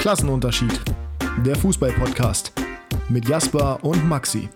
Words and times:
Klassenunterschied. 0.00 0.80
Der 1.44 1.54
Fußball-Podcast 1.56 2.52
mit 3.10 3.28
Jasper 3.28 3.84
und 3.84 4.02
Maxi. 4.08 4.48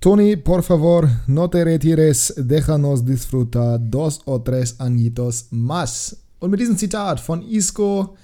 Tony, 0.00 0.36
por 0.36 0.64
favor, 0.64 1.08
no 1.28 1.46
te 1.46 1.64
retires, 1.64 2.34
déjanos 2.36 3.04
disfrutar 3.04 3.78
dos 3.78 4.22
o 4.24 4.40
tres 4.40 4.74
añitos 4.80 5.46
más. 5.52 6.16
Und 6.40 6.50
mit 6.50 6.58
diesem 6.58 6.76
Zitat 6.76 7.20
von 7.20 7.42
Isco 7.42 8.16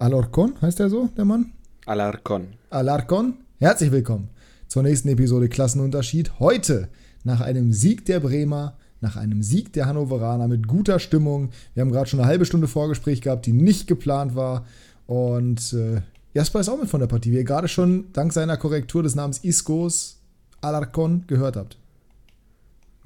Alarcón, 0.00 0.60
heißt 0.60 0.80
er 0.80 0.90
so, 0.90 1.08
der 1.16 1.24
Mann? 1.24 1.52
Alarcón. 1.86 2.48
Alarcón, 2.70 3.34
herzlich 3.60 3.92
willkommen 3.92 4.30
zur 4.66 4.82
nächsten 4.82 5.10
Episode 5.10 5.48
Klassenunterschied. 5.48 6.40
Heute 6.40 6.88
nach 7.22 7.40
einem 7.40 7.72
Sieg 7.72 8.04
der 8.04 8.18
Bremer 8.18 8.76
nach 9.00 9.16
einem 9.16 9.42
Sieg 9.42 9.72
der 9.72 9.86
Hannoveraner 9.86 10.48
mit 10.48 10.66
guter 10.66 10.98
Stimmung. 10.98 11.50
Wir 11.74 11.82
haben 11.82 11.92
gerade 11.92 12.08
schon 12.08 12.20
eine 12.20 12.28
halbe 12.28 12.44
Stunde 12.44 12.66
Vorgespräch 12.66 13.20
gehabt, 13.20 13.46
die 13.46 13.52
nicht 13.52 13.86
geplant 13.86 14.34
war. 14.34 14.64
Und 15.08 15.72
äh, 15.72 16.02
Jasper 16.34 16.60
ist 16.60 16.68
auch 16.68 16.78
mit 16.78 16.90
von 16.90 17.00
der 17.00 17.06
Partie, 17.06 17.32
wie 17.32 17.36
ihr 17.36 17.44
gerade 17.44 17.66
schon 17.66 18.12
dank 18.12 18.30
seiner 18.30 18.58
Korrektur 18.58 19.02
des 19.02 19.14
Namens 19.14 19.42
Iskos 19.42 20.18
Alarcon 20.60 21.24
gehört 21.26 21.56
habt. 21.56 21.78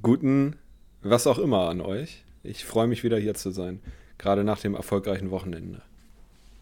Guten, 0.02 0.56
was 1.02 1.28
auch 1.28 1.38
immer 1.38 1.68
an 1.68 1.80
euch. 1.80 2.24
Ich 2.42 2.64
freue 2.64 2.88
mich 2.88 3.04
wieder 3.04 3.18
hier 3.18 3.34
zu 3.34 3.52
sein, 3.52 3.78
gerade 4.18 4.42
nach 4.42 4.58
dem 4.58 4.74
erfolgreichen 4.74 5.30
Wochenende. 5.30 5.80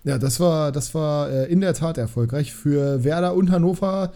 Ja, 0.05 0.19
das 0.19 0.41
war, 0.41 0.73
das 0.73 0.95
war 0.95 1.31
äh, 1.31 1.51
in 1.51 1.63
der 1.63 1.73
Tat 1.73 1.97
erfolgreich 1.97 2.53
für 2.53 3.03
Werder 3.03 3.35
und 3.35 3.51
Hannover 3.51 4.13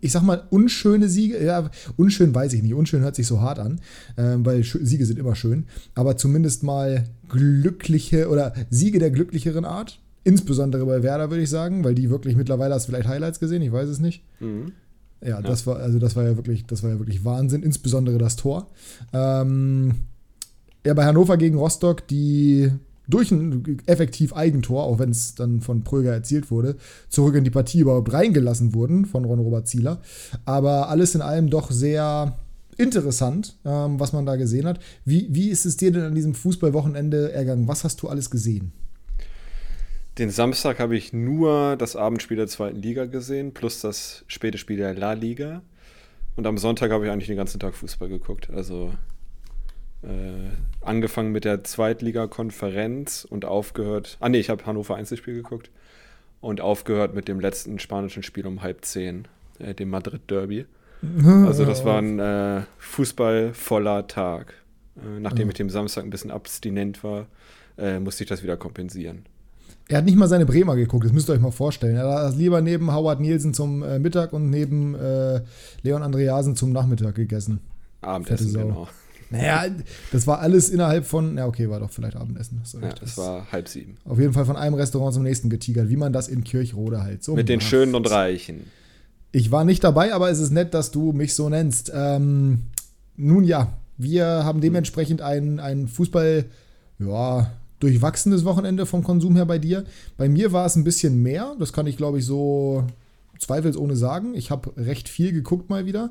ich 0.00 0.12
sag 0.12 0.22
mal, 0.22 0.44
unschöne 0.50 1.08
Siege, 1.08 1.42
ja, 1.42 1.70
unschön 1.96 2.34
weiß 2.34 2.52
ich 2.52 2.62
nicht, 2.62 2.74
unschön 2.74 3.00
hört 3.00 3.16
sich 3.16 3.26
so 3.26 3.40
hart 3.40 3.58
an, 3.58 3.80
äh, 4.16 4.36
weil 4.38 4.62
Siege 4.62 5.06
sind 5.06 5.18
immer 5.18 5.34
schön, 5.34 5.66
aber 5.94 6.18
zumindest 6.18 6.62
mal 6.62 7.04
glückliche 7.28 8.28
oder 8.28 8.52
Siege 8.68 8.98
der 8.98 9.10
glücklicheren 9.10 9.64
Art. 9.64 9.98
Insbesondere 10.24 10.84
bei 10.84 11.02
Werder, 11.02 11.30
würde 11.30 11.42
ich 11.42 11.50
sagen, 11.50 11.84
weil 11.84 11.94
die 11.94 12.10
wirklich 12.10 12.36
mittlerweile 12.36 12.74
hast 12.74 12.88
du 12.88 12.92
vielleicht 12.92 13.08
Highlights 13.08 13.40
gesehen, 13.40 13.62
ich 13.62 13.72
weiß 13.72 13.88
es 13.88 13.98
nicht. 13.98 14.22
Mhm. 14.40 14.72
Ja, 15.20 15.28
ja, 15.28 15.42
das 15.42 15.66
war, 15.66 15.76
also 15.76 15.98
das 15.98 16.14
war 16.16 16.24
ja 16.24 16.36
wirklich, 16.36 16.66
das 16.66 16.82
war 16.82 16.90
ja 16.90 16.98
wirklich 16.98 17.24
Wahnsinn, 17.24 17.62
insbesondere 17.62 18.18
das 18.18 18.36
Tor. 18.36 18.68
Ähm, 19.12 19.94
ja, 20.86 20.94
bei 20.94 21.04
Hannover 21.04 21.36
gegen 21.36 21.58
Rostock, 21.58 22.06
die 22.06 22.70
durch 23.08 23.30
ein 23.30 23.78
effektiv 23.86 24.34
Eigentor, 24.34 24.84
auch 24.84 24.98
wenn 24.98 25.10
es 25.10 25.34
dann 25.34 25.60
von 25.60 25.82
Pröger 25.82 26.12
erzielt 26.12 26.50
wurde, 26.50 26.76
zurück 27.08 27.34
in 27.34 27.44
die 27.44 27.50
Partie 27.50 27.80
überhaupt 27.80 28.12
reingelassen 28.12 28.74
wurden 28.74 29.06
von 29.06 29.24
Ron-Robert 29.24 29.66
Zieler. 29.66 30.00
Aber 30.44 30.88
alles 30.88 31.14
in 31.14 31.22
allem 31.22 31.48
doch 31.48 31.70
sehr 31.70 32.36
interessant, 32.76 33.56
ähm, 33.64 33.98
was 33.98 34.12
man 34.12 34.26
da 34.26 34.36
gesehen 34.36 34.66
hat. 34.66 34.78
Wie, 35.04 35.26
wie 35.30 35.48
ist 35.48 35.66
es 35.66 35.76
dir 35.76 35.90
denn 35.90 36.04
an 36.04 36.14
diesem 36.14 36.34
Fußballwochenende 36.34 37.32
ergangen? 37.32 37.66
Was 37.66 37.82
hast 37.82 38.02
du 38.02 38.08
alles 38.08 38.30
gesehen? 38.30 38.72
Den 40.18 40.30
Samstag 40.30 40.80
habe 40.80 40.96
ich 40.96 41.12
nur 41.12 41.76
das 41.76 41.94
Abendspiel 41.94 42.36
der 42.36 42.48
zweiten 42.48 42.76
Liga 42.76 43.04
gesehen, 43.04 43.54
plus 43.54 43.80
das 43.80 44.24
späte 44.26 44.58
Spiel 44.58 44.76
der 44.76 44.92
La 44.94 45.12
Liga. 45.12 45.62
Und 46.34 46.46
am 46.46 46.58
Sonntag 46.58 46.90
habe 46.90 47.06
ich 47.06 47.12
eigentlich 47.12 47.28
den 47.28 47.36
ganzen 47.36 47.60
Tag 47.60 47.74
Fußball 47.74 48.08
geguckt. 48.08 48.50
Also 48.50 48.92
äh, 50.02 50.50
angefangen 50.80 51.30
mit 51.30 51.44
der 51.44 51.62
Zweitliga-Konferenz 51.62 53.26
und 53.28 53.44
aufgehört. 53.44 54.16
Ah, 54.18 54.28
nee, 54.28 54.38
ich 54.38 54.50
habe 54.50 54.66
Hannover 54.66 54.96
Einzelspiel 54.96 55.34
geguckt. 55.34 55.70
Und 56.40 56.60
aufgehört 56.60 57.14
mit 57.14 57.28
dem 57.28 57.38
letzten 57.38 57.78
spanischen 57.78 58.24
Spiel 58.24 58.46
um 58.46 58.62
halb 58.62 58.84
zehn, 58.84 59.28
äh, 59.60 59.74
dem 59.74 59.90
Madrid-Derby. 59.90 60.66
Also, 61.46 61.64
das 61.64 61.84
war 61.84 61.98
ein 61.98 62.18
äh, 62.18 62.62
Fußball 62.78 63.52
Tag. 64.08 64.54
Äh, 64.96 65.20
nachdem 65.20 65.48
ich 65.48 65.54
dem 65.54 65.70
Samstag 65.70 66.02
ein 66.02 66.10
bisschen 66.10 66.32
abstinent 66.32 67.04
war, 67.04 67.26
äh, 67.76 68.00
musste 68.00 68.24
ich 68.24 68.28
das 68.28 68.42
wieder 68.42 68.56
kompensieren. 68.56 69.26
Er 69.88 69.98
hat 69.98 70.04
nicht 70.04 70.16
mal 70.16 70.28
seine 70.28 70.44
Bremer 70.44 70.76
geguckt, 70.76 71.06
das 71.06 71.12
müsst 71.12 71.30
ihr 71.30 71.32
euch 71.32 71.40
mal 71.40 71.50
vorstellen. 71.50 71.96
Er 71.96 72.06
hat 72.06 72.36
lieber 72.36 72.60
neben 72.60 72.92
Howard 72.92 73.20
Nielsen 73.20 73.54
zum 73.54 73.82
äh, 73.82 73.98
Mittag 73.98 74.34
und 74.34 74.50
neben 74.50 74.94
äh, 74.94 75.40
Leon 75.82 76.02
Andreasen 76.02 76.56
zum 76.56 76.72
Nachmittag 76.72 77.14
gegessen. 77.14 77.60
Abendessen, 78.02 78.52
genau. 78.52 78.88
Naja, 79.30 79.66
das 80.12 80.26
war 80.26 80.40
alles 80.40 80.70
innerhalb 80.70 81.04
von, 81.04 81.36
ja 81.36 81.46
okay, 81.46 81.68
war 81.68 81.80
doch 81.80 81.90
vielleicht 81.90 82.16
Abendessen. 82.16 82.60
Das, 82.62 82.72
ja, 82.74 82.88
das 82.88 83.18
war 83.18 83.50
halb 83.52 83.68
sieben. 83.68 83.96
Auf 84.04 84.18
jeden 84.18 84.32
Fall 84.32 84.44
von 84.44 84.56
einem 84.56 84.74
Restaurant 84.74 85.14
zum 85.14 85.22
nächsten 85.22 85.50
getigert, 85.50 85.88
wie 85.88 85.96
man 85.96 86.12
das 86.12 86.28
in 86.28 86.44
Kirchrode 86.44 87.02
halt 87.02 87.22
so 87.22 87.32
Mit 87.32 87.44
macht. 87.44 87.48
den 87.50 87.60
Schönen 87.60 87.94
und 87.94 88.10
Reichen. 88.10 88.64
Ich 89.32 89.50
war 89.50 89.64
nicht 89.64 89.84
dabei, 89.84 90.14
aber 90.14 90.30
es 90.30 90.38
ist 90.38 90.50
nett, 90.50 90.72
dass 90.72 90.90
du 90.90 91.12
mich 91.12 91.34
so 91.34 91.48
nennst. 91.50 91.92
Ähm, 91.94 92.62
nun 93.16 93.44
ja, 93.44 93.72
wir 93.98 94.24
haben 94.26 94.60
dementsprechend 94.60 95.20
ein, 95.20 95.60
ein 95.60 95.88
Fußball, 95.88 96.46
ja, 96.98 97.50
durchwachsenes 97.80 98.44
Wochenende 98.44 98.86
vom 98.86 99.02
Konsum 99.02 99.36
her 99.36 99.46
bei 99.46 99.58
dir. 99.58 99.84
Bei 100.16 100.28
mir 100.28 100.52
war 100.52 100.66
es 100.66 100.76
ein 100.76 100.84
bisschen 100.84 101.22
mehr, 101.22 101.54
das 101.58 101.72
kann 101.72 101.86
ich 101.86 101.96
glaube 101.96 102.18
ich 102.18 102.26
so 102.26 102.84
zweifelsohne 103.38 103.96
sagen. 103.96 104.34
Ich 104.34 104.50
habe 104.50 104.72
recht 104.76 105.08
viel 105.08 105.32
geguckt 105.32 105.70
mal 105.70 105.86
wieder 105.86 106.10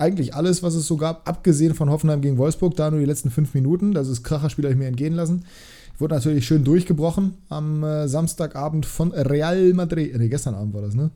eigentlich 0.00 0.34
alles, 0.34 0.62
was 0.62 0.74
es 0.74 0.86
so 0.86 0.96
gab, 0.96 1.28
abgesehen 1.28 1.74
von 1.74 1.90
Hoffenheim 1.90 2.22
gegen 2.22 2.38
Wolfsburg, 2.38 2.74
da 2.74 2.90
nur 2.90 3.00
die 3.00 3.06
letzten 3.06 3.30
fünf 3.30 3.52
Minuten. 3.52 3.92
Das 3.92 4.08
ist 4.08 4.24
Kracherspiel, 4.24 4.64
habe 4.64 4.72
ich 4.72 4.78
mir 4.78 4.86
entgehen 4.86 5.12
lassen. 5.12 5.44
Ich 5.94 6.00
wurde 6.00 6.14
natürlich 6.14 6.46
schön 6.46 6.64
durchgebrochen 6.64 7.34
am 7.50 7.84
äh, 7.84 8.08
Samstagabend 8.08 8.86
von 8.86 9.12
Real 9.12 9.74
Madrid. 9.74 10.16
Ne, 10.16 10.30
gestern 10.30 10.54
Abend 10.54 10.72
war 10.72 10.80
das, 10.80 10.94
ne? 10.94 11.10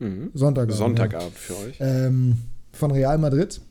Mhm. 0.00 0.30
Sonntagabend. 0.34 0.76
Sonntagabend 0.76 1.32
ja. 1.32 1.38
für 1.38 1.66
euch. 1.66 1.76
Ähm, 1.80 2.36
von 2.72 2.90
Real 2.90 3.16
Madrid. 3.16 3.62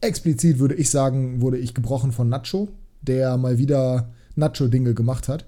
Explizit 0.00 0.60
würde 0.60 0.76
ich 0.76 0.88
sagen, 0.90 1.40
wurde 1.40 1.58
ich 1.58 1.74
gebrochen 1.74 2.12
von 2.12 2.28
Nacho, 2.28 2.68
der 3.00 3.36
mal 3.36 3.58
wieder 3.58 4.12
Nacho-Dinge 4.36 4.94
gemacht 4.94 5.28
hat 5.28 5.44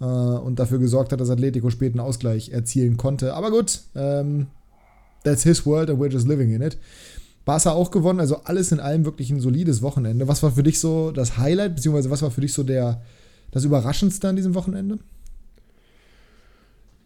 äh, 0.00 0.04
und 0.04 0.58
dafür 0.58 0.78
gesorgt 0.78 1.12
hat, 1.12 1.20
dass 1.20 1.30
Atletico 1.30 1.70
späten 1.70 2.00
Ausgleich 2.00 2.50
erzielen 2.50 2.96
konnte. 2.96 3.34
Aber 3.34 3.50
gut, 3.50 3.80
ähm, 3.94 4.48
that's 5.24 5.42
his 5.42 5.66
world 5.66 5.90
and 5.90 6.00
we're 6.00 6.10
just 6.10 6.26
living 6.26 6.52
in 6.52 6.62
it. 6.62 6.78
Barca 7.44 7.72
auch 7.72 7.90
gewonnen, 7.90 8.20
also 8.20 8.42
alles 8.44 8.70
in 8.70 8.80
allem 8.80 9.04
wirklich 9.04 9.30
ein 9.30 9.40
solides 9.40 9.82
Wochenende. 9.82 10.28
Was 10.28 10.42
war 10.42 10.52
für 10.52 10.62
dich 10.62 10.78
so 10.78 11.10
das 11.10 11.38
Highlight, 11.38 11.74
beziehungsweise 11.76 12.10
was 12.10 12.22
war 12.22 12.30
für 12.30 12.42
dich 12.42 12.52
so 12.52 12.62
der, 12.62 13.02
das 13.50 13.64
Überraschendste 13.64 14.28
an 14.28 14.36
diesem 14.36 14.54
Wochenende? 14.54 14.98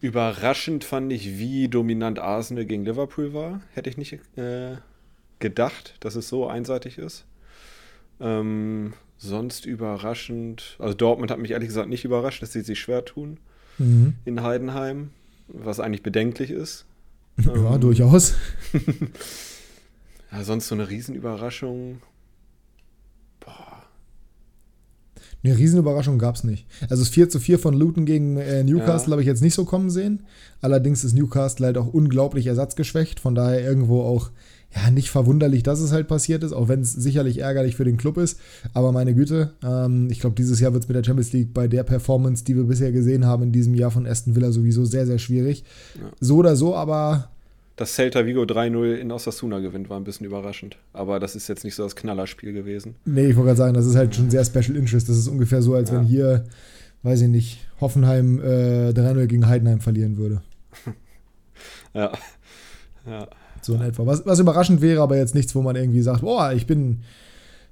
Überraschend 0.01 0.83
fand 0.83 1.11
ich, 1.11 1.39
wie 1.39 1.67
dominant 1.67 2.19
Arsenal 2.19 2.65
gegen 2.65 2.85
Liverpool 2.85 3.33
war. 3.33 3.61
Hätte 3.73 3.89
ich 3.89 3.97
nicht 3.97 4.19
äh, 4.37 4.75
gedacht, 5.39 5.95
dass 6.01 6.15
es 6.15 6.27
so 6.27 6.47
einseitig 6.47 6.97
ist. 6.97 7.25
Ähm, 8.19 8.93
sonst 9.25 9.65
überraschend, 9.65 10.77
also 10.79 10.93
Dortmund 10.93 11.31
hat 11.31 11.39
mich 11.39 11.51
ehrlich 11.51 11.67
gesagt 11.67 11.89
nicht 11.89 12.05
überrascht, 12.05 12.41
dass 12.41 12.53
sie 12.53 12.61
sich 12.61 12.79
schwer 12.79 13.03
tun 13.05 13.37
mhm. 13.77 14.15
in 14.25 14.41
Heidenheim, 14.43 15.09
was 15.47 15.79
eigentlich 15.79 16.03
bedenklich 16.03 16.51
ist. 16.51 16.85
Ja, 17.37 17.75
ähm, 17.75 17.81
durchaus. 17.81 18.35
Ja, 20.35 20.43
sonst 20.43 20.67
so 20.67 20.75
eine 20.75 20.89
Riesenüberraschung. 20.89 22.01
Boah. 23.39 23.83
Eine 25.43 25.57
Riesenüberraschung 25.57 26.19
gab 26.19 26.35
es 26.35 26.43
nicht. 26.43 26.65
Also 26.89 27.03
das 27.03 27.09
4 27.09 27.29
zu 27.29 27.39
4 27.39 27.57
von 27.57 27.73
Luton 27.73 28.05
gegen 28.05 28.37
äh, 28.37 28.63
Newcastle 28.63 29.09
ja. 29.09 29.11
habe 29.11 29.21
ich 29.21 29.27
jetzt 29.27 29.41
nicht 29.41 29.53
so 29.53 29.63
kommen 29.63 29.89
sehen. 29.89 30.23
Allerdings 30.59 31.05
ist 31.05 31.13
Newcastle 31.13 31.67
halt 31.67 31.77
auch 31.77 31.87
unglaublich 31.87 32.47
ersatzgeschwächt. 32.47 33.21
Von 33.21 33.33
daher 33.33 33.61
irgendwo 33.61 34.01
auch 34.01 34.31
ja, 34.75 34.91
nicht 34.91 35.09
verwunderlich, 35.09 35.63
dass 35.63 35.79
es 35.79 35.91
halt 35.91 36.07
passiert 36.07 36.43
ist, 36.43 36.51
auch 36.51 36.67
wenn 36.67 36.81
es 36.81 36.91
sicherlich 36.91 37.39
ärgerlich 37.39 37.75
für 37.75 37.85
den 37.85 37.97
Club 37.97 38.17
ist. 38.17 38.39
Aber 38.73 38.91
meine 38.91 39.15
Güte, 39.15 39.53
ähm, 39.63 40.09
ich 40.11 40.19
glaube, 40.19 40.35
dieses 40.35 40.59
Jahr 40.59 40.73
wird 40.73 40.83
es 40.83 40.89
mit 40.89 40.97
der 40.97 41.03
Champions 41.03 41.31
League 41.33 41.53
bei 41.53 41.67
der 41.67 41.83
Performance, 41.83 42.43
die 42.43 42.55
wir 42.55 42.63
bisher 42.63 42.91
gesehen 42.91 43.25
haben 43.25 43.43
in 43.43 43.51
diesem 43.51 43.73
Jahr 43.73 43.91
von 43.91 44.05
Aston 44.05 44.35
Villa 44.35 44.51
sowieso 44.51 44.83
sehr, 44.85 45.05
sehr 45.05 45.19
schwierig. 45.19 45.63
Ja. 45.95 46.11
So 46.19 46.37
oder 46.37 46.55
so, 46.55 46.75
aber 46.75 47.29
dass 47.75 47.93
Celta 47.93 48.25
Vigo 48.25 48.43
3-0 48.43 48.95
in 48.95 49.11
Osasuna 49.11 49.59
gewinnt, 49.59 49.89
war 49.89 49.99
ein 49.99 50.05
bisschen 50.05 50.25
überraschend. 50.25 50.77
Aber 50.93 51.19
das 51.19 51.35
ist 51.35 51.49
jetzt 51.49 51.65
nicht 51.65 51.75
so 51.75 51.83
das 51.83 51.97
Knallerspiel 51.97 52.53
gewesen. 52.53 52.95
Nee, 53.03 53.27
ich 53.27 53.35
wollte 53.35 53.47
gerade 53.47 53.57
sagen, 53.57 53.73
das 53.73 53.85
ist 53.85 53.95
halt 53.95 54.15
schon 54.15 54.29
sehr 54.29 54.45
Special 54.45 54.77
Interest. 54.77 55.09
Das 55.09 55.17
ist 55.17 55.27
ungefähr 55.27 55.61
so, 55.61 55.73
als 55.73 55.89
ja. 55.89 55.97
wenn 55.97 56.05
hier, 56.05 56.45
weiß 57.03 57.21
ich 57.21 57.27
nicht, 57.27 57.67
Hoffenheim 57.81 58.39
äh, 58.39 58.91
3-0 58.91 59.25
gegen 59.27 59.47
Heidenheim 59.47 59.81
verlieren 59.81 60.15
würde. 60.15 60.41
ja. 61.93 62.13
ja. 63.05 63.27
So 63.65 63.73
in 63.73 63.81
etwa. 63.81 64.05
Was, 64.05 64.25
was 64.25 64.39
überraschend 64.39 64.81
wäre, 64.81 65.01
aber 65.01 65.17
jetzt 65.17 65.35
nichts, 65.35 65.55
wo 65.55 65.61
man 65.61 65.75
irgendwie 65.75 66.01
sagt, 66.01 66.21
boah, 66.21 66.53
ich 66.53 66.67
bin 66.67 66.99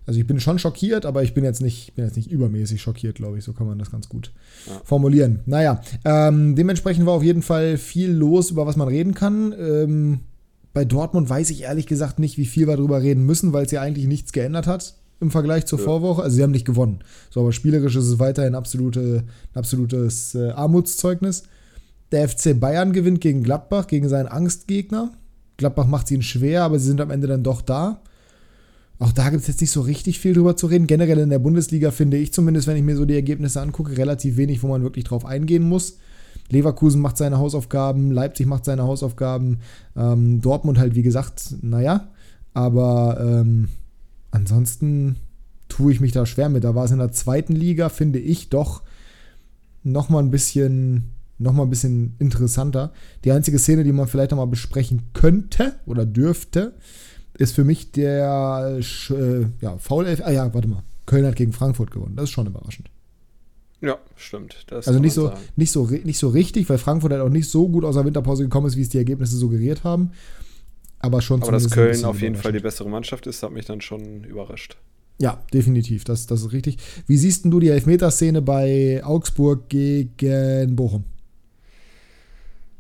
also 0.06 0.20
ich 0.20 0.28
bin 0.28 0.40
schon 0.40 0.60
schockiert, 0.60 1.06
aber 1.06 1.24
ich 1.24 1.34
bin 1.34 1.44
jetzt 1.44 1.62
nicht, 1.62 1.96
bin 1.96 2.06
jetzt 2.06 2.18
nicht 2.18 2.30
übermäßig 2.30 2.82
schockiert, 2.82 3.16
glaube 3.16 3.38
ich. 3.38 3.44
So 3.44 3.54
kann 3.54 3.68
man 3.68 3.80
das 3.80 3.92
ganz 3.92 4.10
gut 4.10 4.32
ja. 4.68 4.82
formulieren. 4.84 5.40
Naja, 5.46 5.82
ähm, 6.04 6.56
dementsprechend 6.56 7.06
war 7.06 7.14
auf 7.14 7.24
jeden 7.24 7.42
Fall 7.42 7.78
viel 7.78 8.12
los, 8.12 8.52
über 8.52 8.66
was 8.66 8.76
man 8.76 8.88
reden 8.88 9.14
kann. 9.14 9.54
Ähm, 9.58 10.20
bei 10.74 10.84
Dortmund 10.84 11.30
weiß 11.30 11.52
ich 11.52 11.64
ehrlich 11.64 11.88
gesagt 11.88 12.20
nicht, 12.20 12.38
wie 12.38 12.46
viel 12.46 12.68
wir 12.68 12.76
darüber 12.76 13.02
reden 13.02 13.26
müssen, 13.26 13.54
weil 13.54 13.66
es 13.66 13.72
ja 13.72 13.82
eigentlich 13.82 14.08
nichts 14.08 14.34
geändert 14.34 14.68
hat 14.68 14.96
im 15.22 15.32
Vergleich 15.32 15.66
zur 15.66 15.80
ja. 15.80 15.86
Vorwoche. 15.86 16.24
Also 16.24 16.36
sie 16.36 16.44
haben 16.44 16.52
nicht 16.52 16.66
gewonnen. 16.66 17.00
So, 17.30 17.40
aber 17.40 17.54
spielerisch 17.54 17.96
ist 17.96 18.08
es 18.08 18.20
weiterhin 18.20 18.56
absolute, 18.56 19.24
ein 19.54 19.58
absolutes 19.58 20.36
äh, 20.36 20.50
Armutszeugnis. 20.50 21.44
Der 22.12 22.28
FC 22.28 22.60
Bayern 22.60 22.92
gewinnt 22.92 23.22
gegen 23.22 23.42
Gladbach, 23.42 23.88
gegen 23.88 24.10
seinen 24.10 24.28
Angstgegner. 24.28 25.12
Gladbach 25.64 25.88
macht 25.88 26.08
es 26.08 26.12
ihnen 26.12 26.24
schwer, 26.24 26.64
aber 26.64 26.78
sie 26.78 26.88
sind 26.88 27.00
am 27.00 27.10
Ende 27.10 27.28
dann 27.28 27.42
doch 27.42 27.62
da. 27.62 28.02
Auch 29.00 29.14
da 29.14 29.30
gibt 29.30 29.42
es 29.42 29.48
jetzt 29.48 29.62
nicht 29.62 29.72
so 29.72 29.80
richtig 29.80 30.20
viel 30.20 30.34
drüber 30.34 30.58
zu 30.58 30.68
reden. 30.68 30.88
Generell 30.88 31.20
in 31.20 31.30
der 31.30 31.40
Bundesliga 31.40 31.92
finde 31.92 32.18
ich 32.18 32.34
zumindest, 32.34 32.68
wenn 32.68 32.76
ich 32.76 32.84
mir 32.84 32.98
so 32.98 33.06
die 33.06 33.16
Ergebnisse 33.16 33.62
angucke, 33.62 33.98
relativ 33.98 34.36
wenig, 34.36 34.62
wo 34.62 34.68
man 34.68 34.84
wirklich 34.84 35.06
drauf 35.06 35.26
eingehen 35.26 35.64
muss. 35.64 35.98
Leverkusen 36.50 37.00
macht 37.00 37.16
seine 37.16 37.38
Hausaufgaben, 37.38 38.12
Leipzig 38.12 38.46
macht 38.46 38.66
seine 38.66 38.84
Hausaufgaben, 38.84 39.60
ähm, 39.96 40.42
Dortmund 40.42 40.80
halt, 40.80 40.96
wie 40.96 41.02
gesagt, 41.02 41.56
naja. 41.62 42.10
Aber 42.54 43.20
ähm, 43.22 43.70
ansonsten 44.32 45.16
tue 45.70 45.94
ich 45.94 46.02
mich 46.02 46.12
da 46.12 46.26
schwer 46.26 46.50
mit. 46.50 46.66
Da 46.66 46.76
war 46.76 46.84
es 46.84 46.92
in 46.92 47.00
der 47.00 47.14
zweiten 47.14 47.54
Liga, 47.54 47.88
finde 47.88 48.20
ich, 48.20 48.50
doch 48.50 48.82
noch 49.84 50.10
mal 50.10 50.20
ein 50.20 50.32
bisschen 50.32 51.13
noch 51.38 51.54
mal 51.54 51.64
ein 51.64 51.70
bisschen 51.70 52.16
interessanter. 52.20 52.94
Die 53.24 53.32
einzige 53.32 53.60
Szene, 53.60 53.84
die 53.84 53.92
man 53.92 54.08
vielleicht 54.08 54.32
noch 54.32 54.38
mal 54.38 54.46
besprechen 54.46 55.02
könnte 55.14 55.76
oder 55.86 56.06
dürfte, 56.06 56.74
ist 57.38 57.56
für 57.56 57.64
mich 57.64 57.92
der 57.92 58.80
äh, 58.80 59.46
ja, 59.62 59.78
Foul 59.78 60.06
Ah 60.22 60.32
ja, 60.32 60.54
warte 60.54 60.68
mal. 60.68 60.84
Köln 61.06 61.26
hat 61.26 61.36
gegen 61.36 61.52
Frankfurt 61.52 61.92
gewonnen. 61.92 62.16
Das 62.16 62.26
ist 62.26 62.30
schon 62.30 62.48
überraschend. 62.48 62.90
Ja, 63.82 63.98
stimmt. 64.16 64.66
also 64.72 65.00
nicht 65.00 65.14
so, 65.14 65.34
nicht, 65.58 65.72
so, 65.72 65.86
nicht 65.86 66.18
so 66.18 66.30
richtig, 66.30 66.70
weil 66.70 66.78
Frankfurt 66.78 67.12
halt 67.12 67.22
auch 67.22 67.30
nicht 67.30 67.50
so 67.50 67.68
gut 67.68 67.84
aus 67.84 67.96
der 67.96 68.06
Winterpause 68.06 68.44
gekommen 68.44 68.68
ist, 68.68 68.78
wie 68.78 68.82
es 68.82 68.90
die 68.90 68.98
Ergebnisse 68.98 69.36
suggeriert 69.36 69.84
haben. 69.84 70.12
Aber 71.00 71.22
schon 71.22 71.42
Aber 71.42 71.52
dass 71.52 71.70
Köln 71.70 72.06
auf 72.06 72.22
jeden 72.22 72.36
Fall 72.36 72.54
die 72.54 72.62
bessere 72.62 72.90
Mannschaft 72.90 73.28
ist, 73.28 73.44
hat 73.44 73.52
mich 73.52 73.66
dann 73.66 73.82
schon 73.82 74.24
überrascht. 74.24 74.78
Ja, 75.20 75.44
definitiv. 75.54 76.06
Das, 76.06 76.28
das 76.28 76.42
ist 76.42 76.54
richtig. 76.54 76.78
Wie 77.08 77.18
siehst 77.18 77.44
du 77.44 77.60
die 77.60 77.68
Elfmeterszene 77.68 78.42
bei 78.42 79.04
Augsburg 79.04 79.68
gegen 79.68 80.78
Bochum? 80.78 81.04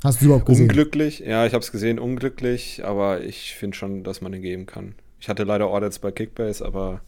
Hast 0.03 0.21
du 0.21 0.25
überhaupt 0.25 0.45
gesehen? 0.45 0.69
Unglücklich, 0.69 1.19
ja, 1.19 1.45
ich 1.45 1.53
habe 1.53 1.63
es 1.63 1.71
gesehen, 1.71 1.97
unglücklich, 1.97 2.83
aber 2.83 3.21
ich 3.21 3.55
finde 3.55 3.77
schon, 3.77 4.03
dass 4.03 4.21
man 4.21 4.31
den 4.31 4.41
geben 4.41 4.65
kann. 4.65 4.95
Ich 5.19 5.29
hatte 5.29 5.43
leider 5.43 5.67
Audits 5.67 5.99
bei 5.99 6.11
Kickbase, 6.11 6.65
aber 6.65 7.01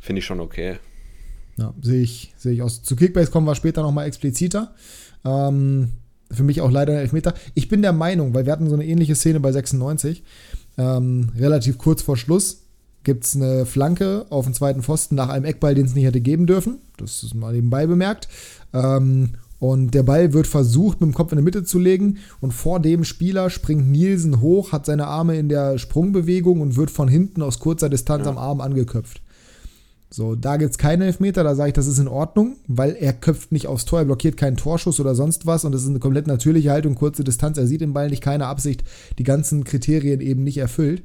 finde 0.00 0.20
ich 0.20 0.24
schon 0.24 0.40
okay. 0.40 0.78
Ja, 1.56 1.74
sehe 1.82 2.02
ich, 2.02 2.32
sehe 2.36 2.52
ich 2.52 2.62
aus. 2.62 2.82
Zu 2.82 2.96
Kickbase 2.96 3.30
kommen 3.30 3.46
wir 3.46 3.54
später 3.54 3.82
nochmal 3.82 4.06
expliziter. 4.06 4.74
Ähm, 5.24 5.92
für 6.30 6.42
mich 6.42 6.60
auch 6.62 6.70
leider 6.70 6.94
ein 6.94 7.00
Elfmeter. 7.00 7.34
Ich 7.54 7.68
bin 7.68 7.82
der 7.82 7.92
Meinung, 7.92 8.34
weil 8.34 8.46
wir 8.46 8.52
hatten 8.52 8.68
so 8.68 8.74
eine 8.74 8.86
ähnliche 8.86 9.14
Szene 9.14 9.40
bei 9.40 9.52
96, 9.52 10.24
ähm, 10.78 11.30
relativ 11.38 11.78
kurz 11.78 12.02
vor 12.02 12.16
Schluss 12.16 12.62
gibt 13.04 13.24
es 13.24 13.36
eine 13.36 13.66
Flanke 13.66 14.26
auf 14.30 14.46
den 14.46 14.54
zweiten 14.54 14.82
Pfosten 14.82 15.14
nach 15.14 15.28
einem 15.28 15.44
Eckball, 15.44 15.74
den 15.74 15.84
es 15.84 15.94
nicht 15.94 16.06
hätte 16.06 16.20
geben 16.20 16.46
dürfen. 16.46 16.78
Das 16.96 17.22
ist 17.22 17.34
mal 17.34 17.52
nebenbei 17.52 17.86
bemerkt. 17.86 18.28
Ähm, 18.72 19.34
und 19.64 19.94
der 19.94 20.02
Ball 20.02 20.34
wird 20.34 20.46
versucht, 20.46 21.00
mit 21.00 21.08
dem 21.08 21.14
Kopf 21.14 21.32
in 21.32 21.38
die 21.38 21.42
Mitte 21.42 21.64
zu 21.64 21.78
legen. 21.78 22.18
Und 22.42 22.52
vor 22.52 22.80
dem 22.80 23.02
Spieler 23.02 23.48
springt 23.48 23.90
Nielsen 23.90 24.42
hoch, 24.42 24.72
hat 24.72 24.84
seine 24.84 25.06
Arme 25.06 25.38
in 25.38 25.48
der 25.48 25.78
Sprungbewegung 25.78 26.60
und 26.60 26.76
wird 26.76 26.90
von 26.90 27.08
hinten 27.08 27.40
aus 27.40 27.60
kurzer 27.60 27.88
Distanz 27.88 28.26
ja. 28.26 28.30
am 28.30 28.36
Arm 28.36 28.60
angeköpft. 28.60 29.22
So, 30.10 30.34
da 30.34 30.58
gibt 30.58 30.72
es 30.72 30.76
keine 30.76 31.06
Elfmeter, 31.06 31.44
da 31.44 31.54
sage 31.54 31.68
ich, 31.68 31.72
das 31.72 31.86
ist 31.86 31.98
in 31.98 32.08
Ordnung, 32.08 32.56
weil 32.68 32.94
er 32.94 33.14
köpft 33.14 33.52
nicht 33.52 33.66
aufs 33.66 33.86
Tor, 33.86 34.00
er 34.00 34.04
blockiert 34.04 34.36
keinen 34.36 34.58
Torschuss 34.58 35.00
oder 35.00 35.14
sonst 35.14 35.46
was 35.46 35.64
und 35.64 35.72
das 35.72 35.82
ist 35.82 35.88
eine 35.88 35.98
komplett 35.98 36.26
natürliche 36.26 36.70
Haltung, 36.70 36.94
kurze 36.94 37.24
Distanz, 37.24 37.56
er 37.56 37.66
sieht 37.66 37.80
den 37.80 37.94
Ball 37.94 38.10
nicht, 38.10 38.22
keine 38.22 38.46
Absicht, 38.46 38.84
die 39.18 39.24
ganzen 39.24 39.64
Kriterien 39.64 40.20
eben 40.20 40.44
nicht 40.44 40.58
erfüllt. 40.58 41.04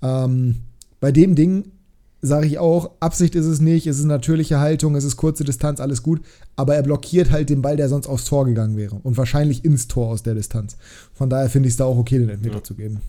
Ähm, 0.00 0.56
bei 0.98 1.12
dem 1.12 1.34
Ding 1.34 1.72
sage 2.20 2.46
ich 2.46 2.58
auch, 2.58 2.92
Absicht 3.00 3.34
ist 3.34 3.46
es 3.46 3.60
nicht, 3.60 3.86
es 3.86 3.98
ist 3.98 4.04
natürliche 4.04 4.58
Haltung, 4.58 4.96
es 4.96 5.04
ist 5.04 5.16
kurze 5.16 5.44
Distanz, 5.44 5.80
alles 5.80 6.02
gut, 6.02 6.20
aber 6.56 6.74
er 6.74 6.82
blockiert 6.82 7.30
halt 7.30 7.50
den 7.50 7.62
Ball, 7.62 7.76
der 7.76 7.88
sonst 7.88 8.06
aufs 8.06 8.24
Tor 8.24 8.44
gegangen 8.44 8.76
wäre 8.76 8.96
und 9.02 9.16
wahrscheinlich 9.16 9.64
ins 9.64 9.88
Tor 9.88 10.08
aus 10.08 10.22
der 10.22 10.34
Distanz. 10.34 10.76
Von 11.14 11.30
daher 11.30 11.48
finde 11.48 11.68
ich 11.68 11.74
es 11.74 11.76
da 11.78 11.84
auch 11.84 11.96
okay, 11.96 12.18
den 12.18 12.28
Elfmeter 12.28 12.56
ja. 12.56 12.64
zu 12.64 12.74
geben. 12.74 13.00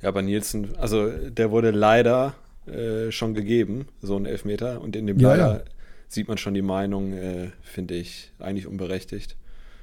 Ja, 0.00 0.08
aber 0.08 0.22
Nielsen, 0.22 0.76
also 0.76 1.08
der 1.08 1.50
wurde 1.50 1.70
leider 1.70 2.34
äh, 2.66 3.10
schon 3.10 3.34
gegeben, 3.34 3.86
so 4.02 4.16
ein 4.16 4.24
Elfmeter. 4.24 4.80
Und 4.80 4.94
in 4.94 5.08
dem 5.08 5.18
ja, 5.18 5.30
Leider 5.30 5.52
ja. 5.54 5.64
sieht 6.08 6.28
man 6.28 6.38
schon 6.38 6.54
die 6.54 6.62
Meinung, 6.62 7.12
äh, 7.12 7.50
finde 7.62 7.94
ich, 7.94 8.30
eigentlich 8.38 8.68
unberechtigt. 8.68 9.36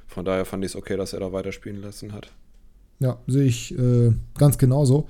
Von 0.07 0.23
daher 0.23 0.45
fand 0.45 0.63
ich 0.63 0.71
es 0.71 0.75
okay, 0.77 0.95
dass 0.95 1.11
er 1.11 1.19
da 1.19 1.33
weiterspielen 1.33 1.81
lassen 1.81 2.13
hat. 2.13 2.31
Ja, 2.99 3.19
sehe 3.27 3.43
ich 3.43 3.77
äh, 3.77 4.13
ganz 4.37 4.57
genauso. 4.57 5.09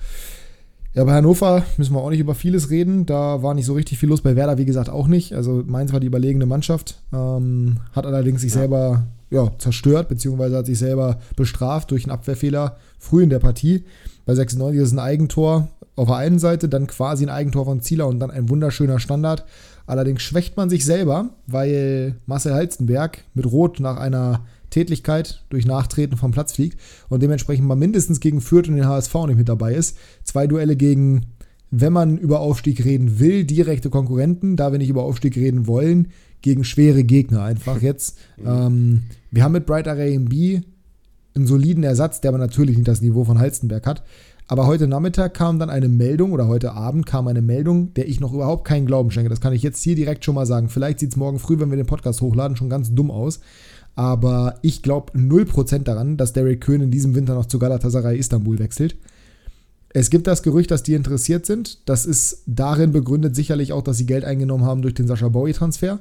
Ja, 0.94 1.04
bei 1.04 1.14
Hannover 1.14 1.64
müssen 1.78 1.94
wir 1.94 2.02
auch 2.02 2.10
nicht 2.10 2.20
über 2.20 2.34
vieles 2.36 2.70
reden. 2.70 3.06
Da 3.06 3.44
war 3.44 3.54
nicht 3.54 3.66
so 3.66 3.74
richtig 3.74 4.00
viel 4.00 4.10
los. 4.10 4.22
Bei 4.22 4.36
Werder, 4.36 4.58
wie 4.58 4.66
gesagt, 4.66 4.90
auch 4.90 5.08
nicht. 5.08 5.34
Also 5.34 5.64
Mainz 5.66 5.94
war 5.94 6.00
die 6.00 6.08
überlegene 6.08 6.46
Mannschaft. 6.46 7.02
Ähm, 7.14 7.78
hat 7.94 8.06
allerdings 8.06 8.42
sich 8.42 8.54
ja. 8.54 8.62
selber 8.62 9.04
ja, 9.30 9.52
zerstört, 9.60 10.10
beziehungsweise 10.10 10.58
hat 10.58 10.66
sich 10.66 10.80
selber 10.80 11.20
bestraft 11.36 11.92
durch 11.92 12.06
einen 12.06 12.12
Abwehrfehler 12.12 12.78
früh 12.98 13.24
in 13.24 13.30
der 13.30 13.40
Partie. 13.40 13.84
Bei 14.26 14.34
96 14.34 14.82
ist 14.82 14.88
es 14.88 14.94
ein 14.94 15.00
Eigentor 15.00 15.68
auf 15.96 16.08
der 16.08 16.18
einen 16.18 16.40
Seite, 16.40 16.70
dann 16.70 16.88
quasi 16.88 17.26
ein 17.26 17.30
Eigentor 17.30 17.66
von 17.66 17.82
Zieler 17.82 18.08
und 18.08 18.20
dann 18.20 18.32
ein 18.32 18.50
wunderschöner 18.50 19.00
Standard. 19.00 19.46
Allerdings 19.86 20.22
schwächt 20.22 20.56
man 20.56 20.70
sich 20.70 20.86
selber, 20.86 21.30
weil 21.46 22.16
Marcel 22.26 22.54
Halstenberg 22.54 23.24
mit 23.34 23.46
Rot 23.52 23.80
nach 23.80 23.98
einer 23.98 24.42
Tätlichkeit 24.70 25.44
durch 25.50 25.66
Nachtreten 25.66 26.18
vom 26.18 26.32
Platz 26.32 26.54
fliegt 26.54 26.80
und 27.10 27.24
dementsprechend 27.24 27.68
mal 27.68 27.76
mindestens 27.76 28.20
gegen 28.20 28.42
Fürth 28.42 28.68
und 28.68 28.76
den 28.76 28.88
HSV 28.88 29.14
nicht 29.28 29.38
mit 29.38 29.50
dabei 29.50 29.74
ist. 29.74 29.98
Zwei 30.24 30.48
Duelle 30.48 30.76
gegen, 30.76 31.28
wenn 31.72 31.94
man 31.94 32.18
über 32.18 32.40
Aufstieg 32.40 32.84
reden 32.86 33.20
will, 33.20 33.44
direkte 33.44 33.90
Konkurrenten, 33.90 34.56
da 34.56 34.72
wir 34.72 34.80
nicht 34.80 34.90
über 34.90 35.04
Aufstieg 35.04 35.36
reden 35.36 35.68
wollen, 35.68 36.10
gegen 36.42 36.64
schwere 36.64 37.04
Gegner 37.04 37.44
einfach 37.44 37.82
jetzt. 37.82 38.18
ähm, 38.46 39.04
wir 39.32 39.44
haben 39.44 39.52
mit 39.52 39.66
Bright 39.66 39.88
Array 39.88 40.18
B 40.20 40.62
einen 41.36 41.48
soliden 41.48 41.84
Ersatz, 41.84 42.22
der 42.22 42.30
aber 42.30 42.38
natürlich 42.38 42.76
nicht 42.76 42.88
das 42.88 43.02
Niveau 43.02 43.24
von 43.24 43.40
Halstenberg 43.40 43.86
hat. 43.86 44.04
Aber 44.52 44.66
heute 44.66 44.88
Nachmittag 44.88 45.36
kam 45.36 45.60
dann 45.60 45.70
eine 45.70 45.90
Meldung 45.90 46.32
oder 46.32 46.48
heute 46.48 46.74
Abend 46.74 47.06
kam 47.06 47.28
eine 47.28 47.44
Meldung, 47.44 47.94
der 47.94 48.08
ich 48.08 48.20
noch 48.20 48.34
überhaupt 48.34 48.66
keinen 48.66 48.88
Glauben 48.88 49.12
schenke. 49.12 49.30
Das 49.30 49.42
kann 49.42 49.54
ich 49.54 49.62
jetzt 49.62 49.84
hier 49.84 49.96
direkt 49.96 50.26
schon 50.26 50.34
mal 50.34 50.48
sagen. 50.48 50.70
Vielleicht 50.70 51.00
sieht 51.00 51.12
es 51.12 51.18
morgen 51.18 51.38
früh, 51.38 51.60
wenn 51.60 51.70
wir 51.70 51.78
den 51.78 51.86
Podcast 51.86 52.20
hochladen, 52.22 52.58
schon 52.58 52.70
ganz 52.70 52.92
dumm 52.96 53.12
aus. 53.12 53.42
Aber 54.00 54.60
ich 54.62 54.82
glaube 54.82 55.12
0% 55.12 55.80
daran, 55.80 56.16
dass 56.16 56.32
Derek 56.32 56.62
Köhn 56.62 56.80
in 56.80 56.90
diesem 56.90 57.16
Winter 57.16 57.36
noch 57.36 57.48
zu 57.48 57.60
Galatasaray 57.60 58.18
Istanbul 58.18 58.58
wechselt. 58.58 58.96
Es 59.90 60.10
gibt 60.10 60.26
das 60.26 60.42
Gerücht, 60.42 60.72
dass 60.72 60.84
die 60.84 60.94
interessiert 60.94 61.46
sind. 61.46 61.90
Das 61.90 62.06
ist 62.06 62.44
darin 62.46 62.94
begründet 62.94 63.36
sicherlich 63.36 63.74
auch, 63.74 63.82
dass 63.82 63.98
sie 63.98 64.06
Geld 64.06 64.24
eingenommen 64.24 64.64
haben 64.64 64.82
durch 64.84 64.94
den 64.94 65.06
Sascha 65.06 65.28
Bowie-Transfer. 65.28 66.00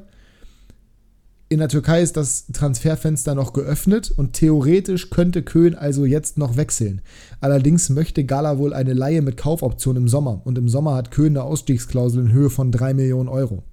In 1.48 1.58
der 1.58 1.68
Türkei 1.68 2.00
ist 2.00 2.16
das 2.16 2.46
Transferfenster 2.52 3.34
noch 3.34 3.52
geöffnet 3.52 4.12
und 4.16 4.34
theoretisch 4.34 5.10
könnte 5.10 5.42
Köhn 5.42 5.74
also 5.74 6.04
jetzt 6.04 6.38
noch 6.38 6.56
wechseln. 6.56 7.00
Allerdings 7.40 7.90
möchte 7.90 8.22
Gala 8.22 8.58
wohl 8.58 8.74
eine 8.74 8.94
Laie 8.94 9.22
mit 9.22 9.36
Kaufoption 9.36 9.96
im 9.96 10.06
Sommer 10.06 10.40
und 10.44 10.56
im 10.56 10.68
Sommer 10.68 10.94
hat 10.94 11.10
Köhn 11.10 11.36
eine 11.36 11.42
Ausstiegsklausel 11.42 12.26
in 12.26 12.32
Höhe 12.32 12.50
von 12.50 12.70
3 12.70 12.94
Millionen 12.94 13.28
Euro. 13.28 13.64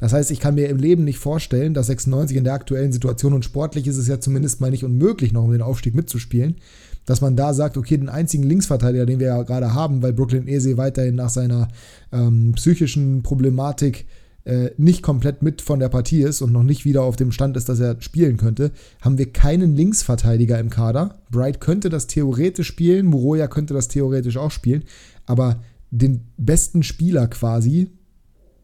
Das 0.00 0.14
heißt, 0.14 0.30
ich 0.30 0.40
kann 0.40 0.54
mir 0.54 0.70
im 0.70 0.78
Leben 0.78 1.04
nicht 1.04 1.18
vorstellen, 1.18 1.74
dass 1.74 1.88
96 1.88 2.38
in 2.38 2.44
der 2.44 2.54
aktuellen 2.54 2.90
Situation 2.90 3.34
und 3.34 3.44
sportlich 3.44 3.86
ist 3.86 3.98
es 3.98 4.08
ja 4.08 4.18
zumindest 4.18 4.58
mal 4.58 4.70
nicht 4.70 4.82
unmöglich, 4.82 5.34
noch 5.34 5.44
um 5.44 5.52
den 5.52 5.60
Aufstieg 5.60 5.94
mitzuspielen, 5.94 6.56
dass 7.04 7.20
man 7.20 7.36
da 7.36 7.52
sagt, 7.52 7.76
okay, 7.76 7.98
den 7.98 8.08
einzigen 8.08 8.44
Linksverteidiger, 8.44 9.04
den 9.04 9.20
wir 9.20 9.26
ja 9.26 9.42
gerade 9.42 9.74
haben, 9.74 10.02
weil 10.02 10.14
Brooklyn 10.14 10.48
Eze 10.48 10.78
weiterhin 10.78 11.16
nach 11.16 11.28
seiner 11.28 11.68
ähm, 12.12 12.52
psychischen 12.56 13.22
Problematik 13.22 14.06
äh, 14.46 14.70
nicht 14.78 15.02
komplett 15.02 15.42
mit 15.42 15.60
von 15.60 15.80
der 15.80 15.90
Partie 15.90 16.22
ist 16.22 16.40
und 16.40 16.50
noch 16.50 16.62
nicht 16.62 16.86
wieder 16.86 17.02
auf 17.02 17.16
dem 17.16 17.30
Stand 17.30 17.58
ist, 17.58 17.68
dass 17.68 17.78
er 17.78 18.00
spielen 18.00 18.38
könnte, 18.38 18.72
haben 19.02 19.18
wir 19.18 19.30
keinen 19.30 19.76
Linksverteidiger 19.76 20.58
im 20.58 20.70
Kader. 20.70 21.20
Bright 21.30 21.60
könnte 21.60 21.90
das 21.90 22.06
theoretisch 22.06 22.68
spielen, 22.68 23.04
Muroya 23.04 23.48
könnte 23.48 23.74
das 23.74 23.88
theoretisch 23.88 24.38
auch 24.38 24.50
spielen, 24.50 24.84
aber 25.26 25.60
den 25.90 26.22
besten 26.38 26.82
Spieler 26.82 27.26
quasi, 27.26 27.90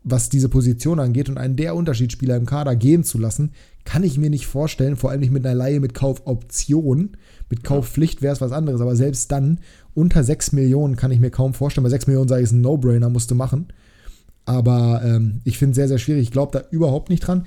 was 0.09 0.29
diese 0.29 0.49
Position 0.49 1.01
angeht 1.01 1.29
und 1.29 1.37
einen 1.37 1.57
der 1.57 1.75
Unterschiedsspieler 1.75 2.37
im 2.37 2.47
Kader 2.47 2.77
gehen 2.77 3.03
zu 3.03 3.19
lassen, 3.19 3.51
kann 3.85 4.05
ich 4.05 4.19
mir 4.19 4.31
nicht 4.31 4.47
vorstellen, 4.47 4.95
vor 4.95 5.11
allem 5.11 5.19
nicht 5.21 5.33
mit 5.33 5.45
einer 5.45 5.57
Laie 5.57 5.81
mit 5.81 5.95
Kaufoption. 5.95 7.17
Mit 7.51 7.65
Kaufpflicht 7.65 8.23
wäre 8.23 8.33
es 8.33 8.41
was 8.41 8.53
anderes, 8.53 8.81
aber 8.81 8.95
selbst 8.95 9.33
dann 9.33 9.59
unter 9.95 10.23
6 10.23 10.53
Millionen 10.53 10.95
kann 10.95 11.11
ich 11.11 11.19
mir 11.19 11.31
kaum 11.31 11.55
vorstellen. 11.55 11.83
Bei 11.83 11.91
6 11.91 12.07
Millionen 12.07 12.29
sage 12.29 12.41
ich, 12.41 12.45
ist 12.47 12.53
ein 12.53 12.61
No-Brainer, 12.61 13.09
musst 13.09 13.33
du 13.33 13.35
machen. 13.35 13.67
Aber 14.45 15.03
ähm, 15.05 15.41
ich 15.43 15.59
finde 15.59 15.73
es 15.73 15.77
sehr, 15.77 15.89
sehr 15.89 15.99
schwierig. 15.99 16.23
Ich 16.23 16.31
glaube 16.31 16.57
da 16.57 16.65
überhaupt 16.71 17.11
nicht 17.11 17.27
dran. 17.27 17.47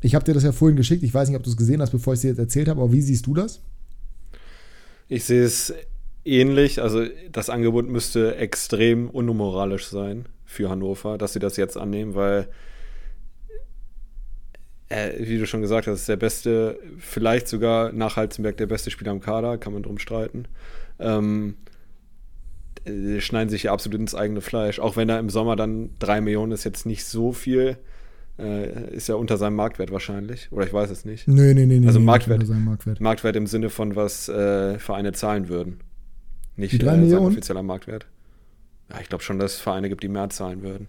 Ich 0.00 0.14
habe 0.14 0.24
dir 0.24 0.34
das 0.34 0.44
ja 0.44 0.52
vorhin 0.52 0.76
geschickt. 0.76 1.02
Ich 1.02 1.12
weiß 1.12 1.28
nicht, 1.28 1.36
ob 1.36 1.42
du 1.42 1.50
es 1.50 1.56
gesehen 1.56 1.82
hast, 1.82 1.90
bevor 1.90 2.12
ich 2.12 2.18
es 2.18 2.22
dir 2.22 2.28
jetzt 2.28 2.38
erzählt 2.38 2.68
habe, 2.68 2.80
aber 2.80 2.92
wie 2.92 3.02
siehst 3.02 3.26
du 3.26 3.34
das? 3.34 3.60
Ich 5.08 5.24
sehe 5.24 5.42
es 5.42 5.74
ähnlich. 6.24 6.80
Also 6.80 7.04
das 7.32 7.50
Angebot 7.50 7.88
müsste 7.88 8.36
extrem 8.36 9.10
unmoralisch 9.10 9.88
sein 9.88 10.26
für 10.50 10.68
Hannover, 10.68 11.16
dass 11.16 11.32
sie 11.32 11.38
das 11.38 11.56
jetzt 11.56 11.76
annehmen, 11.76 12.14
weil, 12.16 12.48
äh, 14.88 15.12
wie 15.20 15.38
du 15.38 15.46
schon 15.46 15.62
gesagt 15.62 15.86
hast, 15.86 16.00
ist 16.00 16.08
der 16.08 16.16
beste, 16.16 16.78
vielleicht 16.98 17.46
sogar 17.46 17.92
nach 17.92 18.16
Halzenberg 18.16 18.56
der 18.56 18.66
beste 18.66 18.90
Spieler 18.90 19.12
im 19.12 19.20
Kader, 19.20 19.58
kann 19.58 19.72
man 19.72 19.84
drum 19.84 19.98
streiten. 19.98 20.46
Ähm, 20.98 21.54
äh, 22.84 23.20
schneiden 23.20 23.48
sich 23.48 23.64
ja 23.64 23.72
absolut 23.72 24.00
ins 24.00 24.16
eigene 24.16 24.40
Fleisch. 24.40 24.80
Auch 24.80 24.96
wenn 24.96 25.08
er 25.08 25.20
im 25.20 25.30
Sommer 25.30 25.54
dann 25.54 25.90
3 26.00 26.20
Millionen 26.20 26.50
ist, 26.50 26.64
jetzt 26.64 26.84
nicht 26.84 27.04
so 27.04 27.32
viel. 27.32 27.76
Äh, 28.38 28.94
ist 28.94 29.06
ja 29.06 29.14
unter 29.14 29.36
seinem 29.36 29.54
Marktwert 29.54 29.92
wahrscheinlich. 29.92 30.48
Oder 30.50 30.66
ich 30.66 30.72
weiß 30.72 30.90
es 30.90 31.04
nicht. 31.04 31.28
Nee, 31.28 31.54
nee, 31.54 31.66
nee. 31.66 31.86
Also 31.86 32.00
nee, 32.00 32.06
Marktwert, 32.06 32.48
Marktwert. 32.48 33.00
Marktwert 33.00 33.36
im 33.36 33.46
Sinne 33.46 33.70
von, 33.70 33.94
was 33.94 34.28
äh, 34.28 34.78
Vereine 34.80 35.12
zahlen 35.12 35.48
würden. 35.48 35.78
Nicht 36.56 36.72
die 36.72 36.78
3 36.78 36.94
äh, 36.94 36.96
Millionen? 36.96 37.26
offizieller 37.26 37.62
Marktwert. 37.62 38.06
Ja, 38.90 39.00
ich 39.00 39.08
glaube 39.08 39.22
schon, 39.22 39.38
dass 39.38 39.54
es 39.54 39.60
Vereine 39.60 39.88
gibt, 39.88 40.02
die 40.02 40.08
mehr 40.08 40.30
zahlen 40.30 40.62
würden. 40.62 40.88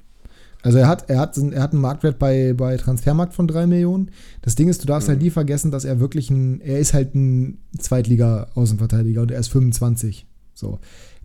Also 0.64 0.78
er 0.78 0.88
hat, 0.88 1.10
er 1.10 1.20
hat, 1.20 1.38
er 1.38 1.62
hat 1.62 1.72
einen 1.72 1.82
Marktwert 1.82 2.20
bei, 2.20 2.54
bei 2.54 2.78
Transfermarkt 2.78 3.34
von 3.34 3.48
3 3.48 3.66
Millionen. 3.66 4.12
Das 4.42 4.56
Ding 4.56 4.70
ist, 4.70 4.84
du 4.84 4.88
darfst 4.88 5.08
halt 5.08 5.18
mhm. 5.18 5.22
halt 5.22 5.26
nie 5.26 5.32
vergessen, 5.32 5.72
dass 5.72 5.86
er 5.86 6.00
wirklich 6.00 6.30
ein, 6.30 6.62
er 6.62 6.80
ist 6.80 6.94
halt 6.94 7.16
ein 7.16 7.60
Zweitliga-Außenverteidiger 7.78 9.22
und 9.22 9.32
er 9.32 9.40
ist 9.40 9.48
25. 9.48 10.28
So. 10.54 10.80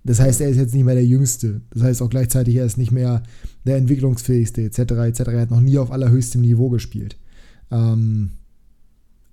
Das 0.04 0.21
heißt, 0.21 0.40
er 0.40 0.49
ist 0.49 0.56
jetzt 0.56 0.73
nicht 0.73 0.85
mehr 0.85 0.95
der 0.95 1.04
Jüngste. 1.04 1.61
Das 1.75 1.83
heißt 1.83 2.02
auch 2.02 2.09
gleichzeitig, 2.09 2.56
er 2.56 2.64
ist 2.64 2.78
nicht 2.78 2.92
mehr 2.92 3.25
der 3.64 3.76
entwicklungsfähigste, 3.76 4.62
etc. 4.62 4.78
etc. 4.78 5.21
Er 5.21 5.40
hat 5.42 5.50
noch 5.50 5.61
nie 5.61 5.78
auf 5.78 5.90
allerhöchstem 5.90 6.40
Niveau 6.40 6.71
gespielt. 6.71 7.18
Ähm, 7.71 8.30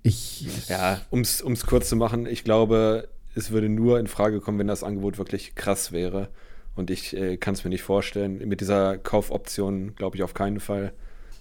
ich. 0.02 0.46
Ja, 0.68 1.00
um 1.10 1.20
es 1.20 1.66
kurz 1.66 1.88
zu 1.88 1.96
machen, 1.96 2.26
ich 2.26 2.44
glaube, 2.44 3.08
es 3.34 3.52
würde 3.52 3.68
nur 3.68 3.98
in 4.00 4.06
Frage 4.06 4.40
kommen, 4.40 4.58
wenn 4.58 4.66
das 4.66 4.82
Angebot 4.82 5.16
wirklich 5.16 5.54
krass 5.54 5.92
wäre. 5.92 6.28
Und 6.76 6.90
ich 6.90 7.16
äh, 7.16 7.36
kann 7.36 7.54
es 7.54 7.64
mir 7.64 7.70
nicht 7.70 7.82
vorstellen. 7.82 8.38
Mit 8.48 8.60
dieser 8.60 8.98
Kaufoption 8.98 9.94
glaube 9.94 10.16
ich 10.16 10.22
auf 10.22 10.34
keinen 10.34 10.60
Fall. 10.60 10.92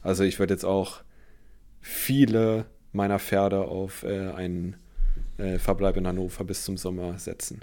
Also 0.02 0.24
ich 0.24 0.40
würde 0.40 0.54
jetzt 0.54 0.66
auch 0.66 1.04
viele 1.82 2.66
meiner 2.92 3.20
Pferde 3.20 3.66
auf 3.66 4.04
äh, 4.04 4.32
einen 4.32 4.75
äh, 5.38 5.58
Verbleib 5.58 5.98
in 5.98 6.08
Hannover 6.08 6.44
bis 6.44 6.63
zum 6.63 6.78
Sommer 6.78 7.18
setzen. 7.18 7.62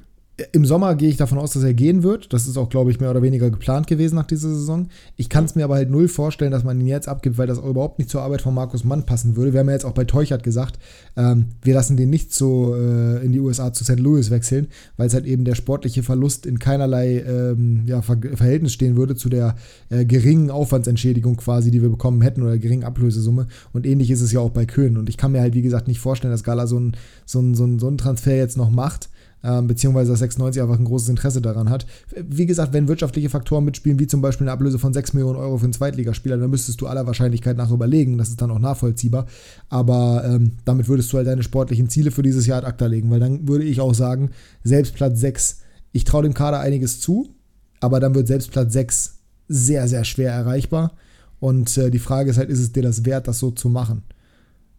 Im 0.52 0.64
Sommer 0.64 0.94
gehe 0.94 1.08
ich 1.08 1.16
davon 1.16 1.38
aus, 1.38 1.52
dass 1.52 1.62
er 1.62 1.74
gehen 1.74 2.02
wird. 2.02 2.32
Das 2.32 2.46
ist 2.46 2.56
auch, 2.56 2.68
glaube 2.68 2.90
ich, 2.90 3.00
mehr 3.00 3.10
oder 3.10 3.22
weniger 3.22 3.50
geplant 3.50 3.86
gewesen 3.86 4.14
nach 4.14 4.26
dieser 4.26 4.48
Saison. 4.48 4.88
Ich 5.16 5.28
kann 5.28 5.44
es 5.44 5.54
mir 5.54 5.64
aber 5.64 5.74
halt 5.74 5.90
null 5.90 6.08
vorstellen, 6.08 6.52
dass 6.52 6.64
man 6.64 6.80
ihn 6.80 6.86
jetzt 6.86 7.08
abgibt, 7.08 7.38
weil 7.38 7.46
das 7.46 7.58
überhaupt 7.58 7.98
nicht 7.98 8.10
zur 8.10 8.22
Arbeit 8.22 8.42
von 8.42 8.54
Markus 8.54 8.84
Mann 8.84 9.06
passen 9.06 9.36
würde. 9.36 9.52
Wir 9.52 9.60
haben 9.60 9.68
ja 9.68 9.74
jetzt 9.74 9.84
auch 9.84 9.92
bei 9.92 10.04
Teuchert 10.04 10.42
gesagt, 10.42 10.78
ähm, 11.16 11.46
wir 11.62 11.74
lassen 11.74 11.96
den 11.96 12.10
nicht 12.10 12.32
so 12.32 12.74
äh, 12.74 13.24
in 13.24 13.32
die 13.32 13.40
USA 13.40 13.72
zu 13.72 13.84
St. 13.84 13.98
Louis 13.98 14.30
wechseln, 14.30 14.68
weil 14.96 15.08
es 15.08 15.14
halt 15.14 15.26
eben 15.26 15.44
der 15.44 15.54
sportliche 15.54 16.02
Verlust 16.02 16.46
in 16.46 16.58
keinerlei 16.58 17.18
ähm, 17.20 17.82
ja, 17.86 18.02
Ver 18.02 18.18
Verhältnis 18.34 18.72
stehen 18.72 18.96
würde 18.96 19.16
zu 19.16 19.28
der 19.28 19.56
äh, 19.88 20.04
geringen 20.04 20.50
Aufwandsentschädigung 20.50 21.36
quasi, 21.36 21.70
die 21.70 21.82
wir 21.82 21.88
bekommen 21.88 22.22
hätten 22.22 22.42
oder 22.42 22.58
geringen 22.58 22.84
Ablösesumme. 22.84 23.46
Und 23.72 23.86
ähnlich 23.86 24.10
ist 24.10 24.20
es 24.20 24.32
ja 24.32 24.40
auch 24.40 24.50
bei 24.50 24.66
Köhn. 24.66 24.96
Und 24.96 25.08
ich 25.08 25.16
kann 25.16 25.32
mir 25.32 25.40
halt, 25.40 25.54
wie 25.54 25.62
gesagt, 25.62 25.88
nicht 25.88 26.00
vorstellen, 26.00 26.32
dass 26.32 26.44
Gala 26.44 26.66
so 26.66 26.76
einen 26.76 26.96
so 27.26 27.40
so 27.54 27.64
ein, 27.64 27.78
so 27.78 27.88
ein 27.88 27.98
Transfer 27.98 28.36
jetzt 28.36 28.56
noch 28.56 28.70
macht 28.70 29.08
ähm, 29.42 29.66
beziehungsweise 29.66 30.10
dass 30.10 30.20
96 30.20 30.62
einfach 30.62 30.78
ein 30.78 30.84
großes 30.84 31.08
Interesse 31.08 31.40
daran 31.40 31.70
hat. 31.70 31.86
Wie 32.14 32.46
gesagt, 32.46 32.72
wenn 32.72 32.88
wirtschaftliche 32.88 33.30
Faktoren 33.30 33.64
mitspielen, 33.64 33.98
wie 33.98 34.06
zum 34.06 34.20
Beispiel 34.20 34.46
eine 34.46 34.52
Ablöse 34.52 34.78
von 34.78 34.92
6 34.92 35.14
Millionen 35.14 35.38
Euro 35.38 35.58
für 35.58 35.64
einen 35.64 35.72
Zweitligaspieler, 35.72 36.36
dann 36.36 36.50
müsstest 36.50 36.80
du 36.80 36.86
aller 36.86 37.06
Wahrscheinlichkeit 37.06 37.56
nach 37.56 37.70
überlegen. 37.70 38.18
Das 38.18 38.28
ist 38.28 38.40
dann 38.40 38.50
auch 38.50 38.58
nachvollziehbar. 38.58 39.26
Aber 39.68 40.24
ähm, 40.24 40.52
damit 40.64 40.88
würdest 40.88 41.12
du 41.12 41.16
halt 41.16 41.26
deine 41.26 41.42
sportlichen 41.42 41.88
Ziele 41.88 42.10
für 42.10 42.22
dieses 42.22 42.46
Jahr 42.46 42.58
ad 42.58 42.66
acta 42.66 42.86
legen, 42.86 43.10
weil 43.10 43.20
dann 43.20 43.48
würde 43.48 43.64
ich 43.64 43.80
auch 43.80 43.94
sagen, 43.94 44.30
selbst 44.62 44.94
Platz 44.94 45.20
6, 45.20 45.60
ich 45.92 46.04
traue 46.04 46.22
dem 46.22 46.34
Kader 46.34 46.60
einiges 46.60 47.00
zu, 47.00 47.30
aber 47.80 48.00
dann 48.00 48.14
wird 48.14 48.26
selbst 48.26 48.50
Platz 48.50 48.72
6 48.72 49.18
sehr, 49.48 49.88
sehr 49.88 50.04
schwer 50.04 50.32
erreichbar. 50.32 50.92
Und 51.40 51.76
äh, 51.78 51.90
die 51.90 51.98
Frage 51.98 52.30
ist 52.30 52.36
halt, 52.36 52.50
ist 52.50 52.60
es 52.60 52.72
dir 52.72 52.82
das 52.82 53.04
wert, 53.04 53.26
das 53.26 53.38
so 53.38 53.50
zu 53.50 53.68
machen? 53.68 54.02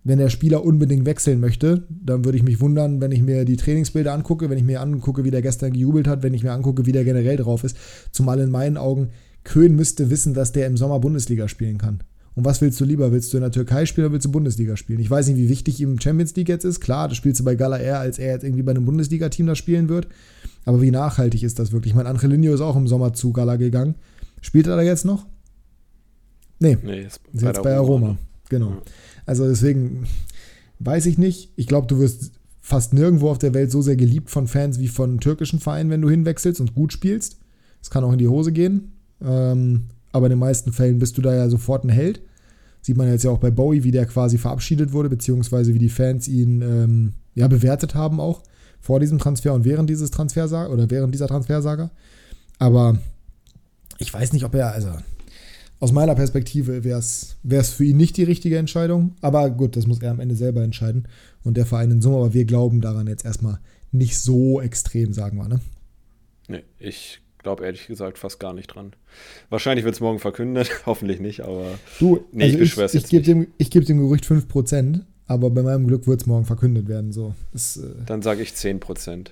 Wenn 0.04 0.18
der 0.18 0.30
Spieler 0.30 0.66
unbedingt 0.66 1.06
wechseln 1.06 1.40
möchte, 1.40 1.86
dann 1.90 2.26
würde 2.26 2.38
ich 2.38 2.44
mich 2.44 2.60
wundern, 2.60 3.02
wenn 3.02 3.12
ich 3.12 3.22
mir 3.22 3.46
die 3.46 3.58
Trainingsbilder 3.58 4.14
angucke, 4.14 4.50
wenn 4.50 4.58
ich 4.58 4.64
mir 4.64 4.82
angucke, 4.82 5.24
wie 5.24 5.32
der 5.32 5.42
gestern 5.42 5.74
gejubelt 5.74 6.08
hat, 6.08 6.24
wenn 6.24 6.34
ich 6.34 6.44
mir 6.44 6.54
angucke, 6.54 6.86
wie 6.86 6.92
der 6.92 7.04
generell 7.04 7.38
drauf 7.38 7.64
ist. 7.64 7.78
Zumal 8.12 8.40
in 8.40 8.50
meinen 8.50 8.78
Augen 8.78 9.10
Köhn 9.44 9.76
müsste 9.76 10.10
wissen, 10.10 10.34
dass 10.34 10.52
der 10.52 10.68
im 10.68 10.78
Sommer 10.78 11.00
Bundesliga 11.00 11.48
spielen 11.48 11.78
kann. 11.78 12.04
Und 12.34 12.46
was 12.46 12.62
willst 12.62 12.80
du 12.80 12.86
lieber? 12.86 13.12
Willst 13.12 13.34
du 13.34 13.38
in 13.38 13.42
der 13.42 13.52
Türkei 13.52 13.86
spielen 13.86 14.06
oder 14.06 14.14
willst 14.14 14.26
du 14.26 14.32
Bundesliga 14.32 14.78
spielen? 14.78 15.00
Ich 15.00 15.12
weiß 15.12 15.28
nicht, 15.28 15.38
wie 15.38 15.50
wichtig 15.50 15.82
ihm 15.82 16.00
Champions 16.00 16.36
League 16.36 16.50
jetzt 16.50 16.64
ist. 16.64 16.80
Klar, 16.80 17.10
das 17.10 17.18
spielst 17.18 17.42
du 17.42 17.44
bei 17.44 17.56
Gala 17.56 17.78
eher, 17.78 18.00
als 18.00 18.20
er 18.20 18.32
jetzt 18.32 18.44
irgendwie 18.44 18.64
bei 18.64 18.72
einem 18.72 18.86
Bundesliga-Team 18.86 19.48
da 19.48 19.56
spielen 19.56 19.90
wird. 19.90 20.08
Aber 20.64 20.82
wie 20.82 20.92
nachhaltig 20.92 21.44
ist 21.44 21.60
das 21.60 21.72
wirklich? 21.74 21.94
Mein 21.94 22.08
Angelino 22.08 22.54
ist 22.54 22.62
auch 22.62 22.78
im 22.78 22.88
Sommer 22.88 23.14
zu 23.14 23.34
Gala 23.34 23.58
gegangen. 23.58 23.96
Spielt 24.40 24.68
er 24.68 24.78
da 24.78 24.82
jetzt 24.82 25.06
noch? 25.06 25.26
Nee, 26.60 26.78
nee 26.84 27.02
ist, 27.02 27.20
ist 27.34 27.42
jetzt 27.42 27.64
bei 27.64 27.76
Aroma. 27.76 28.08
Aroma. 28.08 28.18
Genau. 28.50 28.70
Ja. 28.70 28.82
Also 29.26 29.48
deswegen 29.48 30.08
weiß 30.80 31.06
ich 31.06 31.18
nicht. 31.18 31.52
Ich 31.56 31.68
glaube, 31.68 31.88
du 31.88 32.00
wirst 32.00 32.32
fast 32.60 32.94
nirgendwo 32.94 33.30
auf 33.30 33.40
der 33.40 33.54
Welt 33.54 33.72
so 33.72 33.82
sehr 33.82 33.96
geliebt 33.96 34.30
von 34.30 34.48
Fans 34.48 34.80
wie 34.80 34.88
von 34.88 35.20
türkischen 35.20 35.60
Vereinen, 35.60 35.90
wenn 35.90 36.02
du 36.02 36.10
hinwechselst 36.10 36.62
und 36.62 36.76
gut 36.76 36.94
spielst. 36.94 37.38
Es 37.82 37.90
kann 37.90 38.04
auch 38.04 38.12
in 38.12 38.20
die 38.20 38.28
Hose 38.28 38.52
gehen. 38.52 38.92
Ähm, 39.24 39.86
aber 40.12 40.28
in 40.28 40.32
den 40.32 40.40
meisten 40.40 40.74
Fällen 40.74 41.00
bist 41.00 41.18
du 41.18 41.22
da 41.22 41.34
ja 41.34 41.50
sofort 41.50 41.84
ein 41.84 41.90
Held. 41.90 42.22
Sieht 42.82 42.98
man 42.98 43.08
jetzt 43.08 43.24
ja 43.24 43.32
auch 43.32 43.38
bei 43.38 43.52
Bowie, 43.52 43.84
wie 43.84 43.92
der 43.92 44.06
quasi 44.06 44.38
verabschiedet 44.38 44.92
wurde, 44.92 45.10
beziehungsweise 45.10 45.74
wie 45.74 45.80
die 45.80 45.90
Fans 45.90 46.28
ihn 46.28 46.62
ähm, 46.62 47.14
ja 47.36 47.48
bewertet 47.48 47.96
haben 47.96 48.20
auch 48.20 48.42
vor 48.80 49.00
diesem 49.00 49.20
Transfer 49.20 49.54
und 49.54 49.64
während 49.64 49.90
dieses 49.90 50.10
Transfersaga 50.10 50.72
oder 50.72 50.90
während 50.90 51.14
dieser 51.14 51.28
Transfersaga. 51.28 51.92
Aber 52.58 52.98
ich 54.00 54.12
weiß 54.12 54.34
nicht, 54.34 54.44
ob 54.44 54.56
er, 54.56 54.74
also 54.74 54.90
aus 55.82 55.92
meiner 55.92 56.14
Perspektive 56.14 56.84
wäre 56.84 57.00
es 57.00 57.74
für 57.74 57.84
ihn 57.84 57.98
nicht 57.98 58.16
die 58.16 58.24
richtige 58.24 58.58
Entscheidung. 58.58 59.16
Aber 59.22 59.50
gut, 59.50 59.76
das 59.76 59.88
muss 59.88 60.02
er 60.02 60.12
am 60.12 60.20
Ende 60.20 60.36
selber 60.36 60.62
entscheiden. 60.62 61.08
Und 61.44 61.58
der 61.58 61.66
Verein 61.66 61.90
in 61.90 62.02
Summe, 62.02 62.18
aber 62.18 62.34
wir 62.36 62.46
glauben 62.46 62.82
daran 62.82 63.08
jetzt 63.08 63.26
erstmal 63.26 63.60
nicht 63.92 64.20
so 64.20 64.62
extrem, 64.62 65.12
sagen 65.12 65.38
wir, 65.38 65.48
ne? 65.48 65.60
Nee, 66.48 66.64
ich 66.78 67.20
glaube 67.40 67.66
ehrlich 67.66 67.88
gesagt 67.88 68.20
fast 68.20 68.40
gar 68.40 68.54
nicht 68.54 68.68
dran. 68.68 68.94
Wahrscheinlich 69.50 69.84
wird 69.84 69.96
es 69.96 70.02
morgen 70.02 70.20
verkündet, 70.20 70.70
hoffentlich 70.86 71.20
nicht, 71.20 71.42
aber 71.42 71.66
du, 72.00 72.26
nee, 72.32 72.44
also 72.44 72.60
ich, 72.60 72.78
ich, 72.78 72.94
ich 73.04 73.10
gebe 73.10 73.24
dem, 73.24 73.48
geb 73.58 73.86
dem 73.86 73.98
Gerücht 73.98 74.26
5%, 74.26 75.02
aber 75.26 75.50
bei 75.50 75.64
meinem 75.64 75.88
Glück 75.88 76.06
wird 76.06 76.22
es 76.22 76.28
morgen 76.28 76.46
verkündet 76.46 76.88
werden. 76.88 77.12
So. 77.12 77.34
Das, 77.54 77.78
äh, 77.78 77.88
Dann 78.06 78.22
sage 78.22 78.44
ich 78.44 78.52
10%. 78.52 79.30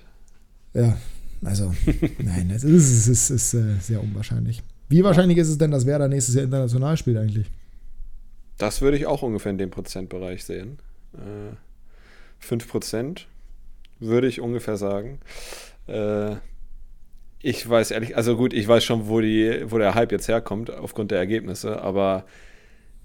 Ja, 0.74 0.96
also, 1.44 1.72
nein, 2.18 2.50
es 2.50 2.64
ist, 2.64 2.90
es 2.90 3.06
ist, 3.06 3.30
es 3.30 3.54
ist 3.54 3.54
äh, 3.54 3.80
sehr 3.80 4.02
unwahrscheinlich. 4.02 4.64
Wie 4.90 5.04
wahrscheinlich 5.04 5.38
ist 5.38 5.48
es 5.48 5.56
denn, 5.56 5.70
dass 5.70 5.86
Werder 5.86 6.08
nächstes 6.08 6.34
Jahr 6.34 6.44
international 6.44 6.96
spielt 6.96 7.16
eigentlich? 7.16 7.46
Das 8.58 8.82
würde 8.82 8.96
ich 8.96 9.06
auch 9.06 9.22
ungefähr 9.22 9.52
in 9.52 9.58
dem 9.58 9.70
Prozentbereich 9.70 10.44
sehen. 10.44 10.78
Äh, 11.14 12.44
5% 12.44 13.26
würde 14.00 14.26
ich 14.26 14.40
ungefähr 14.40 14.76
sagen. 14.76 15.20
Äh, 15.86 16.36
ich 17.40 17.66
weiß 17.68 17.92
ehrlich, 17.92 18.16
also 18.16 18.36
gut, 18.36 18.52
ich 18.52 18.66
weiß 18.66 18.82
schon, 18.82 19.08
wo, 19.08 19.20
die, 19.20 19.62
wo 19.70 19.78
der 19.78 19.94
Hype 19.94 20.10
jetzt 20.10 20.26
herkommt, 20.26 20.70
aufgrund 20.70 21.12
der 21.12 21.18
Ergebnisse, 21.18 21.80
aber 21.80 22.24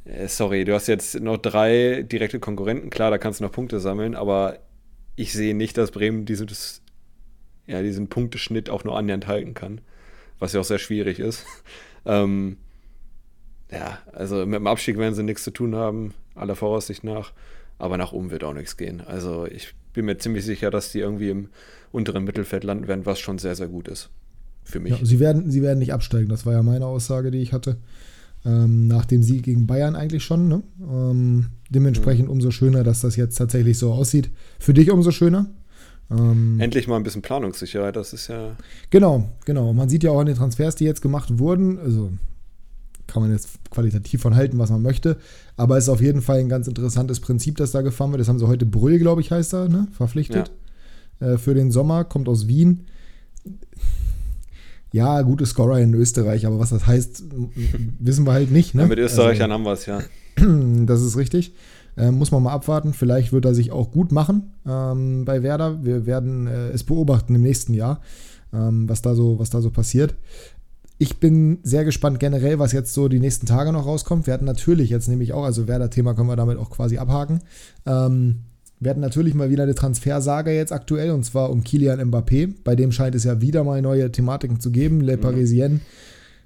äh, 0.06 0.28
sorry, 0.28 0.66
du 0.66 0.74
hast 0.74 0.88
jetzt 0.88 1.20
noch 1.20 1.38
drei 1.38 2.02
direkte 2.02 2.40
Konkurrenten, 2.40 2.90
klar, 2.90 3.12
da 3.12 3.20
kannst 3.20 3.40
du 3.40 3.44
noch 3.44 3.52
Punkte 3.52 3.80
sammeln, 3.80 4.16
aber 4.16 4.58
ich 5.16 5.34
sehe 5.34 5.56
nicht, 5.56 5.78
dass 5.78 5.92
Bremen 5.92 6.26
dieses, 6.26 6.82
ja, 7.68 7.84
diesen 7.84 8.08
Punkteschnitt 8.10 8.72
auch 8.72 8.84
nur 8.84 8.98
annähernd 8.98 9.28
halten 9.28 9.54
kann 9.54 9.82
was 10.40 10.54
ja 10.54 10.60
auch 10.60 10.66
sehr 10.66 10.80
schwierig 10.80 11.20
ist. 11.20 11.46
ähm, 12.06 12.58
ja, 13.72 14.00
also 14.14 14.46
mit 14.46 14.56
dem 14.56 14.68
Abstieg 14.68 14.98
werden 14.98 15.16
sie 15.16 15.24
nichts 15.24 15.44
zu 15.44 15.52
tun 15.52 15.76
haben, 15.76 16.14
aller 16.36 16.56
Voraussicht 16.56 17.04
nach. 17.04 17.34
Aber 17.78 17.98
nach 17.98 18.14
oben 18.14 18.32
wird 18.32 18.44
auch 18.44 18.54
nichts 18.54 18.78
gehen. 18.78 19.02
Also 19.02 19.46
ich 19.46 19.74
bin 19.94 20.06
mir 20.06 20.18
ziemlich 20.18 20.46
sicher, 20.46 20.72
dass 20.72 20.92
die 20.92 21.00
irgendwie 21.00 21.30
im 21.30 21.50
unteren 21.92 22.24
Mittelfeld 22.24 22.64
landen 22.64 22.88
werden, 22.88 23.06
was 23.06 23.20
schon 23.20 23.38
sehr, 23.38 23.56
sehr 23.56 23.68
gut 23.68 23.88
ist. 23.88 24.10
Für 24.64 24.80
mich. 24.80 24.94
Ja, 24.94 25.06
sie, 25.06 25.20
werden, 25.20 25.52
sie 25.52 25.62
werden 25.62 25.80
nicht 25.80 25.94
absteigen, 25.94 26.30
das 26.30 26.46
war 26.46 26.54
ja 26.54 26.64
meine 26.64 26.86
Aussage, 26.86 27.32
die 27.32 27.38
ich 27.40 27.54
hatte. 27.54 27.78
Ähm, 28.46 28.88
nach 28.88 29.06
dem 29.06 29.24
Sieg 29.24 29.44
gegen 29.44 29.68
Bayern 29.68 29.96
eigentlich 29.96 30.24
schon. 30.24 30.48
Ne? 30.48 30.64
Ähm, 30.82 31.48
dementsprechend 31.70 32.26
mhm. 32.26 32.32
umso 32.32 32.52
schöner, 32.52 32.84
dass 32.84 33.02
das 33.02 33.16
jetzt 33.16 33.36
tatsächlich 33.36 33.78
so 33.78 33.92
aussieht. 33.92 34.32
Für 34.60 34.74
dich 34.74 34.90
umso 34.92 35.12
schöner. 35.12 35.48
Ähm, 36.12 36.60
Endlich 36.60 36.88
mal 36.88 36.98
ein 36.98 37.04
bisschen 37.04 37.22
Planungssicherheit, 37.22 37.96
das 37.96 38.14
ist 38.14 38.28
ja. 38.28 38.56
Genau, 38.90 39.30
genau. 39.46 39.74
Man 39.74 39.90
sieht 39.90 40.04
ja 40.04 40.12
auch 40.12 40.20
an 40.20 40.28
den 40.28 40.36
Transfers, 40.36 40.76
die 40.76 40.86
jetzt 40.86 41.02
gemacht 41.02 41.40
wurden, 41.40 41.80
also 41.80 42.12
kann 43.08 43.22
man 43.22 43.32
jetzt 43.32 43.60
qualitativ 43.70 44.22
von 44.22 44.36
halten, 44.36 44.58
was 44.58 44.70
man 44.70 44.82
möchte, 44.82 45.18
aber 45.58 45.78
es 45.78 45.86
ist 45.86 45.90
auf 45.90 46.02
jeden 46.02 46.22
Fall 46.22 46.40
ein 46.40 46.50
ganz 46.50 46.68
interessantes 46.68 47.20
Prinzip, 47.20 47.58
das 47.58 47.72
da 47.72 47.82
gefahren 47.82 48.12
wird. 48.12 48.22
Das 48.22 48.28
haben 48.28 48.40
sie 48.40 48.48
heute 48.48 48.66
Brüll, 48.66 49.00
glaube 49.00 49.22
ich, 49.22 49.32
heißt 49.32 49.54
er, 49.54 49.70
ne? 49.70 49.88
verpflichtet. 49.92 50.52
Ja. 51.20 51.34
Äh, 51.34 51.38
für 51.38 51.54
den 51.54 51.72
Sommer, 51.72 52.04
kommt 52.04 52.28
aus 52.28 52.48
Wien. 52.48 52.86
Ja, 54.92 55.22
gute 55.24 55.46
Scorer 55.46 55.80
in 55.80 55.94
Österreich, 55.94 56.46
aber 56.46 56.58
was 56.58 56.70
das 56.70 56.88
heißt, 56.88 57.24
wissen 58.00 58.26
wir 58.26 58.34
halt 58.34 58.52
nicht. 58.52 58.76
Ne? 58.76 58.84
Ja, 58.84 58.88
mit 58.88 59.00
Österreichern 59.00 59.52
also, 59.52 59.54
haben 59.54 59.66
wir 59.66 59.74
es, 59.74 59.86
ja. 59.86 60.00
Das 60.86 61.02
ist 61.02 61.18
richtig. 61.18 61.54
Äh, 61.98 62.12
muss 62.12 62.32
man 62.32 62.44
mal 62.44 62.52
abwarten. 62.52 62.94
Vielleicht 62.94 63.32
wird 63.32 63.46
er 63.46 63.56
sich 63.56 63.72
auch 63.72 63.92
gut 63.92 64.12
machen 64.12 64.54
ähm, 64.68 65.26
bei 65.26 65.44
Werder. 65.44 65.84
Wir 65.84 66.06
werden 66.06 66.48
äh, 66.48 66.70
es 66.70 66.84
beobachten 66.84 67.36
im 67.36 67.42
nächsten 67.42 67.74
Jahr, 67.74 68.02
ähm, 68.54 68.90
was, 68.90 69.02
da 69.02 69.16
so, 69.16 69.40
was 69.40 69.50
da 69.50 69.62
so 69.62 69.72
passiert. 69.72 70.16
Ich 70.98 71.18
bin 71.18 71.60
sehr 71.64 71.84
gespannt 71.84 72.20
generell, 72.20 72.60
was 72.60 72.72
jetzt 72.72 72.94
so 72.94 73.08
die 73.08 73.20
nächsten 73.20 73.46
Tage 73.46 73.72
noch 73.74 73.86
rauskommt. 73.86 74.28
Wir 74.28 74.34
hatten 74.34 74.46
natürlich 74.46 74.90
jetzt 74.90 75.08
nämlich 75.08 75.34
auch, 75.34 75.44
also 75.44 75.68
Werder-Thema 75.68 76.14
können 76.14 76.30
wir 76.30 76.38
damit 76.38 76.58
auch 76.58 76.70
quasi 76.70 76.98
abhaken. 76.98 77.42
Ähm, 77.86 78.42
wir 78.80 78.90
hatten 78.92 79.02
natürlich 79.02 79.34
mal 79.34 79.50
wieder 79.50 79.64
eine 79.64 79.76
Transfersage 79.76 80.52
jetzt 80.52 80.72
aktuell 80.72 81.12
und 81.12 81.24
zwar 81.24 81.50
um 81.50 81.64
Kilian 81.64 82.00
Mbappé. 82.00 82.54
Bei 82.64 82.76
dem 82.76 82.92
scheint 82.92 83.16
es 83.16 83.24
ja 83.24 83.42
wieder 83.42 83.64
mal 83.64 83.82
neue 83.82 84.12
Thematiken 84.12 84.60
zu 84.60 84.72
geben. 84.72 85.02
Le 85.02 85.18
mhm. 85.18 85.22
Parisien 85.22 85.82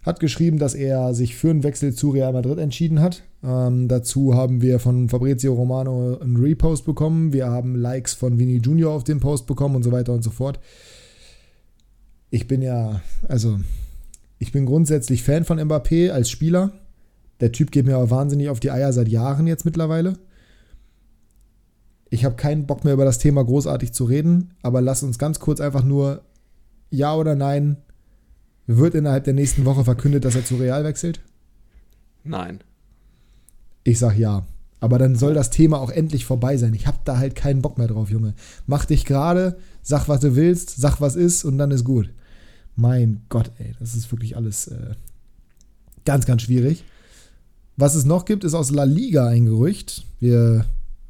hat 0.04 0.20
geschrieben, 0.20 0.60
dass 0.60 0.76
er 0.76 1.14
sich 1.14 1.36
für 1.36 1.50
einen 1.50 1.64
Wechsel 1.64 1.94
zu 1.94 2.12
Real 2.12 2.34
Madrid 2.34 2.60
entschieden 2.60 3.02
hat. 3.02 3.24
Ähm, 3.42 3.88
dazu 3.88 4.36
haben 4.36 4.62
wir 4.62 4.80
von 4.80 5.08
Fabrizio 5.08 5.54
Romano 5.54 6.18
einen 6.20 6.38
Repost 6.38 6.86
bekommen. 6.86 7.32
Wir 7.32 7.48
haben 7.50 7.76
Likes 7.76 8.14
von 8.14 8.38
Vini 8.38 8.58
Junior 8.58 8.94
auf 8.94 9.04
den 9.04 9.20
Post 9.20 9.48
bekommen 9.48 9.76
und 9.76 9.84
so 9.84 9.92
weiter 9.92 10.14
und 10.14 10.24
so 10.24 10.30
fort. 10.30 10.60
Ich 12.30 12.48
bin 12.48 12.62
ja, 12.62 13.02
also, 13.28 13.60
ich 14.38 14.52
bin 14.52 14.66
grundsätzlich 14.66 15.24
Fan 15.24 15.46
von 15.46 15.60
Mbappé 15.60 16.12
als 16.12 16.30
Spieler. 16.30 16.72
Der 17.40 17.52
Typ 17.52 17.72
geht 17.72 17.86
mir 17.86 17.96
aber 17.96 18.10
wahnsinnig 18.10 18.50
auf 18.50 18.60
die 18.60 18.72
Eier 18.72 18.92
seit 18.92 19.08
Jahren 19.08 19.48
jetzt 19.48 19.66
mittlerweile. 19.66 20.20
Ich 22.10 22.26
habe 22.26 22.36
keinen 22.36 22.66
Bock 22.66 22.84
mehr 22.84 22.94
über 22.94 23.06
das 23.06 23.20
Thema 23.20 23.44
großartig 23.44 23.94
zu 23.94 24.04
reden, 24.04 24.54
aber 24.62 24.82
lass 24.82 25.04
uns 25.04 25.18
ganz 25.18 25.40
kurz 25.40 25.62
einfach 25.62 25.84
nur 25.84 26.22
ja 26.90 27.16
oder 27.16 27.36
nein. 27.36 27.78
Wird 28.68 28.96
innerhalb 28.96 29.24
der 29.24 29.34
nächsten 29.34 29.66
Woche 29.66 29.84
verkündet, 29.84 30.26
dass 30.26 30.36
er 30.36 30.46
zu 30.46 30.58
Real 30.58 30.84
wechselt? 30.84 31.22
Nein. 32.24 32.60
Ich 33.90 33.98
sag 33.98 34.18
ja. 34.20 34.46
Aber 34.80 35.00
dann 35.00 35.16
soll 35.16 35.34
das 35.34 35.50
Thema 35.50 35.80
auch 35.80 35.90
endlich 35.90 36.24
vorbei 36.24 36.58
sein. 36.58 36.76
Ich 36.76 36.86
hab 36.86 37.04
da 37.06 37.18
halt 37.18 37.36
keinen 37.36 37.64
Bock 37.64 37.80
mehr 37.80 37.88
drauf, 37.88 38.12
Junge. 38.12 38.36
Mach 38.68 38.86
dich 38.86 39.04
gerade, 39.04 39.58
sag, 39.82 40.08
was 40.08 40.20
du 40.20 40.36
willst, 40.36 40.80
sag, 40.80 41.02
was 41.02 41.16
ist 41.16 41.44
und 41.44 41.58
dann 41.58 41.72
ist 41.72 41.84
gut. 41.84 42.10
Mein 42.76 43.22
Gott, 43.30 43.52
ey, 43.58 43.74
das 43.80 43.96
ist 43.96 44.12
wirklich 44.12 44.38
alles 44.38 44.68
äh, 44.68 44.94
ganz, 46.06 46.28
ganz 46.28 46.44
schwierig. 46.44 46.84
Was 47.78 47.96
es 47.96 48.06
noch 48.06 48.26
gibt, 48.26 48.44
ist 48.44 48.54
aus 48.54 48.70
La 48.70 48.84
Liga 48.84 49.28
ein 49.28 49.48
Gerücht. 49.48 50.06
Wir 50.20 50.66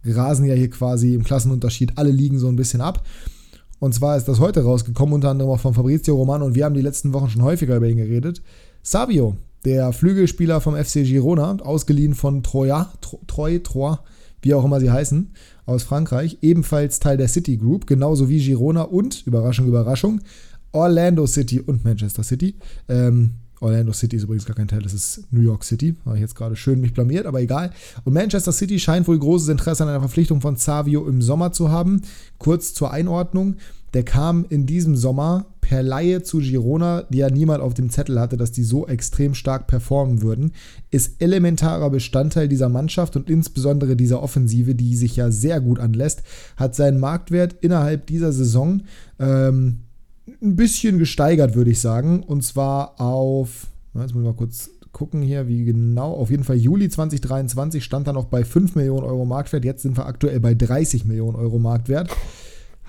rasen 0.06 0.46
ja 0.46 0.56
hier 0.56 0.70
quasi 0.70 1.14
im 1.14 1.26
Klassenunterschied 1.26 1.98
alle 1.98 2.12
Ligen 2.12 2.40
so 2.40 2.48
ein 2.48 2.56
bisschen 2.56 2.80
ab. 2.80 3.06
Und 3.80 3.94
zwar 3.94 4.16
ist 4.16 4.30
das 4.30 4.40
heute 4.40 4.64
rausgekommen, 4.64 5.16
unter 5.16 5.30
anderem 5.30 5.52
auch 5.52 5.60
von 5.60 5.74
Fabrizio 5.74 6.16
Romano 6.16 6.46
und 6.46 6.56
wir 6.56 6.64
haben 6.64 6.76
die 6.76 6.82
letzten 6.82 7.12
Wochen 7.12 7.30
schon 7.30 7.44
häufiger 7.44 7.76
über 7.76 7.90
ihn 7.90 7.98
geredet. 7.98 8.42
Savio, 8.82 9.36
der 9.66 9.92
Flügelspieler 9.94 10.62
vom 10.62 10.76
FC 10.76 11.04
Girona, 11.04 11.58
ausgeliehen 11.60 12.16
von 12.16 12.44
Troya, 12.44 12.92
Troy, 13.28 13.60
Troy, 13.62 13.98
wie 14.42 14.54
auch 14.54 14.64
immer 14.64 14.80
sie 14.80 14.92
heißen, 14.92 15.32
aus 15.66 15.84
Frankreich, 15.84 16.38
ebenfalls 16.42 17.00
Teil 17.00 17.18
der 17.18 17.28
City 17.28 17.58
Group, 17.58 17.88
genauso 17.88 18.30
wie 18.30 18.40
Girona 18.40 18.84
und, 18.84 19.26
Überraschung, 19.28 19.68
Überraschung, 19.68 20.22
Orlando 20.72 21.28
City 21.28 21.60
und 21.60 21.84
Manchester 21.84 22.24
City. 22.24 22.56
Ähm, 22.88 23.32
Orlando 23.62 23.92
City 23.92 24.16
ist 24.16 24.24
übrigens 24.24 24.46
gar 24.46 24.56
kein 24.56 24.68
Teil, 24.68 24.82
das 24.82 24.94
ist 24.94 25.28
New 25.32 25.42
York 25.42 25.64
City. 25.64 25.96
Habe 26.06 26.16
ich 26.16 26.22
jetzt 26.22 26.36
gerade 26.36 26.56
schön 26.56 26.80
mich 26.80 26.94
blamiert, 26.94 27.26
aber 27.26 27.42
egal. 27.42 27.72
Und 28.06 28.14
Manchester 28.14 28.54
City 28.54 28.80
scheint 28.80 29.08
wohl 29.08 29.20
großes 29.20 29.50
Interesse 29.50 29.84
an 29.84 29.90
einer 29.90 30.00
Verpflichtung 30.00 30.40
von 30.40 30.56
Savio 30.56 31.06
im 31.08 31.22
Sommer 31.22 31.52
zu 31.52 31.70
haben. 31.70 32.02
Kurz 32.38 32.74
zur 32.74 32.92
Einordnung. 32.92 33.56
Der 33.94 34.04
kam 34.04 34.46
in 34.50 34.66
diesem 34.66 34.96
Sommer 34.96 35.46
per 35.62 35.84
Laie 35.84 36.24
zu 36.24 36.40
Girona, 36.40 37.04
die 37.10 37.20
ja 37.20 37.30
niemand 37.30 37.62
auf 37.62 37.76
dem 37.76 37.90
Zettel 37.90 38.20
hatte, 38.20 38.38
dass 38.38 38.52
die 38.52 38.64
so 38.64 38.88
extrem 38.88 39.36
stark 39.36 39.68
performen 39.68 40.22
würden, 40.22 40.54
ist 40.90 41.22
elementarer 41.22 41.90
Bestandteil 41.90 42.48
dieser 42.48 42.70
Mannschaft 42.70 43.16
und 43.16 43.30
insbesondere 43.30 43.96
dieser 43.96 44.24
Offensive, 44.24 44.74
die 44.74 44.96
sich 44.96 45.16
ja 45.16 45.30
sehr 45.30 45.62
gut 45.62 45.80
anlässt, 45.80 46.24
hat 46.58 46.74
seinen 46.74 47.00
Marktwert 47.00 47.56
innerhalb 47.62 48.08
dieser 48.08 48.32
Saison 48.32 48.82
ähm, 49.20 49.82
ein 50.42 50.56
bisschen 50.56 50.98
gesteigert, 50.98 51.56
würde 51.56 51.72
ich 51.72 51.80
sagen. 51.80 52.24
Und 52.24 52.44
zwar 52.44 53.00
auf, 53.00 53.68
jetzt 53.94 54.14
muss 54.14 54.22
ich 54.22 54.28
mal 54.28 54.34
kurz 54.34 54.72
gucken 54.92 55.22
hier, 55.22 55.48
wie 55.48 55.66
genau. 55.66 56.14
Auf 56.14 56.32
jeden 56.32 56.44
Fall 56.44 56.58
Juli 56.58 56.90
2023 56.90 57.84
stand 57.84 58.08
er 58.08 58.14
noch 58.14 58.26
bei 58.26 58.44
5 58.44 58.76
Millionen 58.76 59.06
Euro 59.06 59.26
Marktwert. 59.26 59.66
Jetzt 59.66 59.84
sind 59.84 59.98
wir 59.98 60.06
aktuell 60.06 60.40
bei 60.40 60.56
30 60.56 61.06
Millionen 61.06 61.36
Euro 61.36 61.60
Marktwert. 61.60 62.10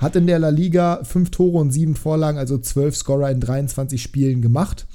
Hat 0.00 0.16
in 0.16 0.26
der 0.26 0.38
La 0.38 0.48
Liga 0.48 1.04
5 1.04 1.30
Tore 1.30 1.58
und 1.58 1.70
7 1.70 1.94
Vorlagen, 1.94 2.38
also 2.38 2.56
12 2.56 2.96
Scorer 2.96 3.30
in 3.30 3.40
23 3.40 4.02
Spielen 4.02 4.40
gemacht. 4.40 4.86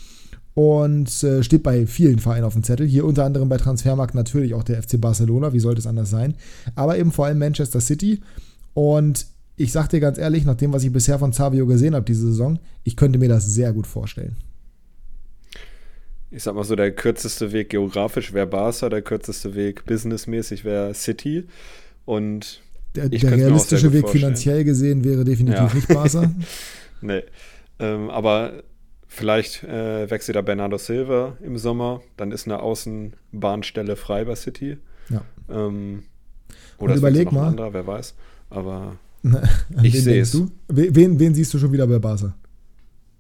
Und 0.55 1.23
äh, 1.23 1.43
steht 1.43 1.63
bei 1.63 1.85
vielen 1.85 2.17
Vereinen 2.17 2.45
auf 2.45 2.53
dem 2.53 2.63
Zettel. 2.63 2.87
Hier 2.87 3.05
unter 3.05 3.23
anderem 3.25 3.49
bei 3.49 3.57
Transfermarkt 3.57 4.15
natürlich 4.15 4.53
auch 4.53 4.63
der 4.63 4.81
FC 4.81 4.99
Barcelona, 4.99 5.53
wie 5.53 5.59
sollte 5.59 5.79
es 5.79 5.85
anders 5.85 6.09
sein. 6.09 6.33
Aber 6.75 6.97
eben 6.97 7.11
vor 7.11 7.25
allem 7.25 7.37
Manchester 7.37 7.81
City. 7.81 8.21
Und 8.73 9.27
ich 9.57 9.71
sag 9.71 9.89
dir 9.89 9.99
ganz 9.99 10.17
ehrlich, 10.17 10.43
nach 10.45 10.55
dem, 10.55 10.73
was 10.73 10.83
ich 10.83 10.91
bisher 10.91 11.19
von 11.19 11.33
Savio 11.33 11.67
gesehen 11.67 11.93
habe 11.93 12.05
diese 12.05 12.27
Saison, 12.27 12.57
ich 12.83 12.95
könnte 12.95 13.19
mir 13.19 13.29
das 13.29 13.45
sehr 13.45 13.73
gut 13.73 13.85
vorstellen. 13.85 14.37
Ich 16.31 16.43
sag 16.43 16.55
mal 16.55 16.63
so, 16.63 16.75
der 16.75 16.91
kürzeste 16.91 17.51
Weg 17.51 17.69
geografisch 17.69 18.33
wäre 18.33 18.47
Barca, 18.47 18.89
der 18.89 19.01
kürzeste 19.01 19.55
Weg 19.55 19.85
businessmäßig 19.85 20.65
wäre 20.65 20.93
City. 20.93 21.45
Und 22.05 22.61
der, 22.95 23.09
der 23.09 23.31
realistische 23.31 23.91
Weg 23.93 24.01
vorstellen. 24.01 24.23
finanziell 24.23 24.63
gesehen 24.63 25.03
wäre 25.03 25.23
definitiv 25.23 25.59
ja. 25.59 25.73
nicht 25.73 25.87
Barca. 25.87 26.31
nee. 27.01 27.23
Ähm, 27.79 28.09
aber 28.09 28.63
vielleicht 29.07 29.63
äh, 29.63 30.09
wechselt 30.09 30.35
da 30.35 30.41
Bernardo 30.41 30.77
Silva 30.77 31.37
im 31.41 31.57
Sommer, 31.57 32.01
dann 32.17 32.31
ist 32.31 32.47
eine 32.47 32.59
Außenbahnstelle 32.59 33.95
frei 33.95 34.25
bei 34.25 34.35
City. 34.35 34.77
Ja. 35.09 35.21
Ähm, 35.49 36.03
oder 36.77 36.93
Und 36.93 36.99
überleg 36.99 37.31
mal. 37.31 37.47
Anderer, 37.47 37.73
wer 37.73 37.87
weiß. 37.87 38.15
Aber 38.49 38.97
ich 39.83 40.03
sehe 40.03 40.21
es. 40.21 40.41
Wen, 40.67 41.19
wen 41.19 41.33
siehst 41.33 41.53
du 41.53 41.59
schon 41.59 41.71
wieder 41.71 41.87
bei 41.87 41.99
Barca? 41.99 42.35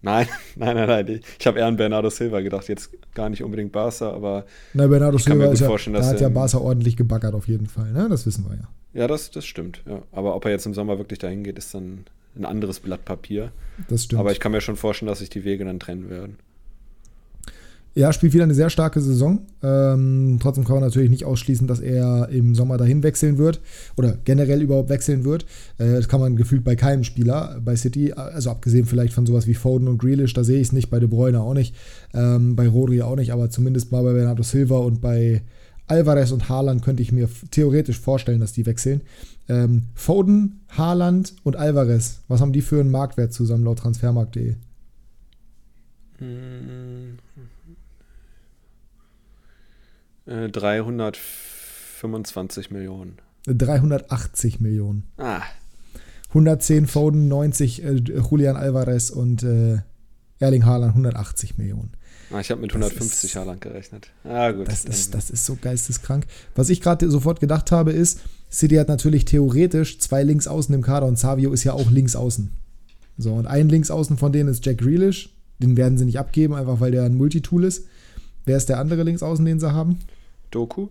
Nein, 0.01 0.27
nein, 0.55 0.75
nein, 0.75 0.87
nein. 0.87 1.19
Ich 1.39 1.47
habe 1.47 1.59
eher 1.59 1.65
an 1.65 1.77
Bernardo 1.77 2.09
Silva 2.09 2.41
gedacht. 2.41 2.67
Jetzt 2.67 2.91
gar 3.13 3.29
nicht 3.29 3.43
unbedingt 3.43 3.71
Barca, 3.71 4.11
aber. 4.11 4.45
Na, 4.73 4.87
Bernardo 4.87 5.17
Silva 5.17 5.45
ist 5.45 5.61
ja, 5.61 5.91
da 5.91 6.05
hat 6.05 6.21
ja 6.21 6.29
Barca 6.29 6.59
ordentlich 6.59 6.95
gebaggert 6.95 7.33
auf 7.33 7.47
jeden 7.47 7.67
Fall, 7.67 7.91
ne? 7.91 8.07
Das 8.09 8.25
wissen 8.25 8.45
wir 8.47 8.55
ja. 8.55 8.67
Ja, 8.95 9.07
das, 9.07 9.29
das 9.29 9.45
stimmt. 9.45 9.81
Ja. 9.85 10.01
Aber 10.13 10.35
ob 10.35 10.45
er 10.45 10.51
jetzt 10.51 10.65
im 10.65 10.73
Sommer 10.73 10.97
wirklich 10.97 11.19
dahin 11.19 11.43
geht, 11.43 11.57
ist 11.57 11.75
dann 11.75 12.05
ein 12.35 12.45
anderes 12.45 12.79
Blatt 12.79 13.05
Papier. 13.05 13.51
Das 13.89 14.05
stimmt. 14.05 14.21
Aber 14.21 14.31
ich 14.31 14.39
kann 14.39 14.53
mir 14.53 14.61
schon 14.61 14.77
vorstellen, 14.77 15.07
dass 15.07 15.19
sich 15.19 15.29
die 15.29 15.43
Wege 15.43 15.65
dann 15.65 15.79
trennen 15.79 16.09
werden. 16.09 16.37
Ja, 17.93 18.11
spielt 18.11 18.33
wieder 18.33 18.43
eine 18.43 18.53
sehr 18.53 18.69
starke 18.69 18.99
Saison. 18.99 19.45
Ähm, 19.63 20.37
trotzdem 20.41 20.65
kann 20.65 20.75
man 20.75 20.83
natürlich 20.83 21.09
nicht 21.09 21.23
ausschließen, 21.23 21.65
dass 21.65 21.79
er 21.79 22.27
im 22.29 22.53
Sommer 22.53 22.75
dahin 22.77 23.03
wechseln 23.03 23.37
wird 23.37 23.61
oder 23.95 24.17
generell 24.25 24.61
überhaupt 24.61 24.89
wechseln 24.89 25.23
wird. 25.23 25.45
Äh, 25.77 25.93
das 25.93 26.09
kann 26.09 26.19
man 26.19 26.35
gefühlt 26.35 26.65
bei 26.65 26.75
keinem 26.75 27.05
Spieler 27.05 27.61
bei 27.63 27.77
City, 27.77 28.11
also 28.11 28.49
abgesehen 28.49 28.85
vielleicht 28.85 29.13
von 29.13 29.25
sowas 29.25 29.47
wie 29.47 29.53
Foden 29.53 29.87
und 29.87 29.97
Grealish, 29.97 30.33
da 30.33 30.43
sehe 30.43 30.59
ich 30.59 30.67
es 30.67 30.73
nicht, 30.73 30.89
bei 30.89 30.99
De 30.99 31.07
Bruyne 31.07 31.39
auch 31.39 31.53
nicht, 31.53 31.73
ähm, 32.13 32.57
bei 32.57 32.67
Rodri 32.67 33.01
auch 33.01 33.15
nicht, 33.15 33.31
aber 33.31 33.49
zumindest 33.49 33.93
mal 33.93 34.03
bei 34.03 34.11
Bernardo 34.11 34.43
Silva 34.43 34.77
und 34.79 34.99
bei 34.99 35.41
Alvarez 35.87 36.31
und 36.31 36.49
Haaland 36.49 36.83
könnte 36.83 37.03
ich 37.03 37.11
mir 37.11 37.29
theoretisch 37.51 37.99
vorstellen, 37.99 38.39
dass 38.39 38.53
die 38.53 38.65
wechseln. 38.65 39.01
Ähm, 39.47 39.83
Foden, 39.93 40.61
Haaland 40.69 41.35
und 41.43 41.55
Alvarez, 41.55 42.21
was 42.27 42.41
haben 42.41 42.53
die 42.53 42.61
für 42.61 42.79
einen 42.79 42.89
Marktwert 42.89 43.33
zusammen 43.33 43.63
laut 43.63 43.77
transfermarkt.de? 43.79 44.55
Hm. 46.17 47.19
325 50.25 52.69
äh, 52.69 52.73
Millionen. 52.73 53.19
380 53.45 54.59
Millionen. 54.59 55.03
Ah. 55.17 55.43
110 56.29 56.87
Foden, 56.87 57.27
90 57.27 57.83
äh, 57.83 57.91
Julian 57.93 58.55
Alvarez 58.55 59.11
und 59.11 59.43
äh, 59.43 59.77
Erling 60.39 60.65
Haaland 60.65 60.93
180 60.93 61.57
Millionen. 61.57 61.91
Ah, 62.31 62.39
ich 62.39 62.51
habe 62.51 62.61
mit 62.61 62.71
150 62.71 63.29
ist, 63.29 63.35
Haaland 63.35 63.61
gerechnet. 63.61 64.09
Ah, 64.23 64.51
gut. 64.51 64.67
Das 64.67 64.85
ist, 64.85 65.13
das 65.13 65.29
ist 65.29 65.45
so 65.45 65.57
geisteskrank. 65.61 66.25
Was 66.55 66.69
ich 66.69 66.81
gerade 66.81 67.09
sofort 67.09 67.39
gedacht 67.39 67.71
habe, 67.71 67.91
ist, 67.91 68.19
City 68.51 68.75
hat 68.75 68.87
natürlich 68.87 69.25
theoretisch 69.25 69.99
zwei 69.99 70.23
Linksaußen 70.23 70.73
im 70.73 70.81
Kader 70.81 71.05
und 71.05 71.19
Savio 71.19 71.51
ist 71.53 71.63
ja 71.63 71.73
auch 71.73 71.91
Linksaußen. 71.91 72.51
So, 73.17 73.33
und 73.33 73.45
ein 73.45 73.69
Linksaußen 73.69 74.17
von 74.17 74.31
denen 74.31 74.49
ist 74.49 74.65
Jack 74.65 74.79
Grealish. 74.79 75.29
Den 75.59 75.77
werden 75.77 75.97
sie 75.97 76.05
nicht 76.05 76.19
abgeben, 76.19 76.53
einfach 76.53 76.79
weil 76.81 76.91
der 76.91 77.03
ein 77.03 77.15
Multitool 77.15 77.63
ist. 77.63 77.85
Wer 78.45 78.57
ist 78.57 78.69
der 78.69 78.79
andere 78.79 79.03
Linksaußen, 79.03 79.45
den 79.45 79.59
sie 79.59 79.71
haben? 79.71 79.99
Doku. 80.51 80.87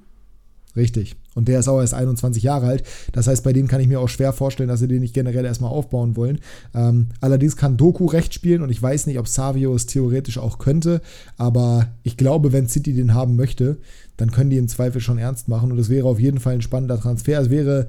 Richtig. 0.76 1.14
Und 1.34 1.46
der 1.46 1.60
ist 1.60 1.68
auch 1.68 1.80
erst 1.80 1.94
21 1.94 2.42
Jahre 2.42 2.66
alt. 2.66 2.84
Das 3.12 3.28
heißt, 3.28 3.44
bei 3.44 3.52
dem 3.52 3.68
kann 3.68 3.80
ich 3.80 3.86
mir 3.86 4.00
auch 4.00 4.08
schwer 4.08 4.32
vorstellen, 4.32 4.68
dass 4.68 4.80
sie 4.80 4.88
den 4.88 5.00
nicht 5.00 5.14
generell 5.14 5.44
erstmal 5.44 5.70
aufbauen 5.70 6.16
wollen. 6.16 6.40
Ähm, 6.74 7.08
allerdings 7.20 7.56
kann 7.56 7.76
Doku 7.76 8.06
recht 8.06 8.34
spielen 8.34 8.62
und 8.62 8.70
ich 8.70 8.82
weiß 8.82 9.06
nicht, 9.06 9.18
ob 9.18 9.28
Savio 9.28 9.74
es 9.74 9.86
theoretisch 9.86 10.38
auch 10.38 10.58
könnte. 10.58 11.00
Aber 11.36 11.88
ich 12.02 12.16
glaube, 12.16 12.52
wenn 12.52 12.68
City 12.68 12.92
den 12.92 13.14
haben 13.14 13.36
möchte, 13.36 13.78
dann 14.16 14.32
können 14.32 14.50
die 14.50 14.58
im 14.58 14.68
Zweifel 14.68 15.00
schon 15.00 15.18
ernst 15.18 15.48
machen. 15.48 15.70
Und 15.70 15.78
es 15.78 15.88
wäre 15.88 16.08
auf 16.08 16.18
jeden 16.18 16.40
Fall 16.40 16.54
ein 16.54 16.62
spannender 16.62 17.00
Transfer. 17.00 17.40
Es 17.40 17.50
wäre 17.50 17.88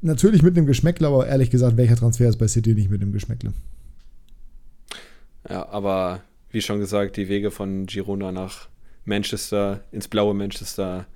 natürlich 0.00 0.42
mit 0.42 0.56
einem 0.56 0.66
Geschmäckle, 0.66 1.06
aber 1.06 1.26
ehrlich 1.26 1.50
gesagt, 1.50 1.76
welcher 1.76 1.96
Transfer 1.96 2.28
ist 2.28 2.38
bei 2.38 2.48
City 2.48 2.74
nicht 2.74 2.90
mit 2.90 3.02
einem 3.02 3.12
Geschmäckle? 3.12 3.52
Ja, 5.48 5.68
aber 5.68 6.20
wie 6.50 6.60
schon 6.60 6.78
gesagt, 6.78 7.16
die 7.16 7.28
Wege 7.28 7.50
von 7.50 7.86
Girona 7.86 8.30
nach 8.30 8.68
Manchester, 9.04 9.80
ins 9.90 10.06
blaue 10.06 10.34
Manchester, 10.34 11.06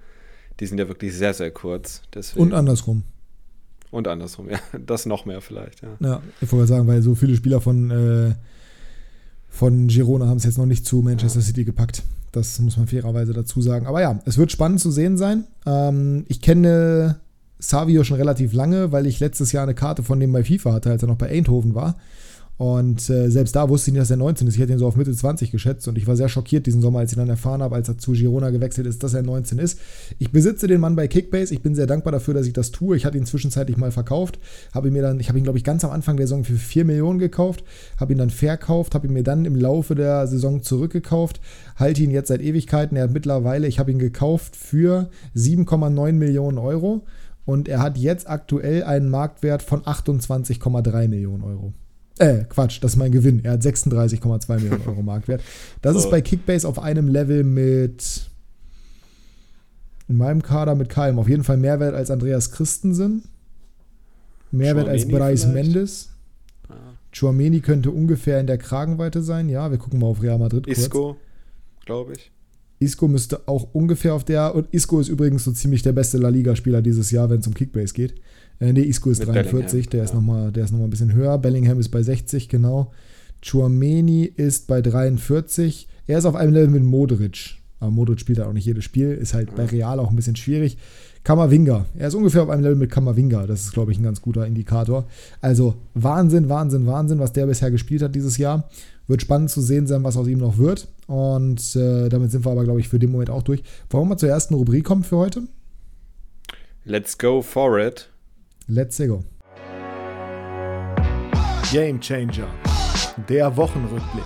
die 0.60 0.66
sind 0.66 0.78
ja 0.78 0.88
wirklich 0.88 1.14
sehr, 1.14 1.34
sehr 1.34 1.50
kurz. 1.50 2.02
Deswegen. 2.14 2.42
Und 2.42 2.54
andersrum. 2.54 3.02
Und 3.90 4.08
andersrum, 4.08 4.48
ja. 4.50 4.58
Das 4.84 5.06
noch 5.06 5.24
mehr 5.26 5.40
vielleicht, 5.40 5.82
ja. 5.82 5.96
Ja, 6.00 6.22
ich 6.40 6.50
wollte 6.52 6.66
sagen, 6.66 6.86
weil 6.86 7.02
so 7.02 7.14
viele 7.14 7.36
Spieler 7.36 7.60
von, 7.60 7.90
äh, 7.90 8.34
von 9.48 9.88
Girona 9.88 10.26
haben 10.26 10.38
es 10.38 10.44
jetzt 10.44 10.58
noch 10.58 10.66
nicht 10.66 10.86
zu 10.86 11.02
Manchester 11.02 11.40
City 11.40 11.64
gepackt. 11.64 12.02
Das 12.32 12.58
muss 12.58 12.76
man 12.76 12.86
fairerweise 12.86 13.32
dazu 13.32 13.62
sagen. 13.62 13.86
Aber 13.86 14.02
ja, 14.02 14.20
es 14.26 14.36
wird 14.36 14.52
spannend 14.52 14.80
zu 14.80 14.90
sehen 14.90 15.16
sein. 15.16 15.44
Ähm, 15.64 16.24
ich 16.28 16.42
kenne 16.42 17.16
Savio 17.58 18.04
schon 18.04 18.18
relativ 18.18 18.52
lange, 18.52 18.92
weil 18.92 19.06
ich 19.06 19.20
letztes 19.20 19.52
Jahr 19.52 19.62
eine 19.62 19.74
Karte 19.74 20.02
von 20.02 20.20
dem 20.20 20.32
bei 20.32 20.44
FIFA 20.44 20.74
hatte, 20.74 20.90
als 20.90 21.02
er 21.02 21.08
noch 21.08 21.16
bei 21.16 21.30
Eindhoven 21.30 21.74
war. 21.74 21.96
Und 22.58 23.10
äh, 23.10 23.28
selbst 23.28 23.54
da 23.54 23.68
wusste 23.68 23.90
ich 23.90 23.92
nicht, 23.92 24.00
dass 24.00 24.10
er 24.10 24.16
19 24.16 24.48
ist. 24.48 24.54
Ich 24.54 24.60
hätte 24.60 24.72
ihn 24.72 24.78
so 24.78 24.86
auf 24.86 24.96
Mitte 24.96 25.12
20 25.12 25.50
geschätzt 25.50 25.88
und 25.88 25.98
ich 25.98 26.06
war 26.06 26.16
sehr 26.16 26.30
schockiert 26.30 26.64
diesen 26.64 26.80
Sommer, 26.80 27.00
als 27.00 27.12
ich 27.12 27.18
dann 27.18 27.28
erfahren 27.28 27.62
habe, 27.62 27.74
als 27.74 27.88
er 27.88 27.98
zu 27.98 28.12
Girona 28.12 28.48
gewechselt 28.48 28.86
ist, 28.86 29.02
dass 29.02 29.12
er 29.12 29.22
19 29.22 29.58
ist. 29.58 29.78
Ich 30.18 30.32
besitze 30.32 30.66
den 30.66 30.80
Mann 30.80 30.96
bei 30.96 31.06
Kickbase. 31.06 31.52
Ich 31.52 31.60
bin 31.60 31.74
sehr 31.74 31.86
dankbar 31.86 32.12
dafür, 32.12 32.32
dass 32.32 32.46
ich 32.46 32.54
das 32.54 32.70
tue. 32.70 32.96
Ich 32.96 33.04
hatte 33.04 33.18
ihn 33.18 33.26
zwischenzeitlich 33.26 33.76
mal 33.76 33.90
verkauft. 33.90 34.38
Habe 34.72 34.88
ihn 34.88 34.94
mir 34.94 35.02
dann, 35.02 35.20
ich 35.20 35.28
habe 35.28 35.38
ihn, 35.38 35.44
glaube 35.44 35.58
ich, 35.58 35.64
ganz 35.64 35.84
am 35.84 35.90
Anfang 35.90 36.16
der 36.16 36.26
Saison 36.26 36.44
für 36.44 36.56
4 36.56 36.86
Millionen 36.86 37.18
gekauft, 37.18 37.62
habe 38.00 38.12
ihn 38.12 38.18
dann 38.18 38.30
verkauft, 38.30 38.94
habe 38.94 39.06
ihn 39.06 39.12
mir 39.12 39.22
dann 39.22 39.44
im 39.44 39.54
Laufe 39.54 39.94
der 39.94 40.26
Saison 40.26 40.62
zurückgekauft, 40.62 41.40
halte 41.76 42.02
ihn 42.02 42.10
jetzt 42.10 42.28
seit 42.28 42.40
Ewigkeiten. 42.40 42.96
Er 42.96 43.04
hat 43.04 43.12
mittlerweile, 43.12 43.66
ich 43.66 43.78
habe 43.78 43.90
ihn 43.90 43.98
gekauft 43.98 44.56
für 44.56 45.10
7,9 45.36 46.12
Millionen 46.12 46.56
Euro 46.56 47.04
und 47.44 47.68
er 47.68 47.80
hat 47.80 47.98
jetzt 47.98 48.30
aktuell 48.30 48.82
einen 48.82 49.10
Marktwert 49.10 49.62
von 49.62 49.82
28,3 49.82 51.08
Millionen 51.08 51.42
Euro. 51.42 51.74
Äh, 52.18 52.44
Quatsch, 52.48 52.82
das 52.82 52.92
ist 52.92 52.96
mein 52.96 53.12
Gewinn. 53.12 53.44
Er 53.44 53.52
hat 53.52 53.62
36,2 53.62 54.54
Millionen 54.54 54.86
Euro 54.86 55.02
Marktwert. 55.02 55.42
Das 55.82 55.94
so. 55.94 56.00
ist 56.00 56.10
bei 56.10 56.20
Kickbase 56.22 56.66
auf 56.66 56.78
einem 56.78 57.08
Level 57.08 57.44
mit 57.44 58.30
in 60.08 60.16
meinem 60.16 60.42
Kader 60.42 60.74
mit 60.74 60.88
Keim 60.88 61.18
auf 61.18 61.28
jeden 61.28 61.44
Fall 61.44 61.56
mehr 61.56 61.80
wert 61.80 61.94
als 61.94 62.10
Andreas 62.10 62.52
Christensen. 62.52 63.24
Mehr 64.52 64.76
wert 64.76 64.88
als 64.88 65.08
Brais 65.08 65.46
Mendes. 65.46 66.10
Ah. 66.68 66.74
Chouameni 67.12 67.60
könnte 67.60 67.90
ungefähr 67.90 68.40
in 68.40 68.46
der 68.46 68.58
Kragenweite 68.58 69.22
sein. 69.22 69.48
Ja, 69.48 69.70
wir 69.70 69.78
gucken 69.78 70.00
mal 70.00 70.06
auf 70.06 70.22
Real 70.22 70.38
Madrid 70.38 70.64
kurz. 70.64 70.78
Isco, 70.78 71.16
glaube 71.84 72.12
ich. 72.14 72.30
Isco 72.78 73.08
müsste 73.08 73.48
auch 73.48 73.68
ungefähr 73.72 74.14
auf 74.14 74.24
der. 74.24 74.54
Und 74.54 74.72
Isco 74.72 75.00
ist 75.00 75.08
übrigens 75.08 75.44
so 75.44 75.52
ziemlich 75.52 75.82
der 75.82 75.92
beste 75.92 76.18
La 76.18 76.28
Liga-Spieler 76.28 76.82
dieses 76.82 77.10
Jahr, 77.10 77.28
wenn 77.28 77.40
es 77.40 77.46
um 77.46 77.54
Kickbase 77.54 77.94
geht. 77.94 78.14
Äh, 78.60 78.72
nee, 78.72 78.82
Isco 78.82 79.10
ist 79.10 79.20
Mit 79.20 79.28
43, 79.28 79.88
der, 79.88 79.98
ja. 79.98 80.04
ist 80.04 80.14
noch 80.14 80.22
mal, 80.22 80.52
der 80.52 80.64
ist 80.64 80.70
nochmal 80.70 80.88
ein 80.88 80.90
bisschen 80.90 81.12
höher. 81.12 81.38
Bellingham 81.38 81.78
ist 81.78 81.90
bei 81.90 82.02
60, 82.02 82.48
genau. 82.48 82.92
Chuameni 83.42 84.24
ist 84.24 84.66
bei 84.66 84.80
43. 84.80 85.88
Er 86.06 86.18
ist 86.18 86.24
auf 86.24 86.34
einem 86.34 86.52
Level 86.52 86.70
mit 86.70 86.84
Modric. 86.84 87.56
Aber 87.78 87.90
Modric 87.90 88.20
spielt 88.20 88.38
halt 88.38 88.48
auch 88.48 88.52
nicht 88.52 88.64
jedes 88.64 88.84
Spiel. 88.84 89.12
Ist 89.12 89.34
halt 89.34 89.54
bei 89.54 89.66
Real 89.66 90.00
auch 90.00 90.10
ein 90.10 90.16
bisschen 90.16 90.36
schwierig. 90.36 90.78
Kammerwinger. 91.24 91.86
Er 91.98 92.08
ist 92.08 92.14
ungefähr 92.14 92.42
auf 92.42 92.48
einem 92.48 92.62
Level 92.62 92.76
mit 92.76 92.90
Kammerwinger. 92.90 93.46
Das 93.46 93.62
ist, 93.62 93.72
glaube 93.72 93.92
ich, 93.92 93.98
ein 93.98 94.04
ganz 94.04 94.22
guter 94.22 94.46
Indikator. 94.46 95.06
Also 95.40 95.74
Wahnsinn, 95.94 96.48
Wahnsinn, 96.48 96.86
Wahnsinn, 96.86 97.18
was 97.18 97.32
der 97.32 97.46
bisher 97.46 97.70
gespielt 97.70 98.02
hat 98.02 98.14
dieses 98.14 98.38
Jahr. 98.38 98.68
Wird 99.08 99.22
spannend 99.22 99.50
zu 99.50 99.60
sehen 99.60 99.86
sein, 99.86 100.04
was 100.04 100.16
aus 100.16 100.28
ihm 100.28 100.38
noch 100.38 100.58
wird. 100.58 100.88
Und 101.06 101.76
äh, 101.76 102.08
damit 102.08 102.30
sind 102.30 102.44
wir 102.44 102.52
aber, 102.52 102.64
glaube 102.64 102.80
ich, 102.80 102.88
für 102.88 102.98
den 102.98 103.10
Moment 103.10 103.30
auch 103.30 103.42
durch. 103.42 103.62
Wollen 103.90 104.04
wir 104.04 104.10
mal 104.10 104.16
zur 104.16 104.28
ersten 104.28 104.54
Rubrik 104.54 104.84
kommen 104.84 105.04
für 105.04 105.16
heute? 105.16 105.42
Let's 106.84 107.18
go 107.18 107.42
for 107.42 107.78
it. 107.78 108.08
Let's 108.68 108.98
go. 108.98 109.22
Game 111.70 112.00
Changer. 112.00 112.48
Der 113.28 113.56
Wochenrückblick. 113.56 114.24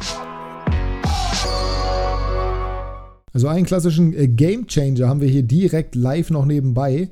Also 3.35 3.49
einen 3.49 3.67
klassischen 3.67 4.15
äh, 4.15 4.29
Game 4.29 4.67
Changer 4.67 5.09
haben 5.09 5.21
wir 5.21 5.29
hier 5.29 5.43
direkt 5.43 5.95
live 5.95 6.31
noch 6.31 6.47
nebenbei. 6.47 7.11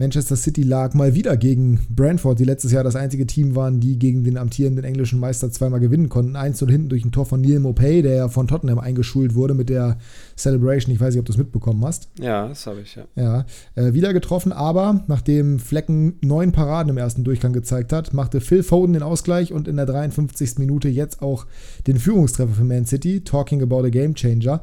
Manchester 0.00 0.34
City 0.34 0.62
lag 0.62 0.94
mal 0.94 1.14
wieder 1.14 1.36
gegen 1.36 1.78
Brentford, 1.90 2.38
die 2.38 2.44
letztes 2.44 2.72
Jahr 2.72 2.82
das 2.82 2.96
einzige 2.96 3.26
Team 3.26 3.54
waren, 3.54 3.80
die 3.80 3.98
gegen 3.98 4.24
den 4.24 4.38
amtierenden 4.38 4.82
englischen 4.82 5.20
Meister 5.20 5.52
zweimal 5.52 5.78
gewinnen 5.78 6.08
konnten. 6.08 6.36
Eins 6.36 6.62
und 6.62 6.70
hinten 6.70 6.88
durch 6.88 7.04
ein 7.04 7.12
Tor 7.12 7.26
von 7.26 7.42
Neil 7.42 7.60
Mopay, 7.60 8.00
der 8.00 8.14
ja 8.14 8.28
von 8.30 8.48
Tottenham 8.48 8.78
eingeschult 8.78 9.34
wurde 9.34 9.52
mit 9.52 9.68
der 9.68 9.98
Celebration. 10.38 10.94
Ich 10.94 11.02
weiß 11.02 11.12
nicht, 11.12 11.20
ob 11.20 11.26
du 11.26 11.32
es 11.32 11.38
mitbekommen 11.38 11.84
hast. 11.84 12.08
Ja, 12.18 12.48
das 12.48 12.66
habe 12.66 12.80
ich, 12.80 12.96
ja. 12.96 13.04
Ja, 13.14 13.44
äh, 13.74 13.92
wieder 13.92 14.14
getroffen, 14.14 14.52
aber 14.52 15.04
nachdem 15.06 15.58
Flecken 15.58 16.14
neun 16.22 16.52
Paraden 16.52 16.88
im 16.88 16.96
ersten 16.96 17.22
Durchgang 17.22 17.52
gezeigt 17.52 17.92
hat, 17.92 18.14
machte 18.14 18.40
Phil 18.40 18.62
Foden 18.62 18.94
den 18.94 19.02
Ausgleich 19.02 19.52
und 19.52 19.68
in 19.68 19.76
der 19.76 19.84
53. 19.84 20.56
Minute 20.56 20.88
jetzt 20.88 21.20
auch 21.20 21.44
den 21.86 21.98
Führungstreffer 21.98 22.54
für 22.54 22.64
Man 22.64 22.86
City. 22.86 23.20
Talking 23.20 23.62
about 23.62 23.84
a 23.84 23.90
Game 23.90 24.14
Changer. 24.14 24.62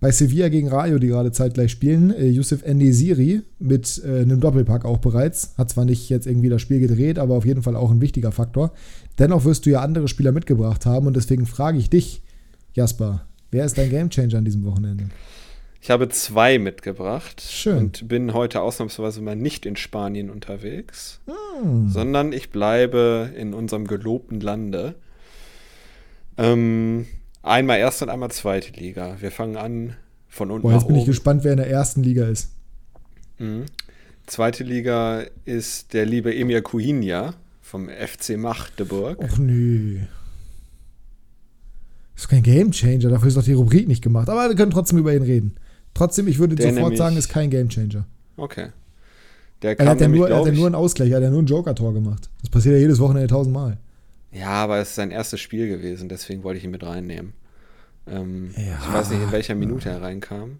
Bei 0.00 0.10
Sevilla 0.10 0.48
gegen 0.48 0.68
Rayo, 0.68 0.98
die 0.98 1.08
gerade 1.08 1.30
zeitgleich 1.30 1.70
spielen, 1.70 2.10
äh, 2.14 2.26
Yusuf 2.26 2.62
Enesiri 2.62 3.42
mit 3.58 4.00
äh, 4.02 4.22
einem 4.22 4.40
Doppelpack 4.40 4.86
auch 4.86 4.96
bereits. 4.96 5.54
Hat 5.58 5.68
zwar 5.68 5.84
nicht 5.84 6.08
jetzt 6.08 6.26
irgendwie 6.26 6.48
das 6.48 6.62
Spiel 6.62 6.80
gedreht, 6.80 7.18
aber 7.18 7.34
auf 7.34 7.44
jeden 7.44 7.62
Fall 7.62 7.76
auch 7.76 7.90
ein 7.90 8.00
wichtiger 8.00 8.32
Faktor. 8.32 8.72
Dennoch 9.18 9.44
wirst 9.44 9.66
du 9.66 9.70
ja 9.70 9.82
andere 9.82 10.08
Spieler 10.08 10.32
mitgebracht 10.32 10.86
haben 10.86 11.06
und 11.06 11.16
deswegen 11.16 11.44
frage 11.44 11.76
ich 11.76 11.90
dich, 11.90 12.22
Jasper, 12.72 13.26
wer 13.50 13.66
ist 13.66 13.76
dein 13.76 13.90
Gamechanger 13.90 14.38
an 14.38 14.44
diesem 14.46 14.64
Wochenende? 14.64 15.10
Ich 15.82 15.90
habe 15.90 16.08
zwei 16.08 16.58
mitgebracht 16.58 17.40
Schön. 17.40 17.78
und 17.78 18.08
bin 18.08 18.32
heute 18.32 18.60
ausnahmsweise 18.60 19.20
mal 19.20 19.36
nicht 19.36 19.66
in 19.66 19.76
Spanien 19.76 20.30
unterwegs, 20.30 21.20
hm. 21.62 21.88
sondern 21.88 22.32
ich 22.32 22.50
bleibe 22.50 23.30
in 23.36 23.52
unserem 23.52 23.86
gelobten 23.86 24.40
Lande. 24.40 24.94
Ähm, 26.36 27.06
Einmal 27.42 27.78
erste 27.78 28.04
und 28.04 28.10
einmal 28.10 28.30
zweite 28.30 28.78
Liga. 28.78 29.16
Wir 29.20 29.30
fangen 29.30 29.56
an 29.56 29.96
von 30.28 30.50
unten. 30.50 30.62
Boah, 30.62 30.72
jetzt 30.74 30.86
bin 30.86 30.96
oben. 30.96 31.00
ich 31.00 31.06
gespannt, 31.06 31.44
wer 31.44 31.52
in 31.52 31.58
der 31.58 31.70
ersten 31.70 32.02
Liga 32.02 32.26
ist. 32.26 32.50
Mhm. 33.38 33.64
Zweite 34.26 34.62
Liga 34.62 35.24
ist 35.44 35.92
der 35.92 36.06
liebe 36.06 36.34
Emir 36.34 36.62
Kuhinja 36.62 37.34
vom 37.60 37.88
FC 37.88 38.36
Magdeburg. 38.36 39.18
Och 39.18 39.38
nö. 39.38 40.00
Das 42.14 42.24
ist 42.24 42.28
kein 42.28 42.42
Gamechanger, 42.42 43.08
dafür 43.08 43.28
ist 43.28 43.36
doch 43.36 43.42
die 43.42 43.54
Rubrik 43.54 43.88
nicht 43.88 44.02
gemacht. 44.02 44.28
Aber 44.28 44.48
wir 44.48 44.54
können 44.54 44.70
trotzdem 44.70 44.98
über 44.98 45.14
ihn 45.14 45.22
reden. 45.22 45.56
Trotzdem, 45.94 46.28
ich 46.28 46.38
würde 46.38 46.54
der 46.54 46.74
sofort 46.74 46.96
sagen, 46.96 47.16
ist 47.16 47.28
kein 47.28 47.50
Gamechanger. 47.50 48.06
Okay. 48.36 48.68
Der 49.62 49.78
er 49.78 49.88
hat 49.88 50.00
ja 50.00 50.08
nur, 50.08 50.28
er 50.28 50.38
hat 50.38 50.46
ja 50.46 50.52
nur 50.52 50.66
einen 50.66 50.74
Ausgleich, 50.74 51.10
er 51.10 51.16
hat 51.16 51.22
ja 51.22 51.30
nur 51.30 51.42
ein 51.42 51.46
Joker-Tor 51.46 51.92
gemacht. 51.94 52.30
Das 52.42 52.50
passiert 52.50 52.74
ja 52.74 52.80
jedes 52.80 52.98
Wochenende 52.98 53.28
tausendmal. 53.28 53.78
Ja, 54.32 54.50
aber 54.50 54.78
es 54.78 54.90
ist 54.90 54.94
sein 54.94 55.10
erstes 55.10 55.40
Spiel 55.40 55.68
gewesen, 55.68 56.08
deswegen 56.08 56.42
wollte 56.42 56.58
ich 56.58 56.64
ihn 56.64 56.70
mit 56.70 56.84
reinnehmen. 56.84 57.32
Ähm, 58.06 58.50
ja, 58.56 58.78
ich 58.80 58.92
weiß 58.92 59.10
nicht, 59.10 59.22
in 59.22 59.32
welcher 59.32 59.54
Minute 59.54 59.88
er 59.88 60.02
reinkam. 60.02 60.58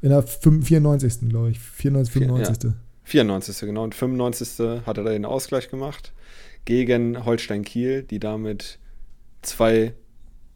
In 0.00 0.10
der 0.10 0.22
94. 0.22 1.28
glaube 1.28 1.50
ich. 1.50 1.60
94, 1.60 2.12
95. 2.12 2.64
Ja, 2.64 2.74
94. 3.04 3.60
genau. 3.60 3.84
Und 3.84 3.94
95. 3.94 4.84
hat 4.84 4.98
er 4.98 5.04
den 5.04 5.24
Ausgleich 5.24 5.70
gemacht 5.70 6.12
gegen 6.64 7.24
Holstein 7.24 7.64
Kiel, 7.64 8.02
die 8.02 8.18
damit 8.18 8.78
zwei 9.42 9.94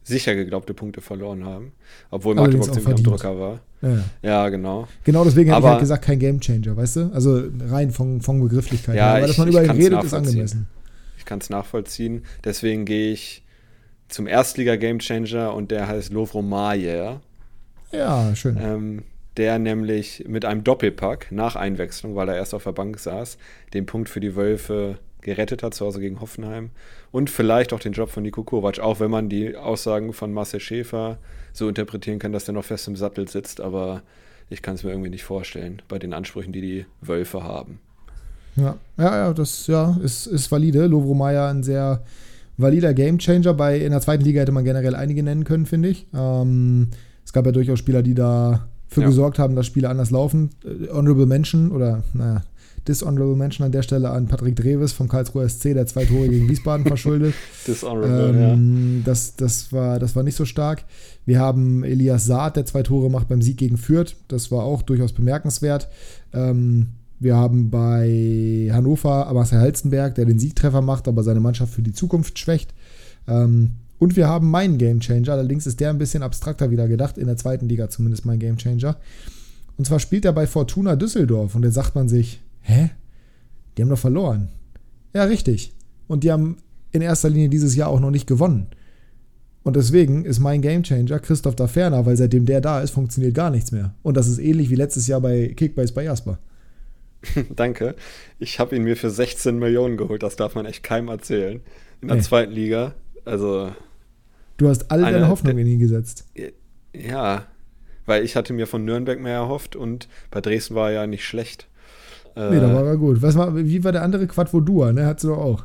sicher 0.03 0.35
geglaubte 0.35 0.75
Punkte 0.75 1.01
verloren 1.01 1.45
haben. 1.45 1.73
Obwohl 2.11 2.35
Magdeburg 2.35 2.73
ziemlich 2.73 2.87
am 2.87 3.03
Drücker 3.03 3.39
war. 3.39 3.61
Ja. 3.83 4.05
ja, 4.23 4.49
genau. 4.49 4.89
Genau 5.05 5.25
deswegen 5.25 5.51
hätte 5.51 5.61
ich 5.61 5.69
halt 5.69 5.81
gesagt, 5.81 6.05
kein 6.05 6.19
Gamechanger, 6.19 6.77
weißt 6.77 6.97
du? 6.97 7.11
Also 7.13 7.43
rein 7.69 7.91
von, 7.91 8.21
von 8.21 8.41
Begrifflichkeit. 8.41 8.97
Ja, 8.97 9.15
her. 9.15 9.21
weil 9.23 9.29
dass 9.29 9.39
man 9.39 9.49
über 9.49 9.65
ihn 9.65 9.71
redet, 9.71 10.05
ist 10.05 10.15
angemessen 10.15 10.67
kann 11.27 11.41
es 11.41 11.51
nachvollziehen. 11.51 12.25
Deswegen 12.45 12.85
gehe 12.85 13.13
ich 13.13 13.45
zum 14.09 14.27
Erstliga-Gamechanger 14.27 15.53
und 15.53 15.71
der 15.71 15.89
heißt 15.89 16.13
Lovro 16.13 16.43
Mayer. 16.43 17.21
Ja, 17.93 18.35
schön. 18.35 18.57
Ähm, 18.61 19.03
der 19.37 19.59
nämlich 19.59 20.25
mit 20.27 20.45
einem 20.45 20.65
Doppelpack 20.65 21.31
nach 21.31 21.57
Einwechslung, 21.57 22.15
weil 22.15 22.29
er 22.29 22.37
erst 22.37 22.55
auf 22.55 22.65
der 22.65 22.73
Bank 22.73 22.99
saß, 22.99 23.37
den 23.75 23.87
Punkt 23.87 24.09
für 24.09 24.21
die 24.21 24.35
Wölfe 24.35 24.99
gerettet 25.21 25.63
hat, 25.63 25.75
zu 25.75 25.85
Hause 25.85 26.01
gegen 26.01 26.21
Hoffenheim. 26.21 26.71
Und 27.11 27.31
vielleicht 27.31 27.73
auch 27.73 27.81
den 27.81 27.93
Job 27.93 28.11
von 28.11 28.23
Niko 28.23 28.45
Kovac, 28.45 28.79
auch 28.79 29.01
wenn 29.01 29.11
man 29.11 29.29
die 29.29 29.57
Aussagen 29.57 30.13
von 30.13 30.33
Marcel 30.33 30.61
Schäfer 30.61 31.19
so 31.53 31.69
interpretieren 31.69 32.19
kann, 32.19 32.33
dass 32.33 32.45
der 32.45 32.55
noch 32.55 32.65
fest 32.65 32.89
im 32.89 32.97
Sattel 32.97 33.29
sitzt. 33.29 33.61
Aber 33.61 34.03
ich 34.49 34.63
kann 34.63 34.77
es 34.77 34.85
mir 34.85 34.91
irgendwie 34.91 35.11
nicht 35.11 35.25
vorstellen, 35.25 35.83
bei 35.89 35.99
den 35.99 36.15
Ansprüchen, 36.15 36.53
die 36.53 36.61
die 36.61 36.87
Wölfe 37.01 37.43
haben. 37.43 37.81
Ja, 38.57 38.77
ja, 38.97 39.17
ja 39.17 39.33
das 39.33 39.67
ja, 39.67 39.97
ist, 40.03 40.27
ist 40.27 40.51
valide. 40.51 40.87
Lovro 40.87 41.15
Meyer 41.15 41.49
ein 41.49 41.63
sehr 41.63 42.03
valider 42.57 42.95
Gamechanger. 42.95 43.55
Bei, 43.55 43.79
in 43.79 43.91
der 43.91 44.01
zweiten 44.01 44.25
Liga 44.25 44.41
hätte 44.41 44.53
man 44.53 44.65
generell 44.65 44.95
einige 44.95 45.23
nennen 45.23 45.45
können, 45.45 45.67
finde 45.67 45.91
ich. 45.91 46.07
Ähm, 46.15 46.89
es 47.25 47.33
gab 47.33 47.47
ja 47.47 47.53
durchaus 47.53 47.79
Spieler, 47.79 48.03
die 48.03 48.15
da 48.15 48.69
für 48.89 49.03
ja. 49.03 49.07
gesorgt 49.09 49.39
haben, 49.39 49.57
dass 49.57 49.67
Spiele 49.67 49.89
anders 49.89 50.11
laufen. 50.11 50.51
Äh, 50.65 50.89
Honorable 50.93 51.27
Mention 51.27 51.71
oder, 51.71 52.03
naja, 52.15 52.43
Dishonorable 52.87 53.37
Mention 53.37 53.67
an 53.67 53.73
der 53.73 53.83
Stelle 53.83 54.11
an 54.11 54.29
Patrick 54.29 54.55
Dreves 54.55 54.93
vom 54.93 55.09
Karlsruher 55.09 55.49
SC, 55.49 55.75
der 55.75 55.87
zwei 55.87 56.05
Tore 56.05 56.29
gegen 56.29 56.49
Wiesbaden 56.49 56.87
verschuldet. 56.87 57.35
Dishonorable, 57.67 58.29
ähm, 58.31 58.99
ja. 58.99 59.03
Das, 59.05 59.37
das, 59.37 59.73
war, 59.73 59.99
das 59.99 60.15
war 60.15 60.23
nicht 60.23 60.37
so 60.37 60.45
stark. 60.45 60.85
Wir 61.25 61.41
haben 61.41 61.83
Elias 61.83 62.27
Saad, 62.27 62.57
der 62.57 62.65
zwei 62.65 62.83
Tore 62.83 63.11
macht 63.11 63.29
beim 63.29 63.43
Sieg 63.43 63.57
gegen 63.57 63.77
Fürth. 63.77 64.15
Das 64.29 64.53
war 64.53 64.63
auch 64.63 64.83
durchaus 64.83 65.13
bemerkenswert. 65.13 65.89
Ähm, 66.33 66.91
wir 67.19 67.37
haben 67.37 67.71
bei 67.71 68.69
Hannover 68.73 69.31
Marcel 69.33 69.61
Halstenberg, 69.61 70.15
der 70.15 70.27
den 70.27 70.39
Siegtreffer 70.39 70.83
macht, 70.83 71.09
aber 71.09 71.23
seine 71.23 71.41
Mannschaft 71.41 71.73
für 71.73 71.83
die 71.83 71.93
Zukunft 71.93 72.39
schwächt. 72.39 72.75
Ähm, 73.27 73.73
und 73.99 74.17
wir 74.17 74.29
haben 74.29 74.51
meinen 74.51 74.77
Gamechanger, 74.77 75.33
allerdings 75.33 75.67
ist 75.67 75.81
der 75.81 75.91
ein 75.91 75.99
bisschen 75.99 76.23
abstrakter 76.23 76.71
wieder 76.71 76.87
gedacht, 76.87 77.17
in 77.17 77.27
der 77.27 77.39
zweiten 77.39 77.69
Liga 77.69 77.89
zumindest 77.89 78.27
mein 78.27 78.39
Gamechanger. 78.39 78.97
Und 79.79 79.87
zwar 79.87 80.01
spielt 80.01 80.25
er 80.25 80.33
bei 80.33 80.47
Fortuna 80.47 80.97
Düsseldorf 80.97 81.55
und 81.55 81.63
dann 81.63 81.73
sagt 81.73 81.95
man 81.95 82.09
sich, 82.09 82.41
hä? 82.61 82.91
Die 83.77 83.83
haben 83.83 83.89
doch 83.89 83.99
verloren. 83.99 84.49
Ja, 85.15 85.25
richtig. 85.25 85.73
Und 86.07 86.25
die 86.25 86.33
haben 86.33 86.59
in 86.93 87.03
erster 87.03 87.31
Linie 87.31 87.49
dieses 87.49 87.75
Jahr 87.75 87.89
auch 87.89 88.01
noch 88.01 88.11
nicht 88.11 88.27
gewonnen. 88.27 88.69
Und 89.63 89.77
deswegen 89.77 90.25
ist 90.25 90.39
mein 90.39 90.63
Gamechanger 90.63 91.19
Christoph 91.19 91.57
Daferner, 91.57 92.07
weil 92.07 92.17
seitdem 92.17 92.47
der 92.47 92.61
da 92.61 92.81
ist, 92.81 92.91
funktioniert 92.91 93.35
gar 93.35 93.51
nichts 93.51 93.73
mehr. 93.73 93.95
Und 94.03 94.17
das 94.17 94.29
ist 94.29 94.39
ähnlich 94.39 94.71
wie 94.71 94.77
letztes 94.77 95.07
Jahr 95.07 95.21
bei 95.21 95.49
Kickbase 95.49 95.93
bei 95.93 96.05
Jasper. 96.05 96.39
Danke. 97.51 97.97
Ich 98.39 98.61
habe 98.61 98.77
ihn 98.77 98.85
mir 98.85 98.97
für 98.97 99.11
16 99.11 99.59
Millionen 99.59 99.97
geholt. 99.97 100.23
Das 100.23 100.37
darf 100.37 100.55
man 100.55 100.67
echt 100.67 100.83
keinem 100.83 101.09
erzählen. 101.09 101.61
In 102.01 102.09
der 102.09 102.17
nee. 102.19 102.23
zweiten 102.23 102.53
Liga. 102.53 102.95
Also. 103.25 103.73
Du 104.57 104.69
hast 104.69 104.91
alle 104.91 105.03
deine 105.03 105.29
Hoffnung 105.29 105.59
in 105.59 105.67
ihn 105.67 105.79
gesetzt. 105.79 106.27
Ja, 106.95 107.47
weil 108.07 108.25
ich 108.25 108.37
hatte 108.37 108.53
mir 108.53 108.67
von 108.67 108.85
Nürnberg 108.85 109.21
mehr 109.21 109.35
erhofft 109.35 109.77
und 109.77 110.09
bei 110.31 110.41
Dresden 110.41 110.75
war 110.75 110.91
er 110.91 111.03
ja 111.03 111.07
nicht 111.07 111.25
schlecht. 111.25 111.69
Nee, 112.37 112.61
da 112.61 112.73
war 112.73 112.87
er 112.87 112.97
gut. 112.99 113.23
Was 113.23 113.35
war, 113.37 113.57
wie 113.57 113.83
war 113.83 113.93
der 113.93 114.03
andere 114.03 114.27
Quadvodua, 114.27 114.93
ne? 114.93 115.07
Hattest 115.07 115.25
du 115.25 115.29
doch 115.29 115.39
auch. 115.39 115.65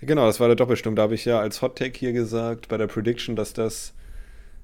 Genau, 0.00 0.26
das 0.26 0.38
war 0.38 0.46
der 0.46 0.56
Doppelsturm. 0.56 0.94
Da 0.94 1.02
habe 1.02 1.14
ich 1.14 1.24
ja 1.24 1.40
als 1.40 1.62
Hot 1.62 1.76
Take 1.76 1.98
hier 1.98 2.12
gesagt, 2.12 2.68
bei 2.68 2.76
der 2.76 2.86
Prediction, 2.86 3.34
dass 3.34 3.52
das 3.52 3.92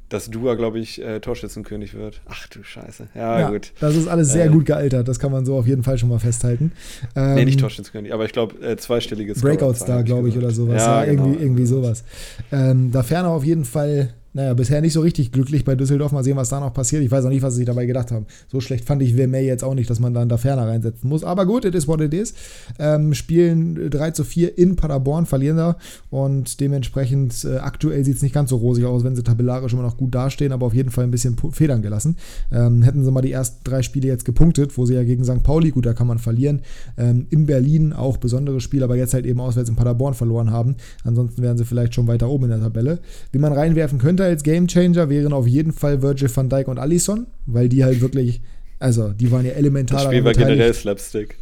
dass 0.08 0.30
Dua, 0.30 0.54
glaube 0.54 0.78
ich, 0.78 1.02
äh, 1.02 1.20
Torschützenkönig 1.20 1.94
wird. 1.94 2.20
Ach 2.26 2.46
du 2.48 2.62
Scheiße. 2.62 3.08
Ja, 3.14 3.40
ja, 3.40 3.50
gut. 3.50 3.72
Das 3.80 3.94
ist 3.94 4.08
alles 4.08 4.32
sehr 4.32 4.46
äh, 4.46 4.48
gut 4.48 4.66
gealtert. 4.66 5.06
Das 5.06 5.18
kann 5.18 5.30
man 5.30 5.44
so 5.44 5.56
auf 5.56 5.66
jeden 5.66 5.82
Fall 5.82 5.98
schon 5.98 6.08
mal 6.08 6.18
festhalten. 6.18 6.72
Ähm, 7.14 7.34
nee, 7.34 7.44
nicht 7.44 7.60
Torschützenkönig, 7.60 8.12
aber 8.12 8.24
ich 8.24 8.32
glaube, 8.32 8.54
äh, 8.64 8.76
zweistelliges 8.76 9.40
Breakout-Star, 9.40 10.02
glaube 10.02 10.28
ich, 10.28 10.36
oder 10.36 10.50
sowas. 10.50 10.82
Ja, 10.82 11.04
ja 11.04 11.10
genau. 11.10 11.24
irgendwie, 11.26 11.42
irgendwie 11.42 11.66
sowas. 11.66 12.04
Ähm, 12.52 12.90
da 12.90 13.02
ferner 13.02 13.30
auf 13.30 13.44
jeden 13.44 13.64
Fall 13.64 14.14
naja, 14.32 14.54
bisher 14.54 14.80
nicht 14.80 14.92
so 14.92 15.00
richtig 15.00 15.32
glücklich 15.32 15.64
bei 15.64 15.74
Düsseldorf. 15.74 16.12
Mal 16.12 16.22
sehen, 16.22 16.36
was 16.36 16.50
da 16.50 16.60
noch 16.60 16.72
passiert. 16.72 17.02
Ich 17.02 17.10
weiß 17.10 17.24
auch 17.24 17.30
nicht, 17.30 17.42
was 17.42 17.54
sie 17.54 17.58
sich 17.58 17.66
dabei 17.66 17.86
gedacht 17.86 18.12
haben. 18.12 18.26
So 18.48 18.60
schlecht 18.60 18.84
fand 18.84 19.02
ich 19.02 19.14
Vermeer 19.14 19.42
jetzt 19.42 19.64
auch 19.64 19.74
nicht, 19.74 19.88
dass 19.88 20.00
man 20.00 20.14
dann 20.14 20.28
da 20.28 20.36
ferner 20.36 20.66
reinsetzen 20.66 21.08
muss. 21.08 21.24
Aber 21.24 21.46
gut, 21.46 21.64
it 21.64 21.74
is 21.74 21.88
what 21.88 22.00
it 22.00 22.12
is. 22.12 22.34
Ähm, 22.78 23.14
spielen 23.14 23.90
3 23.90 24.10
zu 24.10 24.24
4 24.24 24.58
in 24.58 24.76
Paderborn, 24.76 25.26
verlieren 25.26 25.56
da. 25.56 25.76
Und 26.10 26.60
dementsprechend 26.60 27.44
äh, 27.44 27.56
aktuell 27.58 28.04
sieht 28.04 28.16
es 28.16 28.22
nicht 28.22 28.34
ganz 28.34 28.50
so 28.50 28.56
rosig 28.56 28.84
aus, 28.84 29.02
wenn 29.02 29.16
sie 29.16 29.22
tabellarisch 29.22 29.72
immer 29.72 29.82
noch 29.82 29.96
gut 29.96 30.14
dastehen, 30.14 30.52
aber 30.52 30.66
auf 30.66 30.74
jeden 30.74 30.90
Fall 30.90 31.04
ein 31.04 31.10
bisschen 31.10 31.36
Federn 31.52 31.82
gelassen. 31.82 32.16
Ähm, 32.52 32.82
hätten 32.82 33.04
sie 33.04 33.10
mal 33.10 33.22
die 33.22 33.32
ersten 33.32 33.64
drei 33.64 33.82
Spiele 33.82 34.08
jetzt 34.08 34.24
gepunktet, 34.24 34.76
wo 34.76 34.84
sie 34.86 34.94
ja 34.94 35.04
gegen 35.04 35.24
St. 35.24 35.42
Pauli, 35.42 35.70
gut, 35.70 35.86
da 35.86 35.94
kann 35.94 36.06
man 36.06 36.18
verlieren. 36.18 36.60
Ähm, 36.96 37.26
in 37.30 37.46
Berlin 37.46 37.92
auch 37.92 38.18
besonderes 38.18 38.62
Spiel, 38.62 38.82
aber 38.82 38.96
jetzt 38.96 39.14
halt 39.14 39.26
eben 39.26 39.40
auswärts 39.40 39.70
in 39.70 39.76
Paderborn 39.76 40.14
verloren 40.14 40.50
haben. 40.50 40.76
Ansonsten 41.04 41.42
wären 41.42 41.56
sie 41.56 41.64
vielleicht 41.64 41.94
schon 41.94 42.06
weiter 42.06 42.28
oben 42.28 42.44
in 42.44 42.50
der 42.50 42.60
Tabelle. 42.60 42.98
Wie 43.32 43.38
man 43.38 43.52
reinwerfen 43.52 43.98
könnte, 43.98 44.17
als 44.24 44.42
Gamechanger 44.42 45.08
wären 45.08 45.32
auf 45.32 45.46
jeden 45.46 45.72
Fall 45.72 46.02
Virgil 46.02 46.34
van 46.34 46.48
Dijk 46.48 46.68
und 46.68 46.78
Alisson, 46.78 47.26
weil 47.46 47.68
die 47.68 47.84
halt 47.84 48.00
wirklich, 48.00 48.40
also 48.78 49.12
die 49.12 49.30
waren 49.30 49.44
ja 49.44 49.52
elementar. 49.52 49.98
Das 49.98 50.06
Spiel 50.06 50.24
war 50.24 50.32
generell 50.32 50.74
Slapstick. 50.74 51.38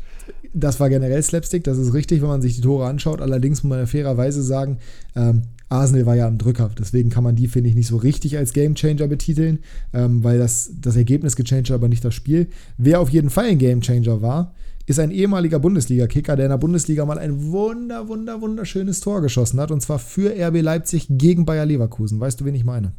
Das 0.53 0.81
war 0.81 0.89
generell 0.89 1.23
Slapstick, 1.23 1.65
das 1.65 1.79
ist 1.79 1.93
richtig, 1.93 2.23
wenn 2.23 2.29
man 2.29 2.43
sich 2.43 2.57
die 2.57 2.63
Tore 2.63 2.87
anschaut. 2.87 3.21
Allerdings 3.21 3.63
muss 3.63 3.77
man 3.77 3.87
fairerweise 3.87 4.43
sagen, 4.43 4.79
ähm, 5.15 5.43
Arsenal 5.69 6.07
war 6.07 6.15
ja 6.15 6.27
am 6.27 6.39
Drücker. 6.39 6.71
Deswegen 6.79 7.11
kann 7.11 7.25
man 7.25 7.37
die, 7.37 7.49
finde 7.49 7.69
ich, 7.69 7.77
nicht 7.77 7.89
so 7.89 7.97
richtig 7.97 8.39
als 8.39 8.53
Gamechanger 8.53 9.09
betiteln, 9.09 9.59
ähm, 9.93 10.23
weil 10.23 10.39
das, 10.39 10.71
das 10.81 10.97
Ergebnis 10.97 11.37
gechanged 11.37 11.71
hat, 11.71 11.75
aber 11.75 11.89
nicht 11.89 12.05
das 12.05 12.15
Spiel. 12.15 12.49
Wer 12.79 13.01
auf 13.01 13.11
jeden 13.11 13.31
Fall 13.31 13.47
ein 13.47 13.59
Gamechanger 13.59 14.23
war, 14.23 14.55
ist 14.87 15.01
ein 15.01 15.11
ehemaliger 15.11 15.59
Bundesliga-Kicker, 15.59 16.37
der 16.37 16.47
in 16.47 16.51
der 16.51 16.59
Bundesliga 16.59 17.05
mal 17.05 17.19
ein 17.19 17.51
wunder, 17.51 18.09
wunder, 18.09 18.41
wunderschönes 18.41 19.01
Tor 19.01 19.21
geschossen 19.21 19.61
hat. 19.61 19.73
Und 19.73 19.81
zwar 19.81 19.99
für 19.99 20.31
RB 20.31 20.63
Leipzig 20.63 21.09
gegen 21.11 21.45
Bayer 21.45 21.67
Leverkusen. 21.67 22.21
Weißt 22.21 22.41
du, 22.41 22.45
wen 22.45 22.55
ich 22.55 22.65
meine? 22.65 22.93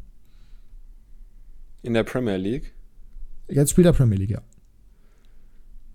In 1.84 1.94
der 1.94 2.04
Premier 2.04 2.36
League? 2.36 2.74
Jetzt 3.48 3.72
spielt 3.72 3.88
er 3.88 3.94
Premier 3.94 4.18
League, 4.18 4.32
ja. 4.32 4.42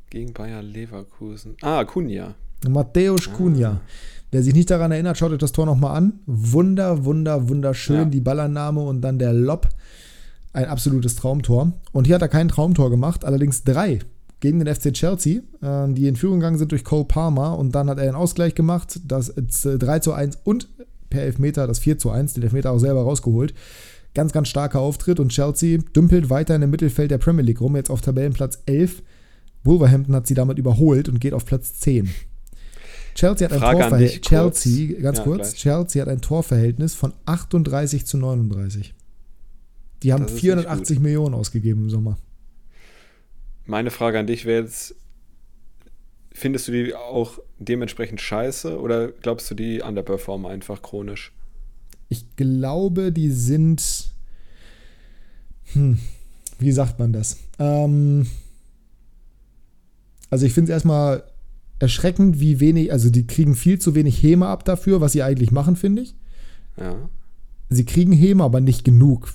Gegen 0.08 0.32
Bayer 0.32 0.62
Leverkusen. 0.62 1.56
Ah, 1.60 1.84
Kunja. 1.84 2.34
Matthäus 2.66 3.28
ah. 3.28 3.32
Kunja. 3.32 3.80
Wer 4.30 4.42
sich 4.42 4.54
nicht 4.54 4.70
daran 4.70 4.92
erinnert, 4.92 5.18
schaut 5.18 5.32
euch 5.32 5.38
das 5.38 5.52
Tor 5.52 5.66
nochmal 5.66 5.94
an. 5.94 6.20
Wunder, 6.24 7.04
wunder, 7.04 7.50
wunderschön. 7.50 7.96
Ja. 7.96 8.04
Die 8.06 8.20
Ballannahme 8.20 8.80
und 8.80 9.02
dann 9.02 9.18
der 9.18 9.34
Lob. 9.34 9.68
Ein 10.54 10.66
absolutes 10.66 11.16
Traumtor. 11.16 11.72
Und 11.92 12.06
hier 12.06 12.14
hat 12.14 12.22
er 12.22 12.28
kein 12.28 12.48
Traumtor 12.48 12.88
gemacht, 12.88 13.26
allerdings 13.26 13.64
drei 13.64 14.00
gegen 14.42 14.62
den 14.62 14.74
FC 14.74 14.92
Chelsea, 14.92 15.40
äh, 15.62 15.92
die 15.94 16.08
in 16.08 16.16
Führung 16.16 16.40
gegangen 16.40 16.58
sind 16.58 16.72
durch 16.72 16.84
Cole 16.84 17.04
Palmer 17.04 17.56
und 17.56 17.74
dann 17.74 17.88
hat 17.88 17.98
er 17.98 18.04
einen 18.04 18.16
Ausgleich 18.16 18.54
gemacht, 18.54 19.00
das 19.06 19.32
3 19.34 20.00
zu 20.00 20.12
1 20.12 20.40
und 20.44 20.68
per 21.08 21.22
Elfmeter 21.22 21.66
das 21.66 21.78
4 21.78 21.98
zu 21.98 22.10
1, 22.10 22.34
den 22.34 22.42
Elfmeter 22.42 22.72
auch 22.72 22.78
selber 22.78 23.02
rausgeholt. 23.02 23.54
Ganz, 24.14 24.32
ganz 24.32 24.48
starker 24.48 24.80
Auftritt 24.80 25.20
und 25.20 25.30
Chelsea 25.30 25.78
dümpelt 25.96 26.28
weiter 26.28 26.54
in 26.54 26.60
dem 26.60 26.70
Mittelfeld 26.70 27.10
der 27.10 27.18
Premier 27.18 27.44
League 27.44 27.60
rum, 27.60 27.76
jetzt 27.76 27.88
auf 27.88 28.02
Tabellenplatz 28.02 28.58
11. 28.66 29.02
Wolverhampton 29.64 30.14
hat 30.16 30.26
sie 30.26 30.34
damit 30.34 30.58
überholt 30.58 31.08
und 31.08 31.20
geht 31.20 31.34
auf 31.34 31.46
Platz 31.46 31.78
10. 31.78 32.10
Chelsea 33.14 33.48
hat 33.48 33.52
ein 33.52 33.60
Torverhältnis. 33.60 34.20
Chelsea, 34.22 35.00
ganz 35.00 35.18
ja, 35.18 35.24
kurz, 35.24 35.50
gleich. 35.50 35.54
Chelsea 35.54 36.02
hat 36.02 36.08
ein 36.08 36.20
Torverhältnis 36.20 36.94
von 36.94 37.12
38 37.26 38.06
zu 38.06 38.18
39. 38.18 38.92
Die 40.02 40.12
haben 40.12 40.26
480 40.26 40.98
Millionen 40.98 41.34
ausgegeben 41.34 41.84
im 41.84 41.90
Sommer. 41.90 42.18
Meine 43.64 43.90
Frage 43.90 44.18
an 44.18 44.26
dich 44.26 44.44
wäre 44.44 44.62
jetzt, 44.62 44.94
findest 46.32 46.68
du 46.68 46.72
die 46.72 46.94
auch 46.94 47.38
dementsprechend 47.58 48.20
scheiße 48.20 48.78
oder 48.80 49.08
glaubst 49.08 49.50
du, 49.50 49.54
die 49.54 49.82
underperformen 49.82 50.50
einfach 50.50 50.82
chronisch? 50.82 51.32
Ich 52.08 52.36
glaube, 52.36 53.12
die 53.12 53.30
sind. 53.30 54.10
Hm, 55.72 55.98
wie 56.58 56.72
sagt 56.72 56.98
man 56.98 57.12
das? 57.12 57.38
Ähm, 57.58 58.26
also 60.28 60.46
ich 60.46 60.52
finde 60.52 60.70
es 60.70 60.76
erstmal 60.76 61.24
erschreckend, 61.78 62.40
wie 62.40 62.60
wenig, 62.60 62.92
also 62.92 63.10
die 63.10 63.26
kriegen 63.26 63.54
viel 63.54 63.78
zu 63.78 63.94
wenig 63.94 64.22
Häme 64.22 64.46
ab 64.46 64.64
dafür, 64.64 65.00
was 65.00 65.12
sie 65.12 65.22
eigentlich 65.22 65.50
machen, 65.50 65.76
finde 65.76 66.02
ich. 66.02 66.14
Ja. 66.78 66.96
Sie 67.70 67.84
kriegen 67.84 68.12
Häme, 68.12 68.44
aber 68.44 68.60
nicht 68.60 68.84
genug 68.84 69.32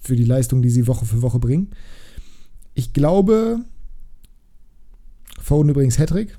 für 0.00 0.16
die 0.16 0.24
Leistung, 0.24 0.62
die 0.62 0.70
sie 0.70 0.86
Woche 0.86 1.04
für 1.04 1.22
Woche 1.22 1.38
bringen. 1.38 1.70
Ich 2.80 2.94
glaube, 2.94 3.60
Phone 5.38 5.68
übrigens 5.68 5.98
Hattrick, 5.98 6.38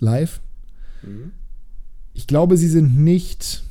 live. 0.00 0.42
Mhm. 1.02 1.32
Ich 2.12 2.26
glaube, 2.26 2.58
sie 2.58 2.68
sind 2.68 2.98
nicht. 2.98 3.62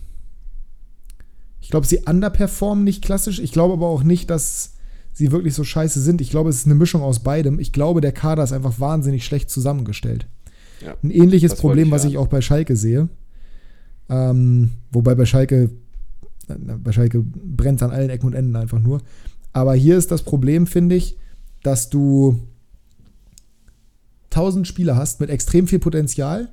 Ich 1.62 1.70
glaube, 1.70 1.86
sie 1.86 2.00
underperformen 2.00 2.84
nicht 2.84 3.04
klassisch. 3.04 3.38
Ich 3.38 3.52
glaube 3.52 3.74
aber 3.74 3.86
auch 3.86 4.02
nicht, 4.02 4.32
dass 4.32 4.74
sie 5.14 5.32
wirklich 5.32 5.54
so 5.54 5.64
scheiße 5.64 6.02
sind. 6.02 6.20
Ich 6.20 6.32
glaube, 6.32 6.50
es 6.50 6.56
ist 6.56 6.66
eine 6.66 6.74
Mischung 6.74 7.04
aus 7.04 7.20
beidem. 7.20 7.60
Ich 7.60 7.72
glaube, 7.72 8.02
der 8.02 8.14
Kader 8.14 8.44
ist 8.44 8.52
einfach 8.52 8.80
wahnsinnig 8.80 9.24
schlecht 9.24 9.52
zusammengestellt. 9.52 10.26
Ja, 10.84 10.96
Ein 11.04 11.12
ähnliches 11.12 11.54
Problem, 11.54 11.90
ich, 11.90 11.92
was 11.92 12.06
ich 12.06 12.18
auch 12.18 12.30
bei 12.30 12.42
Schalke 12.42 12.76
sehe. 12.76 13.10
Ähm, 14.10 14.72
wobei 14.92 15.14
bei 15.14 15.28
Schalke, 15.28 15.70
bei 16.48 16.92
Schalke 16.92 17.22
brennt 17.22 17.80
es 17.80 17.84
an 17.84 17.92
allen 17.92 18.10
Ecken 18.10 18.26
und 18.26 18.34
Enden 18.34 18.56
einfach 18.56 18.80
nur. 18.80 19.04
Aber 19.54 19.76
hier 19.76 20.00
ist 20.00 20.10
das 20.10 20.24
Problem, 20.24 20.66
finde 20.66 20.96
ich, 20.96 21.16
dass 21.64 21.90
du 21.90 22.40
1000 24.32 24.68
Spieler 24.68 24.96
hast 24.96 25.20
mit 25.20 25.30
extrem 25.30 25.68
viel 25.68 25.80
Potenzial 25.80 26.50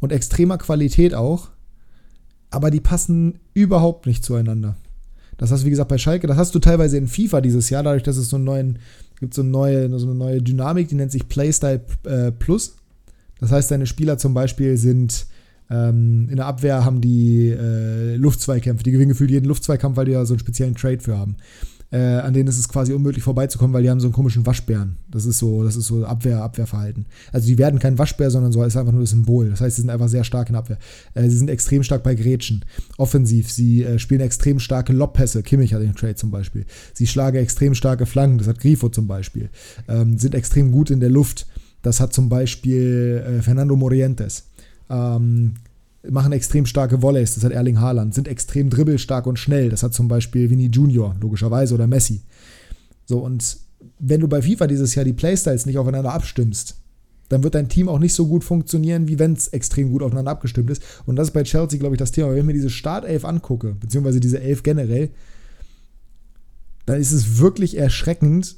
und 0.00 0.12
extremer 0.12 0.58
Qualität 0.58 1.14
auch, 1.14 1.48
aber 2.50 2.70
die 2.70 2.80
passen 2.80 3.40
überhaupt 3.52 4.06
nicht 4.06 4.24
zueinander. 4.24 4.76
Das 5.36 5.50
hast 5.50 5.62
du, 5.62 5.66
wie 5.66 5.70
gesagt, 5.70 5.88
bei 5.88 5.98
Schalke, 5.98 6.26
das 6.26 6.36
hast 6.36 6.54
du 6.54 6.58
teilweise 6.58 6.96
in 6.96 7.08
FIFA 7.08 7.40
dieses 7.40 7.70
Jahr, 7.70 7.82
dadurch, 7.82 8.04
dass 8.04 8.16
es 8.16 8.28
so 8.28 8.36
einen 8.36 8.44
neuen, 8.44 8.78
gibt 9.18 9.34
so 9.34 9.42
eine 9.42 9.50
neue, 9.50 9.98
so 9.98 10.06
eine 10.06 10.14
neue 10.14 10.42
Dynamik, 10.42 10.88
die 10.88 10.94
nennt 10.94 11.10
sich 11.12 11.28
Playstyle 11.28 11.80
äh, 12.04 12.30
Plus. 12.30 12.76
Das 13.40 13.50
heißt, 13.50 13.70
deine 13.70 13.86
Spieler 13.86 14.16
zum 14.18 14.32
Beispiel 14.32 14.76
sind 14.76 15.26
ähm, 15.70 16.28
in 16.30 16.36
der 16.36 16.46
Abwehr 16.46 16.84
haben 16.84 17.00
die 17.00 17.48
äh, 17.48 18.16
Luftzweikämpfe, 18.16 18.84
die 18.84 18.92
gewinnen 18.92 19.08
gefühlt 19.08 19.30
jeden 19.30 19.46
Luftzweikampf, 19.46 19.96
weil 19.96 20.06
die 20.06 20.12
ja 20.12 20.24
so 20.24 20.34
einen 20.34 20.40
speziellen 20.40 20.74
Trade 20.74 21.00
für 21.00 21.18
haben 21.18 21.36
äh, 21.94 22.18
an 22.18 22.34
denen 22.34 22.48
ist 22.48 22.58
es 22.58 22.68
quasi 22.68 22.92
unmöglich 22.92 23.22
vorbeizukommen, 23.22 23.72
weil 23.72 23.84
die 23.84 23.90
haben 23.90 24.00
so 24.00 24.08
einen 24.08 24.14
komischen 24.14 24.44
Waschbären. 24.44 24.96
Das 25.08 25.26
ist 25.26 25.38
so, 25.38 25.62
das 25.62 25.76
ist 25.76 25.86
so 25.86 26.04
Abwehr, 26.04 26.42
Abwehrverhalten. 26.42 27.06
Also 27.30 27.46
die 27.46 27.56
werden 27.56 27.78
kein 27.78 27.96
Waschbär, 27.98 28.32
sondern 28.32 28.50
so 28.50 28.64
ist 28.64 28.76
einfach 28.76 28.90
nur 28.90 29.02
das 29.02 29.10
Symbol. 29.10 29.48
Das 29.48 29.60
heißt, 29.60 29.76
sie 29.76 29.82
sind 29.82 29.90
einfach 29.90 30.08
sehr 30.08 30.24
stark 30.24 30.48
in 30.48 30.56
Abwehr. 30.56 30.78
Äh, 31.14 31.28
sie 31.28 31.36
sind 31.36 31.48
extrem 31.48 31.84
stark 31.84 32.02
bei 32.02 32.16
Grätschen. 32.16 32.64
Offensiv, 32.98 33.48
sie 33.48 33.84
äh, 33.84 34.00
spielen 34.00 34.22
extrem 34.22 34.58
starke 34.58 34.92
Lobpässe. 34.92 35.44
Kimmich 35.44 35.72
hat 35.72 35.82
den 35.82 35.94
Trade 35.94 36.16
zum 36.16 36.32
Beispiel. 36.32 36.66
Sie 36.94 37.06
schlagen 37.06 37.36
extrem 37.36 37.76
starke 37.76 38.06
Flanken. 38.06 38.38
Das 38.38 38.48
hat 38.48 38.58
Grifo 38.58 38.88
zum 38.88 39.06
Beispiel. 39.06 39.48
Ähm, 39.86 40.18
sind 40.18 40.34
extrem 40.34 40.72
gut 40.72 40.90
in 40.90 40.98
der 40.98 41.10
Luft. 41.10 41.46
Das 41.82 42.00
hat 42.00 42.12
zum 42.12 42.28
Beispiel 42.28 43.22
äh, 43.24 43.40
Fernando 43.40 43.76
Morientes. 43.76 44.48
Ähm, 44.90 45.54
machen 46.10 46.32
extrem 46.32 46.66
starke 46.66 47.02
Volleys, 47.02 47.34
das 47.34 47.44
hat 47.44 47.52
Erling 47.52 47.80
Haaland, 47.80 48.14
sind 48.14 48.28
extrem 48.28 48.70
dribbelstark 48.70 49.26
und 49.26 49.38
schnell, 49.38 49.70
das 49.70 49.82
hat 49.82 49.94
zum 49.94 50.08
Beispiel 50.08 50.50
Vinny 50.50 50.66
Junior, 50.66 51.16
logischerweise, 51.20 51.74
oder 51.74 51.86
Messi. 51.86 52.22
So, 53.06 53.18
und 53.18 53.58
wenn 53.98 54.20
du 54.20 54.28
bei 54.28 54.42
FIFA 54.42 54.66
dieses 54.66 54.94
Jahr 54.94 55.04
die 55.04 55.12
Playstyles 55.12 55.66
nicht 55.66 55.78
aufeinander 55.78 56.12
abstimmst, 56.12 56.76
dann 57.28 57.42
wird 57.42 57.54
dein 57.54 57.68
Team 57.68 57.88
auch 57.88 57.98
nicht 57.98 58.14
so 58.14 58.26
gut 58.26 58.44
funktionieren, 58.44 59.08
wie 59.08 59.18
wenn 59.18 59.32
es 59.32 59.48
extrem 59.48 59.90
gut 59.90 60.02
aufeinander 60.02 60.30
abgestimmt 60.30 60.70
ist. 60.70 60.82
Und 61.06 61.16
das 61.16 61.28
ist 61.28 61.34
bei 61.34 61.42
Chelsea, 61.42 61.78
glaube 61.78 61.94
ich, 61.94 61.98
das 61.98 62.12
Thema. 62.12 62.30
Wenn 62.30 62.38
ich 62.38 62.44
mir 62.44 62.52
diese 62.52 62.70
Startelf 62.70 63.24
angucke, 63.24 63.74
beziehungsweise 63.80 64.20
diese 64.20 64.40
Elf 64.40 64.62
generell, 64.62 65.10
dann 66.86 67.00
ist 67.00 67.12
es 67.12 67.38
wirklich 67.38 67.78
erschreckend, 67.78 68.56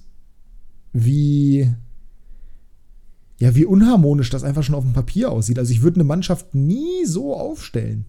wie 0.93 1.71
ja, 3.39 3.55
wie 3.55 3.67
unharmonisch 3.67 4.31
das 4.31 4.45
einfach 4.45 4.63
schon 4.63 4.75
auf 4.75 4.85
dem 4.85 4.93
Papier 4.93 5.31
aussieht. 5.31 5.59
Also 5.59 5.73
ich 5.73 5.83
würde 5.83 5.97
eine 5.97 6.05
Mannschaft 6.05 6.55
nie 6.55 7.05
so 7.05 7.35
aufstellen. 7.35 8.07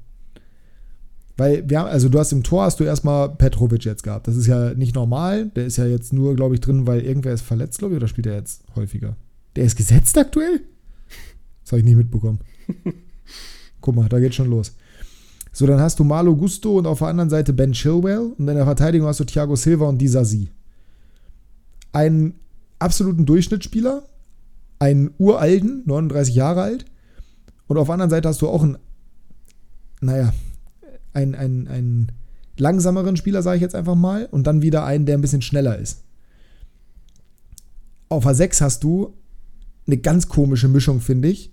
Weil 1.35 1.69
wir 1.69 1.79
haben, 1.79 1.89
also 1.89 2.09
du 2.09 2.17
hast 2.17 2.31
im 2.31 2.43
Tor 2.43 2.63
hast 2.63 2.79
du 2.79 2.83
erstmal 2.83 3.29
Petrovic 3.29 3.85
jetzt 3.85 4.03
gehabt. 4.03 4.27
Das 4.27 4.35
ist 4.35 4.47
ja 4.47 4.73
nicht 4.73 4.95
normal. 4.95 5.47
Der 5.55 5.65
ist 5.65 5.77
ja 5.77 5.85
jetzt 5.85 6.13
nur, 6.13 6.35
glaube 6.35 6.55
ich, 6.55 6.61
drin, 6.61 6.87
weil 6.87 7.01
irgendwer 7.01 7.33
ist 7.33 7.41
verletzt, 7.41 7.77
glaube 7.77 7.93
ich, 7.93 7.97
oder 7.97 8.07
spielt 8.07 8.25
er 8.25 8.35
jetzt 8.35 8.63
häufiger? 8.75 9.15
Der 9.55 9.65
ist 9.65 9.75
gesetzt 9.75 10.17
aktuell? 10.17 10.61
Das 11.63 11.73
habe 11.73 11.79
ich 11.79 11.85
nicht 11.85 11.97
mitbekommen. 11.97 12.39
Guck 13.81 13.95
mal, 13.95 14.09
da 14.09 14.19
geht 14.19 14.33
schon 14.33 14.49
los. 14.49 14.73
So, 15.51 15.67
dann 15.67 15.81
hast 15.81 15.99
du 15.99 16.03
Marlo 16.03 16.35
Gusto 16.35 16.77
und 16.77 16.87
auf 16.87 16.99
der 16.99 17.09
anderen 17.09 17.29
Seite 17.29 17.51
Ben 17.51 17.73
Chilwell 17.73 18.33
und 18.37 18.47
in 18.47 18.55
der 18.55 18.65
Verteidigung 18.65 19.07
hast 19.07 19.19
du 19.19 19.25
Thiago 19.25 19.55
Silva 19.55 19.87
und 19.89 19.97
Disasi. 19.97 20.49
Einen 21.91 22.35
absoluten 22.79 23.25
Durchschnittsspieler, 23.25 24.03
einen 24.79 25.11
uralten, 25.17 25.83
39 25.85 26.35
Jahre 26.35 26.61
alt, 26.61 26.85
und 27.67 27.77
auf 27.77 27.87
der 27.87 27.93
anderen 27.93 28.09
Seite 28.09 28.29
hast 28.29 28.41
du 28.41 28.47
auch 28.47 28.63
einen, 28.63 28.77
naja, 30.01 30.33
einen, 31.13 31.35
einen, 31.35 31.67
einen 31.67 32.11
langsameren 32.57 33.17
Spieler, 33.17 33.41
sage 33.41 33.57
ich 33.57 33.61
jetzt 33.61 33.75
einfach 33.75 33.95
mal, 33.95 34.27
und 34.31 34.47
dann 34.47 34.61
wieder 34.61 34.85
einen, 34.85 35.05
der 35.05 35.17
ein 35.17 35.21
bisschen 35.21 35.41
schneller 35.41 35.77
ist. 35.77 36.03
Auf 38.09 38.23
der 38.23 38.35
6 38.35 38.61
hast 38.61 38.83
du 38.83 39.13
eine 39.85 39.97
ganz 39.97 40.27
komische 40.27 40.67
Mischung, 40.67 41.01
finde 41.01 41.29
ich. 41.29 41.51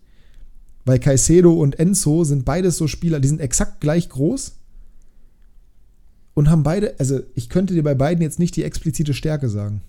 Weil 0.84 0.98
Caicedo 0.98 1.52
und 1.52 1.78
Enzo 1.78 2.24
sind 2.24 2.44
beides 2.44 2.76
so 2.76 2.86
Spieler, 2.86 3.18
die 3.18 3.28
sind 3.28 3.40
exakt 3.40 3.80
gleich 3.80 4.10
groß 4.10 4.56
und 6.34 6.50
haben 6.50 6.62
beide, 6.62 6.94
also 6.98 7.20
ich 7.34 7.48
könnte 7.48 7.72
dir 7.72 7.82
bei 7.82 7.94
beiden 7.94 8.20
jetzt 8.20 8.38
nicht 8.38 8.54
die 8.56 8.64
explizite 8.64 9.14
Stärke 9.14 9.48
sagen. 9.48 9.80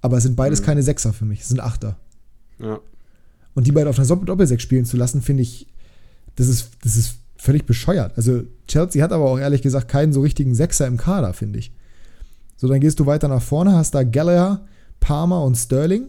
Aber 0.00 0.16
es 0.16 0.22
sind 0.22 0.36
beides 0.36 0.62
mhm. 0.62 0.64
keine 0.64 0.82
Sechser 0.82 1.12
für 1.12 1.26
mich, 1.26 1.42
es 1.42 1.48
sind 1.48 1.60
Achter. 1.60 1.98
Ja. 2.60 2.80
Und 3.54 3.66
die 3.66 3.72
beiden 3.72 3.88
auf 3.88 3.98
einer 3.98 4.06
Doppelsechs 4.06 4.62
spielen 4.62 4.84
zu 4.84 4.96
lassen, 4.96 5.22
finde 5.22 5.42
ich, 5.42 5.66
das 6.36 6.48
ist, 6.48 6.70
das 6.82 6.96
ist 6.96 7.16
völlig 7.36 7.66
bescheuert. 7.66 8.12
Also 8.16 8.42
Chelsea 8.66 9.02
hat 9.02 9.12
aber 9.12 9.24
auch 9.24 9.38
ehrlich 9.38 9.62
gesagt 9.62 9.88
keinen 9.88 10.12
so 10.12 10.20
richtigen 10.20 10.54
Sechser 10.54 10.86
im 10.86 10.96
Kader, 10.96 11.32
finde 11.32 11.58
ich. 11.58 11.72
So, 12.56 12.68
dann 12.68 12.80
gehst 12.80 12.98
du 13.00 13.06
weiter 13.06 13.28
nach 13.28 13.42
vorne, 13.42 13.74
hast 13.74 13.94
da 13.94 14.02
Gallagher, 14.02 14.66
Palmer 15.00 15.44
und 15.44 15.56
Sterling, 15.56 16.08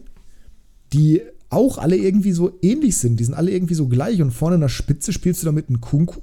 die 0.92 1.22
auch 1.48 1.78
alle 1.78 1.96
irgendwie 1.96 2.32
so 2.32 2.58
ähnlich 2.62 2.96
sind. 2.98 3.18
Die 3.18 3.24
sind 3.24 3.34
alle 3.34 3.50
irgendwie 3.50 3.74
so 3.74 3.88
gleich 3.88 4.20
und 4.22 4.32
vorne 4.32 4.56
in 4.56 4.60
der 4.60 4.68
Spitze 4.68 5.12
spielst 5.12 5.42
du 5.42 5.46
damit 5.46 5.68
einen 5.68 5.80
Kunku. 5.80 6.20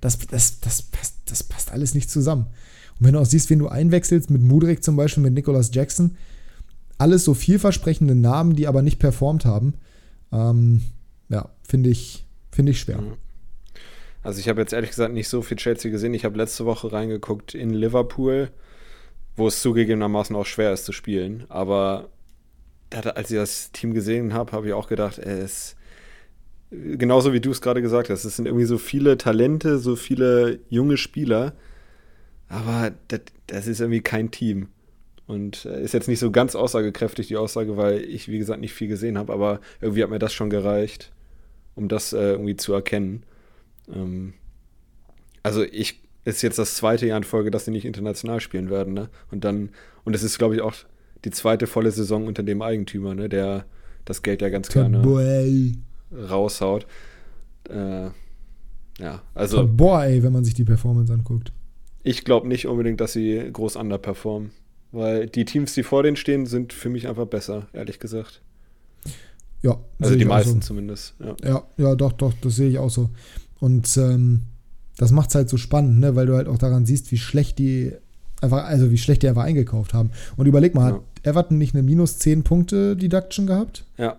Das, 0.00 0.18
das, 0.18 0.60
das, 0.60 0.82
passt, 0.82 1.14
das 1.26 1.42
passt 1.42 1.72
alles 1.72 1.94
nicht 1.94 2.10
zusammen. 2.10 2.46
Und 2.98 3.06
wenn 3.06 3.14
du 3.14 3.20
auch 3.20 3.26
siehst, 3.26 3.50
wen 3.50 3.58
du 3.58 3.68
einwechselst, 3.68 4.30
mit 4.30 4.42
Mudrik 4.42 4.82
zum 4.82 4.96
Beispiel, 4.96 5.22
mit 5.22 5.34
Nicholas 5.34 5.70
Jackson, 5.72 6.16
alles 6.98 7.24
so 7.24 7.34
vielversprechende 7.34 8.14
Namen, 8.14 8.54
die 8.56 8.66
aber 8.66 8.82
nicht 8.82 8.98
performt 8.98 9.44
haben, 9.44 9.74
ähm, 10.32 10.82
ja, 11.28 11.48
finde 11.62 11.90
ich, 11.90 12.26
find 12.50 12.68
ich 12.68 12.80
schwer. 12.80 13.02
Also 14.22 14.40
ich 14.40 14.48
habe 14.48 14.60
jetzt 14.60 14.72
ehrlich 14.72 14.90
gesagt 14.90 15.14
nicht 15.14 15.28
so 15.28 15.42
viel 15.42 15.56
Chelsea 15.56 15.90
gesehen. 15.90 16.12
Ich 16.12 16.24
habe 16.24 16.36
letzte 16.36 16.66
Woche 16.66 16.92
reingeguckt 16.92 17.54
in 17.54 17.70
Liverpool, 17.70 18.50
wo 19.36 19.46
es 19.46 19.62
zugegebenermaßen 19.62 20.34
auch 20.34 20.46
schwer 20.46 20.72
ist 20.72 20.84
zu 20.84 20.92
spielen. 20.92 21.44
Aber 21.48 22.08
als 22.90 23.30
ich 23.30 23.36
das 23.36 23.70
Team 23.72 23.94
gesehen 23.94 24.34
habe, 24.34 24.52
habe 24.52 24.66
ich 24.66 24.72
auch 24.72 24.88
gedacht, 24.88 25.18
es 25.18 25.76
genauso 26.70 27.32
wie 27.32 27.40
du 27.40 27.50
es 27.50 27.60
gerade 27.60 27.82
gesagt 27.82 28.10
hast, 28.10 28.24
es 28.24 28.36
sind 28.36 28.46
irgendwie 28.46 28.66
so 28.66 28.78
viele 28.78 29.16
Talente, 29.16 29.78
so 29.78 29.96
viele 29.96 30.60
junge 30.68 30.96
Spieler, 30.96 31.54
aber 32.48 32.92
das, 33.08 33.20
das 33.46 33.66
ist 33.66 33.80
irgendwie 33.80 34.02
kein 34.02 34.30
Team. 34.30 34.68
Und 35.28 35.66
äh, 35.66 35.82
ist 35.82 35.92
jetzt 35.92 36.08
nicht 36.08 36.18
so 36.18 36.30
ganz 36.30 36.56
aussagekräftig, 36.56 37.28
die 37.28 37.36
Aussage, 37.36 37.76
weil 37.76 38.00
ich, 38.00 38.28
wie 38.28 38.38
gesagt, 38.38 38.60
nicht 38.60 38.72
viel 38.72 38.88
gesehen 38.88 39.18
habe, 39.18 39.32
aber 39.32 39.60
irgendwie 39.80 40.02
hat 40.02 40.10
mir 40.10 40.18
das 40.18 40.32
schon 40.32 40.48
gereicht, 40.50 41.12
um 41.74 41.86
das 41.88 42.12
äh, 42.12 42.30
irgendwie 42.30 42.56
zu 42.56 42.72
erkennen. 42.72 43.22
Ähm, 43.94 44.32
also 45.42 45.62
ich 45.62 46.00
ist 46.24 46.42
jetzt 46.42 46.58
das 46.58 46.76
zweite 46.76 47.06
Jahr 47.06 47.18
in 47.18 47.24
Folge, 47.24 47.50
dass 47.50 47.66
sie 47.66 47.70
nicht 47.70 47.84
international 47.84 48.40
spielen 48.40 48.70
werden, 48.70 48.94
ne? 48.94 49.08
Und 49.30 49.44
dann, 49.44 49.70
und 50.04 50.14
es 50.14 50.22
ist, 50.22 50.38
glaube 50.38 50.54
ich, 50.56 50.62
auch 50.62 50.74
die 51.24 51.30
zweite 51.30 51.66
volle 51.66 51.90
Saison 51.90 52.26
unter 52.26 52.42
dem 52.42 52.62
Eigentümer, 52.62 53.14
ne, 53.14 53.28
der 53.28 53.66
das 54.04 54.22
Geld 54.22 54.42
ja 54.42 54.48
ganz 54.48 54.68
gerne 54.68 55.02
raushaut. 56.12 56.86
Äh, 57.68 58.10
ja, 58.98 59.22
also. 59.34 59.66
Boy, 59.66 60.22
wenn 60.22 60.32
man 60.32 60.44
sich 60.44 60.54
die 60.54 60.64
Performance 60.64 61.12
anguckt. 61.12 61.52
Ich 62.02 62.24
glaube 62.24 62.48
nicht 62.48 62.66
unbedingt, 62.66 63.00
dass 63.00 63.12
sie 63.12 63.50
groß 63.52 63.76
underperformen. 63.76 64.50
Weil 64.90 65.26
die 65.26 65.44
Teams, 65.44 65.74
die 65.74 65.82
vor 65.82 66.02
denen 66.02 66.16
stehen, 66.16 66.46
sind 66.46 66.72
für 66.72 66.88
mich 66.88 67.08
einfach 67.08 67.26
besser, 67.26 67.68
ehrlich 67.72 67.98
gesagt. 67.98 68.40
Ja. 69.62 69.78
Also 70.00 70.16
die 70.16 70.24
meisten 70.24 70.60
so. 70.60 70.68
zumindest. 70.68 71.14
Ja. 71.18 71.36
ja, 71.44 71.62
ja, 71.76 71.94
doch, 71.94 72.12
doch, 72.12 72.32
das 72.40 72.56
sehe 72.56 72.70
ich 72.70 72.78
auch 72.78 72.90
so. 72.90 73.10
Und 73.60 73.96
ähm, 73.96 74.42
das 74.96 75.10
macht 75.10 75.30
es 75.30 75.34
halt 75.34 75.48
so 75.48 75.56
spannend, 75.56 76.00
ne? 76.00 76.16
weil 76.16 76.26
du 76.26 76.36
halt 76.36 76.48
auch 76.48 76.58
daran 76.58 76.86
siehst, 76.86 77.12
wie 77.12 77.18
schlecht 77.18 77.58
die 77.58 77.92
einfach, 78.40 78.64
also 78.64 78.90
wie 78.90 78.98
schlecht 78.98 79.22
die 79.22 79.28
einfach 79.28 79.44
eingekauft 79.44 79.94
haben. 79.94 80.10
Und 80.36 80.46
überleg 80.46 80.74
mal, 80.74 80.90
ja. 80.90 80.96
hat 80.96 81.02
Everton 81.22 81.58
nicht 81.58 81.74
eine 81.74 81.82
minus 81.82 82.18
10 82.18 82.44
Punkte 82.44 82.96
Deduction 82.96 83.46
gehabt? 83.46 83.84
Ja. 83.96 84.16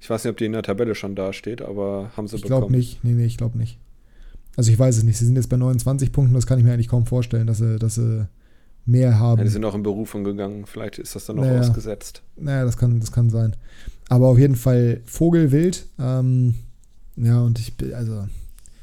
Ich 0.00 0.10
weiß 0.10 0.24
nicht, 0.24 0.32
ob 0.32 0.36
die 0.36 0.46
in 0.46 0.52
der 0.52 0.64
Tabelle 0.64 0.96
schon 0.96 1.14
dasteht, 1.14 1.62
aber 1.62 2.10
haben 2.16 2.26
sie 2.26 2.36
ich 2.36 2.42
bekommen. 2.42 2.62
Ich 2.64 2.68
glaube 2.68 2.76
nicht. 2.76 3.04
Nee, 3.04 3.12
nee, 3.12 3.24
ich 3.24 3.36
glaube 3.36 3.56
nicht. 3.56 3.78
Also 4.56 4.70
ich 4.70 4.78
weiß 4.78 4.98
es 4.98 5.02
nicht. 5.02 5.16
Sie 5.16 5.24
sind 5.24 5.36
jetzt 5.36 5.48
bei 5.48 5.56
29 5.56 6.12
Punkten, 6.12 6.34
das 6.34 6.46
kann 6.46 6.58
ich 6.58 6.64
mir 6.64 6.72
eigentlich 6.72 6.88
kaum 6.88 7.06
vorstellen, 7.06 7.46
dass 7.46 7.58
sie, 7.58 7.78
dass 7.78 7.94
sie 7.94 8.26
mehr 8.84 9.18
haben. 9.18 9.38
Ja, 9.38 9.44
die 9.44 9.50
sind 9.50 9.64
auch 9.64 9.74
in 9.74 9.82
Berufung 9.82 10.24
gegangen. 10.24 10.66
Vielleicht 10.66 10.98
ist 10.98 11.14
das 11.14 11.26
dann 11.26 11.36
noch 11.36 11.44
naja, 11.44 11.60
ausgesetzt. 11.60 12.22
Naja, 12.36 12.64
das 12.64 12.76
kann, 12.76 13.00
das 13.00 13.12
kann 13.12 13.30
sein. 13.30 13.56
Aber 14.08 14.28
auf 14.28 14.38
jeden 14.38 14.56
Fall 14.56 15.00
Vogelwild. 15.04 15.86
Ähm, 15.98 16.54
ja, 17.16 17.40
und 17.40 17.58
ich 17.58 17.74
also 17.94 18.26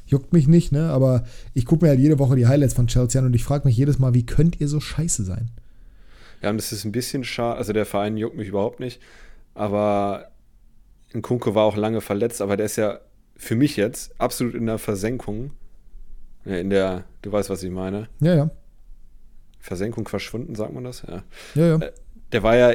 juckt 0.06 0.32
mich 0.32 0.48
nicht, 0.48 0.72
ne? 0.72 0.90
Aber 0.90 1.24
ich 1.54 1.66
gucke 1.66 1.84
mir 1.84 1.90
halt 1.90 2.00
jede 2.00 2.18
Woche 2.18 2.36
die 2.36 2.46
Highlights 2.46 2.74
von 2.74 2.86
Chelsea 2.86 3.20
an 3.20 3.26
und 3.26 3.34
ich 3.34 3.44
frage 3.44 3.66
mich 3.66 3.76
jedes 3.76 3.98
Mal, 3.98 4.14
wie 4.14 4.26
könnt 4.26 4.60
ihr 4.60 4.68
so 4.68 4.80
scheiße 4.80 5.24
sein? 5.24 5.50
Ja, 6.42 6.50
und 6.50 6.56
das 6.56 6.72
ist 6.72 6.84
ein 6.84 6.92
bisschen 6.92 7.22
schade. 7.22 7.58
Also 7.58 7.72
der 7.72 7.86
Verein 7.86 8.16
juckt 8.16 8.36
mich 8.36 8.48
überhaupt 8.48 8.80
nicht. 8.80 9.00
Aber 9.54 10.30
Nkunku 11.14 11.54
war 11.54 11.64
auch 11.64 11.76
lange 11.76 12.00
verletzt, 12.00 12.40
aber 12.40 12.56
der 12.56 12.66
ist 12.66 12.76
ja 12.76 13.00
für 13.36 13.56
mich 13.56 13.76
jetzt 13.76 14.18
absolut 14.20 14.54
in 14.54 14.66
der 14.66 14.78
Versenkung. 14.78 15.50
In 16.44 16.70
der, 16.70 17.04
du 17.22 17.32
weißt, 17.32 17.50
was 17.50 17.62
ich 17.62 17.70
meine. 17.70 18.08
Ja, 18.20 18.34
ja. 18.34 18.50
Versenkung 19.58 20.08
verschwunden, 20.08 20.54
sagt 20.54 20.72
man 20.72 20.84
das? 20.84 21.02
Ja. 21.06 21.22
Ja, 21.54 21.66
ja. 21.66 21.76
Äh, 21.76 21.92
der 22.32 22.42
war 22.42 22.56
ja 22.56 22.72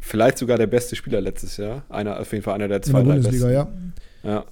vielleicht 0.00 0.38
sogar 0.38 0.58
der 0.58 0.66
beste 0.66 0.96
Spieler 0.96 1.20
letztes 1.20 1.56
Jahr. 1.56 1.84
Einer, 1.88 2.18
auf 2.18 2.32
jeden 2.32 2.42
Fall 2.42 2.54
einer 2.54 2.68
der 2.68 2.82
zwei, 2.82 3.00
in 3.00 3.06
der 3.06 3.14
Bundesliga, 3.14 3.64
besten. 3.64 3.94
ja. 4.24 4.30
Ja. 4.30 4.44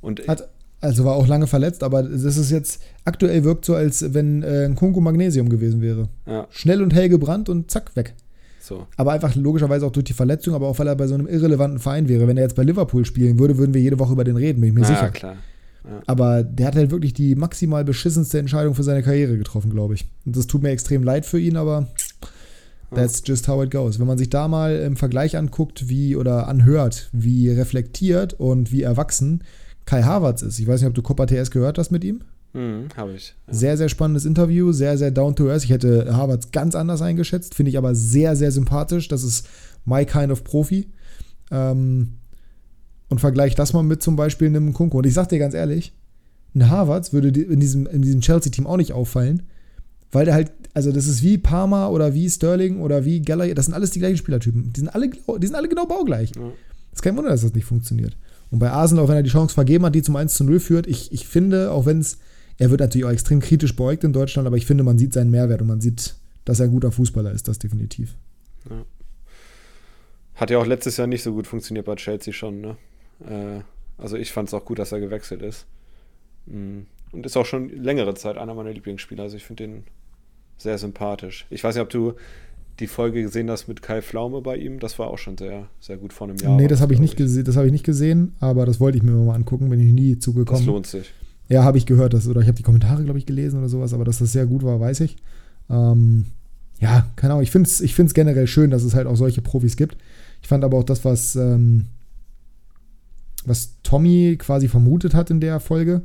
Und 0.00 0.28
Hat, 0.28 0.48
also 0.80 1.04
war 1.04 1.14
auch 1.14 1.26
lange 1.26 1.46
verletzt, 1.46 1.82
aber 1.82 2.02
das 2.02 2.36
ist 2.36 2.50
jetzt, 2.50 2.82
aktuell 3.04 3.42
wirkt 3.44 3.64
so, 3.64 3.74
als 3.74 4.14
wenn 4.14 4.42
äh, 4.42 4.66
ein 4.66 4.74
Kunku 4.74 5.00
Magnesium 5.00 5.48
gewesen 5.48 5.80
wäre. 5.80 6.08
Ja. 6.26 6.46
Schnell 6.50 6.82
und 6.82 6.94
hell 6.94 7.08
gebrannt 7.08 7.48
und 7.48 7.70
zack, 7.70 7.96
weg. 7.96 8.14
So. 8.60 8.86
Aber 8.96 9.12
einfach 9.12 9.34
logischerweise 9.34 9.86
auch 9.86 9.92
durch 9.92 10.04
die 10.04 10.12
Verletzung, 10.12 10.54
aber 10.54 10.66
auch 10.68 10.78
weil 10.78 10.88
er 10.88 10.94
bei 10.94 11.06
so 11.06 11.14
einem 11.14 11.26
irrelevanten 11.26 11.78
Verein 11.78 12.06
wäre. 12.08 12.28
Wenn 12.28 12.36
er 12.36 12.42
jetzt 12.42 12.54
bei 12.54 12.64
Liverpool 12.64 13.04
spielen 13.06 13.38
würde, 13.38 13.56
würden 13.56 13.72
wir 13.72 13.80
jede 13.80 13.98
Woche 13.98 14.12
über 14.12 14.24
den 14.24 14.36
reden, 14.36 14.60
bin 14.60 14.68
ich 14.68 14.74
mir 14.74 14.82
ja, 14.82 14.86
sicher. 14.88 15.10
klar. 15.10 15.36
Ja. 15.84 16.02
Aber 16.06 16.42
der 16.42 16.66
hat 16.66 16.76
halt 16.76 16.90
wirklich 16.90 17.14
die 17.14 17.34
maximal 17.34 17.84
beschissenste 17.84 18.38
Entscheidung 18.38 18.74
für 18.74 18.82
seine 18.82 19.02
Karriere 19.02 19.38
getroffen, 19.38 19.70
glaube 19.70 19.94
ich. 19.94 20.06
Und 20.24 20.36
das 20.36 20.46
tut 20.46 20.62
mir 20.62 20.70
extrem 20.70 21.02
leid 21.02 21.24
für 21.24 21.38
ihn, 21.38 21.56
aber 21.56 21.88
that's 22.94 23.22
just 23.24 23.48
how 23.48 23.62
it 23.62 23.70
goes. 23.70 23.98
Wenn 23.98 24.06
man 24.06 24.18
sich 24.18 24.30
da 24.30 24.48
mal 24.48 24.76
im 24.76 24.96
Vergleich 24.96 25.36
anguckt, 25.36 25.88
wie 25.88 26.16
oder 26.16 26.48
anhört, 26.48 27.08
wie 27.12 27.50
reflektiert 27.50 28.34
und 28.34 28.72
wie 28.72 28.82
erwachsen 28.82 29.44
Kai 29.84 30.02
Havertz 30.02 30.42
ist. 30.42 30.58
Ich 30.58 30.66
weiß 30.66 30.80
nicht, 30.80 30.88
ob 30.88 30.94
du 30.94 31.02
Copa 31.02 31.26
TS 31.26 31.50
gehört 31.50 31.78
hast 31.78 31.90
mit 31.90 32.04
ihm. 32.04 32.20
Mhm, 32.52 32.88
Habe 32.96 33.14
ich. 33.14 33.34
Ja. 33.46 33.54
Sehr, 33.54 33.76
sehr 33.76 33.88
spannendes 33.88 34.24
Interview, 34.24 34.72
sehr, 34.72 34.98
sehr 34.98 35.10
down 35.10 35.36
to 35.36 35.48
earth. 35.48 35.64
Ich 35.64 35.70
hätte 35.70 36.14
Havertz 36.14 36.50
ganz 36.50 36.74
anders 36.74 37.02
eingeschätzt, 37.02 37.54
finde 37.54 37.70
ich 37.70 37.78
aber 37.78 37.94
sehr, 37.94 38.36
sehr 38.36 38.52
sympathisch. 38.52 39.08
Das 39.08 39.22
ist 39.22 39.46
my 39.84 40.04
kind 40.04 40.30
of 40.30 40.44
Profi. 40.44 40.88
Ähm, 41.50 42.18
und 43.08 43.20
vergleich 43.20 43.54
das 43.54 43.72
mal 43.72 43.82
mit 43.82 44.02
zum 44.02 44.16
Beispiel 44.16 44.48
einem 44.48 44.72
Kunko. 44.72 44.98
Und 44.98 45.06
ich 45.06 45.14
sag 45.14 45.28
dir 45.28 45.38
ganz 45.38 45.54
ehrlich, 45.54 45.92
ein 46.54 46.68
Havertz 46.68 47.12
würde 47.12 47.28
in 47.28 47.60
diesem, 47.60 47.86
in 47.86 48.02
diesem 48.02 48.20
Chelsea-Team 48.20 48.66
auch 48.66 48.76
nicht 48.76 48.92
auffallen, 48.92 49.44
weil 50.12 50.24
der 50.24 50.34
halt, 50.34 50.52
also 50.74 50.92
das 50.92 51.06
ist 51.06 51.22
wie 51.22 51.38
Parma 51.38 51.88
oder 51.88 52.14
wie 52.14 52.28
Sterling 52.28 52.80
oder 52.80 53.04
wie 53.04 53.20
Gallagher, 53.20 53.54
das 53.54 53.66
sind 53.66 53.74
alles 53.74 53.90
die 53.90 53.98
gleichen 53.98 54.16
Spielertypen. 54.16 54.72
Die 54.72 54.80
sind 54.80 54.88
alle, 54.88 55.08
die 55.08 55.46
sind 55.46 55.56
alle 55.56 55.68
genau 55.68 55.86
baugleich. 55.86 56.32
Ja. 56.34 56.42
Das 56.90 57.00
ist 57.00 57.02
kein 57.02 57.16
Wunder, 57.16 57.30
dass 57.30 57.42
das 57.42 57.54
nicht 57.54 57.66
funktioniert. 57.66 58.16
Und 58.50 58.58
bei 58.58 58.70
Arsenal, 58.70 59.04
auch 59.04 59.08
wenn 59.08 59.16
er 59.16 59.22
die 59.22 59.30
Chance 59.30 59.54
vergeben 59.54 59.84
hat, 59.84 59.94
die 59.94 60.02
zum 60.02 60.16
1 60.16 60.34
zu 60.34 60.44
0 60.44 60.60
führt, 60.60 60.86
ich, 60.86 61.12
ich 61.12 61.28
finde, 61.28 61.70
auch 61.70 61.84
wenn 61.84 62.00
es, 62.00 62.18
er 62.56 62.70
wird 62.70 62.80
natürlich 62.80 63.04
auch 63.04 63.10
extrem 63.10 63.40
kritisch 63.40 63.76
beäugt 63.76 64.04
in 64.04 64.12
Deutschland, 64.12 64.46
aber 64.46 64.56
ich 64.56 64.66
finde, 64.66 64.84
man 64.84 64.98
sieht 64.98 65.12
seinen 65.12 65.30
Mehrwert 65.30 65.60
und 65.60 65.68
man 65.68 65.80
sieht, 65.80 66.14
dass 66.44 66.60
er 66.60 66.66
ein 66.66 66.72
guter 66.72 66.90
Fußballer 66.90 67.32
ist, 67.32 67.46
das 67.46 67.58
definitiv. 67.58 68.14
Ja. 68.70 68.84
Hat 70.34 70.50
ja 70.50 70.58
auch 70.58 70.66
letztes 70.66 70.96
Jahr 70.96 71.06
nicht 71.06 71.22
so 71.22 71.34
gut 71.34 71.46
funktioniert 71.46 71.84
bei 71.84 71.94
Chelsea 71.96 72.32
schon, 72.32 72.60
ne? 72.60 72.76
Äh, 73.20 73.60
also 73.96 74.16
ich 74.16 74.32
fand 74.32 74.48
es 74.48 74.54
auch 74.54 74.64
gut, 74.64 74.78
dass 74.78 74.92
er 74.92 75.00
gewechselt 75.00 75.42
ist. 75.42 75.66
Mm. 76.46 76.80
Und 77.10 77.24
ist 77.24 77.36
auch 77.36 77.46
schon 77.46 77.70
längere 77.70 78.14
Zeit 78.14 78.36
einer 78.36 78.54
meiner 78.54 78.70
Lieblingsspieler. 78.70 79.22
Also 79.22 79.36
ich 79.36 79.44
finde 79.44 79.64
den 79.64 79.84
sehr 80.58 80.76
sympathisch. 80.76 81.46
Ich 81.48 81.64
weiß 81.64 81.74
nicht, 81.74 81.82
ob 81.82 81.88
du 81.88 82.14
die 82.80 82.86
Folge 82.86 83.22
gesehen 83.22 83.50
hast 83.50 83.66
mit 83.66 83.82
Kai 83.82 84.02
Pflaume 84.02 84.40
bei 84.40 84.56
ihm. 84.56 84.78
Das 84.78 84.98
war 84.98 85.08
auch 85.08 85.18
schon 85.18 85.36
sehr, 85.36 85.68
sehr 85.80 85.96
gut 85.96 86.12
vor 86.12 86.28
einem 86.28 86.36
Jahr. 86.36 86.56
Nee, 86.56 86.68
das 86.68 86.80
habe 86.80 86.94
ich, 86.94 87.00
nicht 87.00 87.16
gesehen, 87.16 87.44
das 87.44 87.56
hab 87.56 87.64
ich 87.64 87.72
nicht 87.72 87.84
gesehen, 87.84 88.34
aber 88.40 88.66
das 88.66 88.78
wollte 88.78 88.98
ich 88.98 89.02
mir 89.02 89.12
mal 89.12 89.34
angucken, 89.34 89.70
bin 89.70 89.80
ich 89.80 89.92
nie 89.92 90.18
zugekommen. 90.18 90.60
Das 90.60 90.66
lohnt 90.66 90.86
sich. 90.86 91.12
Ja, 91.48 91.64
habe 91.64 91.78
ich 91.78 91.86
gehört, 91.86 92.12
dass, 92.12 92.28
oder 92.28 92.40
ich 92.40 92.46
habe 92.46 92.56
die 92.56 92.62
Kommentare, 92.62 93.02
glaube 93.04 93.18
ich, 93.18 93.26
gelesen 93.26 93.58
oder 93.58 93.68
sowas, 93.68 93.94
aber 93.94 94.04
dass 94.04 94.18
das 94.18 94.32
sehr 94.32 94.46
gut 94.46 94.62
war, 94.62 94.78
weiß 94.78 95.00
ich. 95.00 95.16
Ähm, 95.70 96.26
ja, 96.78 97.06
keine 97.16 97.32
Ahnung. 97.32 97.42
Ich 97.42 97.50
finde 97.50 97.68
es 97.68 97.80
ich 97.80 97.94
find's 97.94 98.14
generell 98.14 98.46
schön, 98.46 98.70
dass 98.70 98.82
es 98.82 98.94
halt 98.94 99.06
auch 99.06 99.16
solche 99.16 99.40
Profis 99.40 99.76
gibt. 99.76 99.96
Ich 100.42 100.48
fand 100.48 100.62
aber 100.62 100.76
auch 100.76 100.84
das, 100.84 101.04
was, 101.04 101.34
ähm, 101.36 101.86
was 103.48 103.76
Tommy 103.82 104.36
quasi 104.38 104.68
vermutet 104.68 105.14
hat 105.14 105.30
in 105.30 105.40
der 105.40 105.60
Folge. 105.60 106.02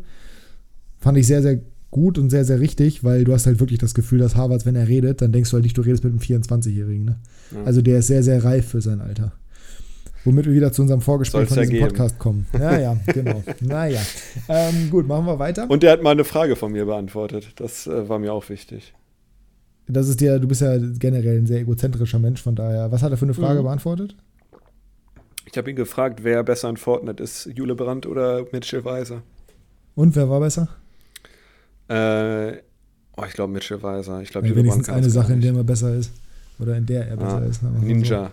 Fand 0.99 1.17
ich 1.17 1.27
sehr, 1.27 1.41
sehr 1.41 1.59
gut 1.91 2.17
und 2.17 2.29
sehr, 2.29 2.43
sehr 2.43 2.59
richtig, 2.59 3.03
weil 3.03 3.23
du 3.23 3.33
hast 3.33 3.45
halt 3.45 3.59
wirklich 3.59 3.79
das 3.79 3.93
Gefühl, 3.93 4.19
dass 4.19 4.35
Harvards, 4.35 4.65
wenn 4.65 4.75
er 4.75 4.87
redet, 4.87 5.21
dann 5.21 5.31
denkst 5.31 5.51
du 5.51 5.55
halt 5.55 5.63
nicht, 5.63 5.77
du 5.77 5.81
redest 5.81 6.03
mit 6.03 6.11
einem 6.11 6.21
24-Jährigen. 6.21 7.05
Ne? 7.05 7.19
Ja. 7.51 7.63
Also 7.63 7.81
der 7.81 7.99
ist 7.99 8.07
sehr, 8.07 8.23
sehr 8.23 8.43
reif 8.43 8.67
für 8.67 8.81
sein 8.81 8.99
Alter. 8.99 9.33
Womit 10.25 10.45
wir 10.45 10.53
wieder 10.53 10.71
zu 10.71 10.81
unserem 10.81 11.01
Vorgespräch 11.01 11.49
Soll's 11.49 11.53
von 11.53 11.69
diesem 11.69 11.85
Podcast 11.85 12.17
kommen. 12.17 12.47
Ja, 12.53 12.79
ja, 12.79 12.97
genau. 13.07 13.43
naja. 13.59 14.01
Ähm, 14.47 14.89
gut, 14.89 15.07
machen 15.07 15.25
wir 15.25 15.37
weiter. 15.37 15.69
Und 15.69 15.83
der 15.83 15.91
hat 15.91 16.01
mal 16.01 16.11
eine 16.11 16.23
Frage 16.23 16.55
von 16.55 16.71
mir 16.71 16.85
beantwortet. 16.85 17.49
Das 17.57 17.87
äh, 17.87 18.07
war 18.07 18.19
mir 18.19 18.33
auch 18.33 18.47
wichtig. 18.49 18.93
Das 19.87 20.07
ist 20.07 20.21
dir, 20.21 20.39
du 20.39 20.47
bist 20.47 20.61
ja 20.61 20.77
generell 20.77 21.39
ein 21.39 21.45
sehr 21.45 21.59
egozentrischer 21.59 22.19
Mensch, 22.19 22.41
von 22.41 22.55
daher. 22.55 22.91
Was 22.91 23.03
hat 23.03 23.11
er 23.11 23.17
für 23.17 23.25
eine 23.25 23.33
Frage 23.33 23.59
mhm. 23.59 23.65
beantwortet? 23.65 24.15
Ich 25.53 25.57
habe 25.59 25.69
ihn 25.69 25.75
gefragt, 25.75 26.23
wer 26.23 26.43
besser 26.43 26.67
in 26.67 26.77
Fortnite 26.77 27.21
ist, 27.21 27.45
Jule 27.45 27.75
Brandt 27.75 28.07
oder 28.07 28.43
Mitchell 28.51 28.83
Weiser. 28.85 29.21
Und 29.93 30.15
wer 30.15 30.27
war 30.27 30.39
besser? 30.39 30.67
Äh, 31.87 32.53
oh, 33.15 33.23
ich 33.27 33.33
glaube 33.33 33.53
Mitchell 33.53 33.83
Weiser. 33.83 34.19
Ich 34.23 34.31
glaube, 34.31 34.47
ja, 34.47 34.55
wenigstens 34.55 34.89
eine 34.89 35.11
Sache, 35.11 35.33
in 35.33 35.41
der 35.41 35.53
er 35.53 35.63
besser 35.63 35.93
ist. 35.93 36.11
Oder 36.57 36.75
in 36.75 36.87
der 36.87 37.07
er 37.07 37.17
besser 37.17 37.37
ah, 37.37 37.45
ist. 37.45 37.61
Ninja. 37.61 38.31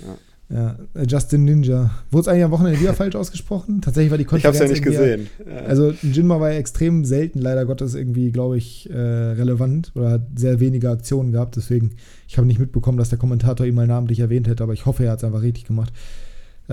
So. 0.00 0.06
Ja. 0.06 0.18
Ja, 0.52 0.76
äh, 0.94 1.06
Justin 1.06 1.44
Ninja. 1.44 1.92
Wurde 2.10 2.22
es 2.22 2.28
eigentlich 2.28 2.44
am 2.44 2.50
Wochenende 2.50 2.80
wieder 2.80 2.94
falsch 2.94 3.14
ausgesprochen? 3.14 3.80
Tatsächlich 3.80 4.10
war 4.10 4.18
die 4.18 4.24
Konferenz. 4.24 4.56
Ich 4.56 4.60
habe 4.62 4.72
es 4.72 4.82
ja 4.82 5.16
nicht 5.16 5.28
gesehen. 5.38 5.64
Also 5.64 5.94
Jinma 6.02 6.40
war 6.40 6.50
ja 6.50 6.58
extrem 6.58 7.04
selten, 7.04 7.38
leider 7.38 7.66
Gottes, 7.66 7.94
irgendwie, 7.94 8.32
glaube 8.32 8.58
ich, 8.58 8.90
äh, 8.90 8.98
relevant 8.98 9.92
oder 9.94 10.10
hat 10.10 10.22
sehr 10.34 10.58
wenige 10.58 10.90
Aktionen 10.90 11.30
gehabt. 11.30 11.54
Deswegen, 11.54 11.92
ich 12.26 12.36
habe 12.36 12.48
nicht 12.48 12.58
mitbekommen, 12.58 12.98
dass 12.98 13.10
der 13.10 13.18
Kommentator 13.20 13.64
ihn 13.64 13.76
mal 13.76 13.86
namentlich 13.86 14.18
erwähnt 14.18 14.48
hätte, 14.48 14.64
aber 14.64 14.72
ich 14.72 14.86
hoffe, 14.86 15.04
er 15.04 15.12
hat 15.12 15.18
es 15.18 15.24
einfach 15.24 15.42
richtig 15.42 15.66
gemacht. 15.66 15.92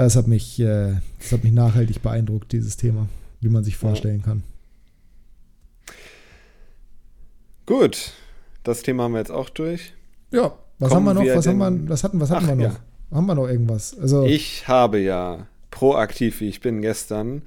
Das 0.05 0.15
hat 0.15 0.27
mich, 0.27 0.57
äh, 0.61 0.93
das 1.19 1.33
hat 1.33 1.43
mich 1.43 1.51
nachhaltig 1.51 2.01
beeindruckt, 2.01 2.53
dieses 2.53 2.77
Thema, 2.77 3.09
wie 3.41 3.49
man 3.49 3.65
sich 3.65 3.75
vorstellen 3.75 4.21
kann. 4.21 4.43
Gut, 7.65 8.13
das 8.63 8.81
Thema 8.81 9.03
haben 9.03 9.11
wir 9.11 9.19
jetzt 9.19 9.31
auch 9.31 9.49
durch. 9.49 9.93
Ja, 10.31 10.57
was 10.77 10.91
Kommen 10.93 11.09
haben 11.09 11.17
wir 11.17 11.25
noch? 11.25 11.35
Was, 11.37 11.47
haben 11.47 11.57
wir, 11.57 11.89
was 11.89 12.03
hatten, 12.05 12.21
was 12.21 12.29
hatten 12.29 12.45
Ach, 12.45 12.47
wir 12.47 12.55
noch? 12.55 12.73
Ja. 12.75 12.79
Haben 13.11 13.25
wir 13.25 13.35
noch 13.35 13.49
irgendwas? 13.49 13.99
Also 13.99 14.23
ich 14.23 14.69
habe 14.69 14.99
ja 14.99 15.47
proaktiv, 15.69 16.39
wie 16.39 16.47
ich 16.47 16.61
bin, 16.61 16.81
gestern 16.81 17.41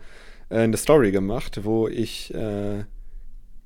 äh, 0.50 0.58
eine 0.58 0.76
Story 0.76 1.10
gemacht, 1.10 1.64
wo 1.64 1.88
ich 1.88 2.34
äh, 2.34 2.84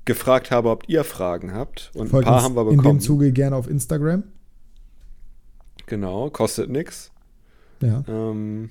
gefragt 0.05 0.49
habe, 0.49 0.69
ob 0.69 0.87
ihr 0.87 1.03
Fragen 1.03 1.53
habt. 1.53 1.91
Und 1.93 2.13
ein 2.13 2.21
paar 2.21 2.41
haben 2.41 2.55
wir 2.55 2.63
bekommen. 2.63 2.79
In 2.79 2.95
dem 2.95 2.99
Zuge 3.01 3.33
gerne 3.33 3.57
auf 3.57 3.69
Instagram. 3.69 4.23
Genau, 5.87 6.29
kostet 6.29 6.69
nichts. 6.69 7.11
Ja. 7.81 8.03
Ähm, 8.07 8.69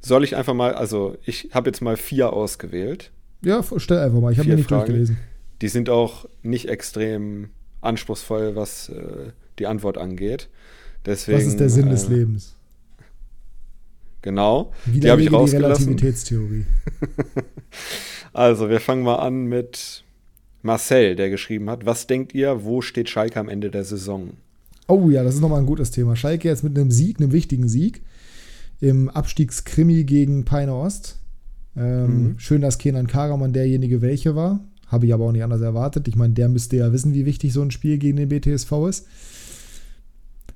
soll 0.00 0.24
ich 0.24 0.36
einfach 0.36 0.54
mal, 0.54 0.74
also 0.74 1.16
ich 1.24 1.50
habe 1.52 1.68
jetzt 1.68 1.80
mal 1.80 1.96
vier 1.96 2.32
ausgewählt. 2.32 3.10
Ja, 3.42 3.62
stell 3.76 3.98
einfach 3.98 4.20
mal, 4.20 4.32
ich 4.32 4.38
habe 4.38 4.48
mir 4.48 4.56
nicht 4.56 4.68
Fragen. 4.68 4.86
durchgelesen. 4.86 5.18
Die 5.62 5.68
sind 5.68 5.90
auch 5.90 6.26
nicht 6.42 6.68
extrem 6.68 7.50
anspruchsvoll, 7.80 8.56
was 8.56 8.88
äh, 8.88 9.32
die 9.58 9.66
Antwort 9.66 9.98
angeht. 9.98 10.48
Deswegen, 11.06 11.38
Was 11.38 11.46
ist 11.46 11.60
der 11.60 11.70
Sinn 11.70 11.86
äh, 11.86 11.90
des 11.90 12.08
Lebens? 12.08 12.54
Genau. 14.22 14.72
Wie 14.84 15.00
die 15.00 15.10
habe 15.10 15.22
ich 15.22 15.32
rausgelassen. 15.32 15.86
Die 15.86 15.92
Relativitätstheorie. 15.92 16.66
also, 18.34 18.68
wir 18.68 18.80
fangen 18.80 19.02
mal 19.02 19.16
an 19.16 19.44
mit 19.46 20.04
Marcel, 20.62 21.16
der 21.16 21.30
geschrieben 21.30 21.70
hat: 21.70 21.86
Was 21.86 22.06
denkt 22.06 22.34
ihr, 22.34 22.64
wo 22.64 22.82
steht 22.82 23.08
Schalke 23.08 23.40
am 23.40 23.48
Ende 23.48 23.70
der 23.70 23.84
Saison? 23.84 24.34
Oh 24.88 25.08
ja, 25.08 25.22
das 25.22 25.36
ist 25.36 25.40
nochmal 25.40 25.60
ein 25.60 25.66
gutes 25.66 25.90
Thema. 25.90 26.16
Schalke 26.16 26.48
jetzt 26.48 26.64
mit 26.64 26.76
einem 26.76 26.90
Sieg, 26.90 27.18
einem 27.18 27.32
wichtigen 27.32 27.68
Sieg 27.68 28.02
im 28.80 29.08
Abstiegskrimi 29.08 30.04
gegen 30.04 30.44
Peine 30.44 30.74
Ost. 30.74 31.18
Ähm, 31.76 32.22
mhm. 32.22 32.38
Schön, 32.38 32.62
dass 32.62 32.78
Kenan 32.78 33.06
Karaman 33.06 33.52
derjenige 33.52 34.02
welche 34.02 34.34
war. 34.34 34.60
Habe 34.86 35.06
ich 35.06 35.14
aber 35.14 35.26
auch 35.26 35.32
nicht 35.32 35.44
anders 35.44 35.60
erwartet. 35.60 36.08
Ich 36.08 36.16
meine, 36.16 36.34
der 36.34 36.48
müsste 36.48 36.76
ja 36.76 36.92
wissen, 36.92 37.14
wie 37.14 37.26
wichtig 37.26 37.52
so 37.52 37.62
ein 37.62 37.70
Spiel 37.70 37.98
gegen 37.98 38.16
den 38.16 38.28
BTSV 38.28 38.72
ist. 38.88 39.06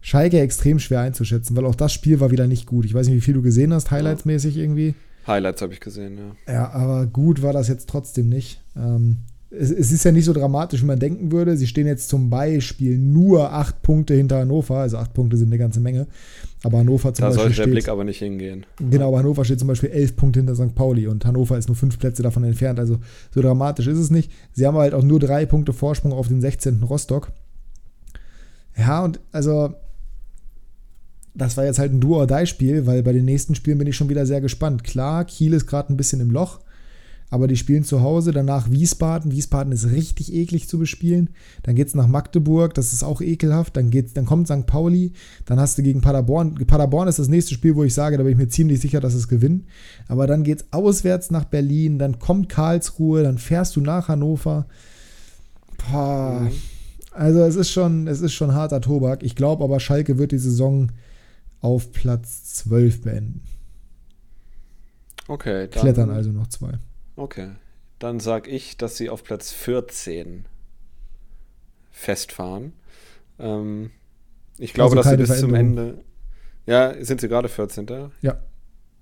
Schalke 0.01 0.41
extrem 0.41 0.81
schwer 0.81 1.01
einzuschätzen, 1.01 1.57
weil 1.57 1.65
auch 1.65 1.75
das 1.75 1.93
Spiel 1.93 2.21
war 2.21 2.31
wieder 2.31 2.47
nicht 2.47 2.67
gut. 2.67 2.85
Ich 2.85 2.93
weiß 2.93 3.07
nicht, 3.07 3.17
wie 3.17 3.21
viel 3.23 3.35
du 3.35 3.43
gesehen 3.43 3.73
hast, 3.73 3.91
highlightsmäßig 3.91 4.57
irgendwie. 4.57 4.95
Highlights 5.27 5.63
habe 5.63 5.73
ich 5.73 5.81
gesehen, 5.81 6.19
ja. 6.19 6.53
Ja, 6.53 6.71
aber 6.73 7.07
gut 7.07 7.43
war 7.43 7.53
das 7.53 7.69
jetzt 7.69 7.89
trotzdem 7.89 8.29
nicht. 8.29 8.61
Ähm, 8.77 9.19
es, 9.51 9.71
es, 9.71 9.93
ist 9.93 10.05
ja 10.05 10.13
nicht 10.13 10.25
so 10.25 10.33
dramatisch, 10.33 10.83
wie 10.83 10.87
man 10.87 10.99
denken 10.99 11.33
würde. 11.33 11.57
Sie 11.57 11.67
stehen 11.67 11.87
jetzt 11.87 12.09
zum 12.09 12.29
Beispiel 12.29 12.99
nur 12.99 13.53
acht 13.53 13.83
Punkte 13.83 14.15
hinter 14.15 14.41
Hannover, 14.41 14.79
also 14.79 14.99
acht 14.99 15.15
Punkte 15.15 15.37
sind 15.37 15.49
eine 15.49 15.59
ganze 15.59 15.81
Menge. 15.81 16.07
Aber 16.65 16.79
Hannover 16.79 17.13
zum 17.13 17.23
da 17.23 17.29
Beispiel. 17.29 17.45
Da 17.45 17.55
sollte 17.55 17.57
der 17.57 17.67
Blick 17.67 17.89
aber 17.89 18.05
nicht 18.05 18.19
hingehen. 18.19 18.67
Genau, 18.79 19.09
aber 19.09 19.19
Hannover 19.19 19.45
steht 19.45 19.59
zum 19.59 19.69
Beispiel 19.69 19.91
elf 19.91 20.17
Punkte 20.17 20.41
hinter 20.41 20.57
St. 20.57 20.75
Pauli 20.75 21.07
und 21.07 21.25
Hannover 21.25 21.59
ist 21.59 21.69
nur 21.69 21.77
fünf 21.77 21.99
Plätze 21.99 22.23
davon 22.23 22.43
entfernt. 22.43 22.81
Also 22.81 22.99
so 23.33 23.43
dramatisch 23.43 23.87
ist 23.87 23.99
es 23.99 24.11
nicht. 24.11 24.33
Sie 24.53 24.67
haben 24.67 24.77
halt 24.77 24.95
auch 24.95 25.03
nur 25.03 25.21
drei 25.21 25.45
Punkte 25.47 25.73
Vorsprung 25.73 26.13
auf 26.13 26.29
den 26.29 26.41
16. 26.41 26.83
Rostock. 26.83 27.33
Ja, 28.77 29.05
und 29.05 29.21
also 29.31 29.75
das 31.35 31.57
war 31.57 31.65
jetzt 31.65 31.79
halt 31.79 31.93
ein 31.93 32.01
Do-or-Die-Spiel, 32.01 32.87
weil 32.87 33.03
bei 33.03 33.13
den 33.13 33.25
nächsten 33.25 33.55
Spielen 33.55 33.79
bin 33.79 33.89
ich 33.89 33.97
schon 33.97 34.09
wieder 34.09 34.25
sehr 34.25 34.41
gespannt. 34.41 34.85
Klar, 34.85 35.25
Kiel 35.25 35.53
ist 35.53 35.67
gerade 35.67 35.93
ein 35.93 35.97
bisschen 35.97 36.21
im 36.21 36.31
Loch, 36.31 36.61
aber 37.31 37.49
die 37.49 37.57
spielen 37.57 37.85
zu 37.85 38.03
Hause, 38.03 38.33
danach 38.33 38.71
Wiesbaden. 38.71 39.33
Wiesbaden 39.33 39.73
ist 39.73 39.91
richtig 39.91 40.33
eklig 40.33 40.69
zu 40.69 40.79
bespielen. 40.79 41.31
Dann 41.63 41.75
geht 41.75 41.89
es 41.89 41.95
nach 41.95 42.07
Magdeburg, 42.07 42.75
das 42.75 42.93
ist 42.93 43.03
auch 43.03 43.21
ekelhaft. 43.21 43.77
Dann, 43.77 43.91
geht's, 43.91 44.13
dann 44.13 44.27
kommt 44.27 44.47
St. 44.47 44.67
Pauli, 44.67 45.13
dann 45.45 45.59
hast 45.59 45.77
du 45.79 45.83
gegen 45.83 46.01
Paderborn. 46.01 46.55
Paderborn 46.67 47.09
ist 47.09 47.19
das 47.19 47.29
nächste 47.29 47.55
Spiel, 47.55 47.75
wo 47.75 47.85
ich 47.85 47.95
sage, 47.95 48.17
da 48.17 48.23
bin 48.23 48.33
ich 48.33 48.39
mir 48.39 48.49
ziemlich 48.49 48.81
sicher, 48.81 49.01
dass 49.01 49.15
es 49.15 49.29
gewinnen. 49.29 49.67
Aber 50.07 50.27
dann 50.27 50.45
geht 50.45 50.61
es 50.61 50.73
auswärts 50.73 51.31
nach 51.31 51.45
Berlin, 51.45 51.99
dann 51.99 52.19
kommt 52.19 52.49
Karlsruhe, 52.49 53.23
dann 53.23 53.39
fährst 53.39 53.75
du 53.77 53.81
nach 53.81 54.09
Hannover. 54.09 54.67
Boah. 55.91 56.43
Mhm. 56.43 56.53
Also 57.11 57.41
es 57.41 57.57
ist 57.57 57.71
schon, 57.71 58.09
es 58.09 58.21
ist 58.21 58.33
schon 58.33 58.55
harter 58.55 58.81
Tobak. 58.81 59.23
Ich 59.23 59.37
glaube 59.37 59.65
aber, 59.65 59.81
Schalke 59.81 60.19
wird 60.19 60.33
die 60.33 60.39
Saison 60.39 60.91
auf 61.61 61.93
Platz 61.93 62.45
12 62.55 63.03
beenden. 63.03 63.41
Okay. 65.29 65.69
Dann, 65.69 65.81
Klettern 65.81 66.11
also 66.11 66.31
noch 66.31 66.49
zwei. 66.49 66.79
Okay. 67.17 67.51
Dann 67.99 68.21
sage 68.21 68.51
ich, 68.51 68.77
dass 68.77 68.97
sie 68.97 69.09
auf 69.09 69.25
Platz 69.25 69.53
14 69.53 70.47
festfahren. 71.91 72.73
Ähm, 73.39 73.91
ich 74.59 74.73
glaube, 74.73 74.97
also 74.97 74.97
dass 74.97 75.11
sie 75.11 75.17
bis 75.17 75.41
zum 75.41 75.55
Ende. 75.55 76.05
Ja, 76.67 76.95
sind 77.03 77.21
sie 77.21 77.29
gerade 77.29 77.49
14. 77.49 77.87
Ja. 78.21 78.41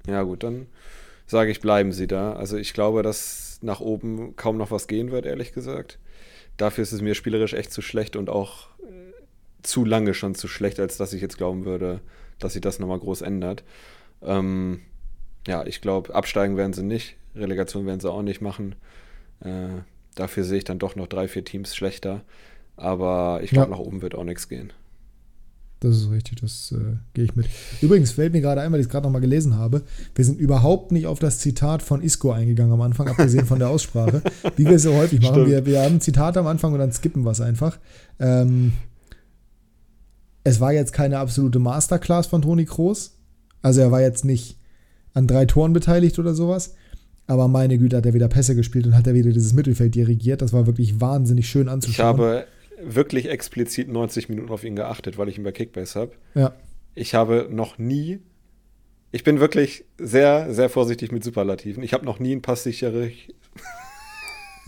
Ja, 0.07 0.23
gut, 0.23 0.43
dann 0.43 0.67
sage 1.27 1.51
ich, 1.51 1.61
bleiben 1.61 1.93
sie 1.93 2.07
da. 2.07 2.35
Also 2.35 2.57
ich 2.57 2.75
glaube, 2.75 3.03
dass 3.03 3.59
nach 3.63 3.81
oben 3.81 4.37
kaum 4.37 4.57
noch 4.57 4.71
was 4.71 4.89
gehen 4.89 5.11
wird, 5.11 5.27
ehrlich 5.27 5.53
gesagt. 5.53 5.99
Dafür 6.57 6.83
ist 6.83 6.93
es 6.93 7.01
mir 7.01 7.15
spielerisch 7.15 7.55
echt 7.55 7.73
zu 7.73 7.83
schlecht 7.83 8.17
und 8.17 8.29
auch 8.29 8.69
äh, 8.81 9.13
zu 9.63 9.85
lange 9.85 10.15
schon 10.15 10.35
zu 10.35 10.49
schlecht, 10.49 10.81
als 10.81 10.97
dass 10.97 11.13
ich 11.13 11.23
jetzt 11.23 11.39
glauben 11.39 11.65
würde, 11.65 12.01
dass 12.39 12.55
sich 12.55 12.63
das 12.63 12.79
nochmal 12.79 12.99
groß 12.99 13.23
ändert. 13.23 13.65
Ähm, 14.23 14.83
ja, 15.47 15.65
ich 15.65 15.81
glaube, 15.81 16.15
absteigen 16.15 16.57
werden 16.57 16.73
sie 16.73 16.83
nicht, 16.83 17.17
Relegation 17.35 17.87
werden 17.87 18.01
sie 18.01 18.11
auch 18.11 18.23
nicht 18.23 18.41
machen. 18.41 18.75
Äh, 19.41 19.81
dafür 20.15 20.45
sehe 20.45 20.59
ich 20.59 20.65
dann 20.65 20.79
doch 20.79 20.97
noch 20.97 21.07
drei, 21.07 21.29
vier 21.29 21.45
Teams 21.45 21.75
schlechter. 21.75 22.23
Aber 22.77 23.41
ich 23.43 23.51
glaube, 23.51 23.71
ja. 23.71 23.77
nach 23.77 23.85
oben 23.85 24.03
wird 24.03 24.15
auch 24.15 24.25
nichts 24.25 24.49
gehen. 24.49 24.73
Das 25.83 25.97
ist 25.97 26.11
richtig, 26.13 26.41
das 26.41 26.73
äh, 26.73 26.97
gehe 27.13 27.25
ich 27.25 27.35
mit. 27.35 27.47
Übrigens 27.81 28.13
fällt 28.13 28.33
mir 28.33 28.41
gerade 28.41 28.61
ein, 28.61 28.71
weil 28.71 28.79
ich 28.79 28.87
es 28.87 28.91
gerade 28.91 29.05
nochmal 29.05 29.21
gelesen 29.21 29.57
habe, 29.57 29.83
wir 30.15 30.25
sind 30.25 30.39
überhaupt 30.39 30.93
nicht 30.93 31.09
auf 31.09 31.19
das 31.19 31.41
Zitat 31.41 31.83
von 31.83 32.03
Isco 32.03 32.31
eingegangen 32.31 32.73
am 32.73 32.81
Anfang, 32.83 33.09
abgesehen 33.09 33.47
von 33.47 33.59
der 33.59 33.69
Aussprache, 33.69 34.23
wie 34.57 34.65
wir 34.65 34.77
es 34.77 34.85
so 34.85 34.95
häufig 34.95 35.21
machen. 35.21 35.45
Wir, 35.47 35.67
wir 35.67 35.83
haben 35.83 35.97
ein 35.97 36.01
Zitat 36.01 36.37
am 36.37 36.47
Anfang 36.47 36.73
und 36.73 36.79
dann 36.79 36.93
skippen 36.93 37.25
wir 37.25 37.33
es 37.33 37.41
einfach. 37.41 37.79
Ähm, 38.21 38.75
es 40.45 40.61
war 40.61 40.73
jetzt 40.73 40.93
keine 40.93 41.19
absolute 41.19 41.59
Masterclass 41.59 42.29
von 42.29 42.43
Toni 42.43 42.65
Kroos. 42.65 43.19
Also 43.61 43.81
er 43.81 43.91
war 43.91 44.01
jetzt 44.01 44.25
nicht 44.25 44.61
an 45.15 45.27
drei 45.27 45.47
Toren 45.47 45.73
beteiligt 45.73 46.17
oder 46.21 46.35
sowas. 46.35 46.75
Aber 47.27 47.49
meine 47.49 47.79
Güte, 47.79 47.97
hat 47.97 48.07
er 48.07 48.15
wieder 48.15 48.29
Pässe 48.29 48.55
gespielt 48.55 48.87
und 48.87 48.97
hat 48.97 49.07
er 49.07 49.15
wieder 49.15 49.31
dieses 49.31 49.53
Mittelfeld 49.53 49.95
dirigiert. 49.95 50.43
Das 50.43 50.53
war 50.53 50.67
wirklich 50.67 51.01
wahnsinnig 51.01 51.49
schön 51.49 51.69
anzuschauen. 51.69 52.17
Ich 52.17 52.21
habe 52.21 52.47
wirklich 52.85 53.29
explizit 53.29 53.89
90 53.89 54.29
Minuten 54.29 54.51
auf 54.51 54.65
ihn 54.65 54.77
geachtet, 54.77 55.19
weil 55.19 55.29
ich 55.29 55.39
ihn 55.39 55.45
bei 55.45 55.53
Kickbase 55.53 56.01
habe. 56.01 56.13
Ja. 56.35 56.53
Ich 56.95 57.15
habe 57.15 57.49
noch 57.51 57.79
nie, 57.79 58.19
ich 59.13 59.25
bin 59.25 59.41
wirklich 59.41 59.85
sehr, 59.99 60.53
sehr 60.53 60.69
vorsichtig 60.69 61.13
mit 61.13 61.25
Superlativen. 61.25 61.83
Ich 61.83 61.93
habe 61.93 62.05
noch 62.05 62.19
nie 62.19 62.33
einen 62.33 62.43
passsichere 62.43 63.11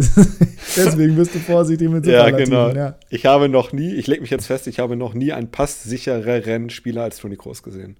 Deswegen 0.76 1.16
bist 1.16 1.34
du 1.34 1.38
vorsichtig 1.38 1.88
mit 1.88 2.06
Ja, 2.06 2.30
genau. 2.30 2.70
Ja. 2.70 2.98
Ich 3.10 3.26
habe 3.26 3.48
noch 3.48 3.72
nie, 3.72 3.94
ich 3.94 4.06
lege 4.06 4.22
mich 4.22 4.30
jetzt 4.30 4.46
fest, 4.46 4.66
ich 4.66 4.78
habe 4.78 4.96
noch 4.96 5.14
nie 5.14 5.32
einen 5.32 5.50
passsichereren 5.50 6.70
Spieler 6.70 7.02
als 7.02 7.18
Toni 7.18 7.36
Kroos 7.36 7.62
gesehen. 7.62 7.96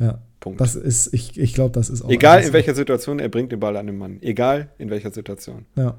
Ja. 0.00 0.20
Punkt. 0.40 0.60
Das 0.60 0.74
ist, 0.74 1.12
ich, 1.12 1.38
ich 1.38 1.54
glaube, 1.54 1.72
das 1.72 1.90
ist 1.90 2.02
auch. 2.02 2.08
Egal 2.08 2.42
in 2.42 2.52
welcher 2.52 2.74
Situation, 2.74 3.18
er 3.18 3.28
bringt 3.28 3.52
den 3.52 3.60
Ball 3.60 3.76
an 3.76 3.86
den 3.86 3.98
Mann. 3.98 4.18
Egal 4.22 4.70
in 4.78 4.90
welcher 4.90 5.12
Situation. 5.12 5.66
Ja. 5.76 5.98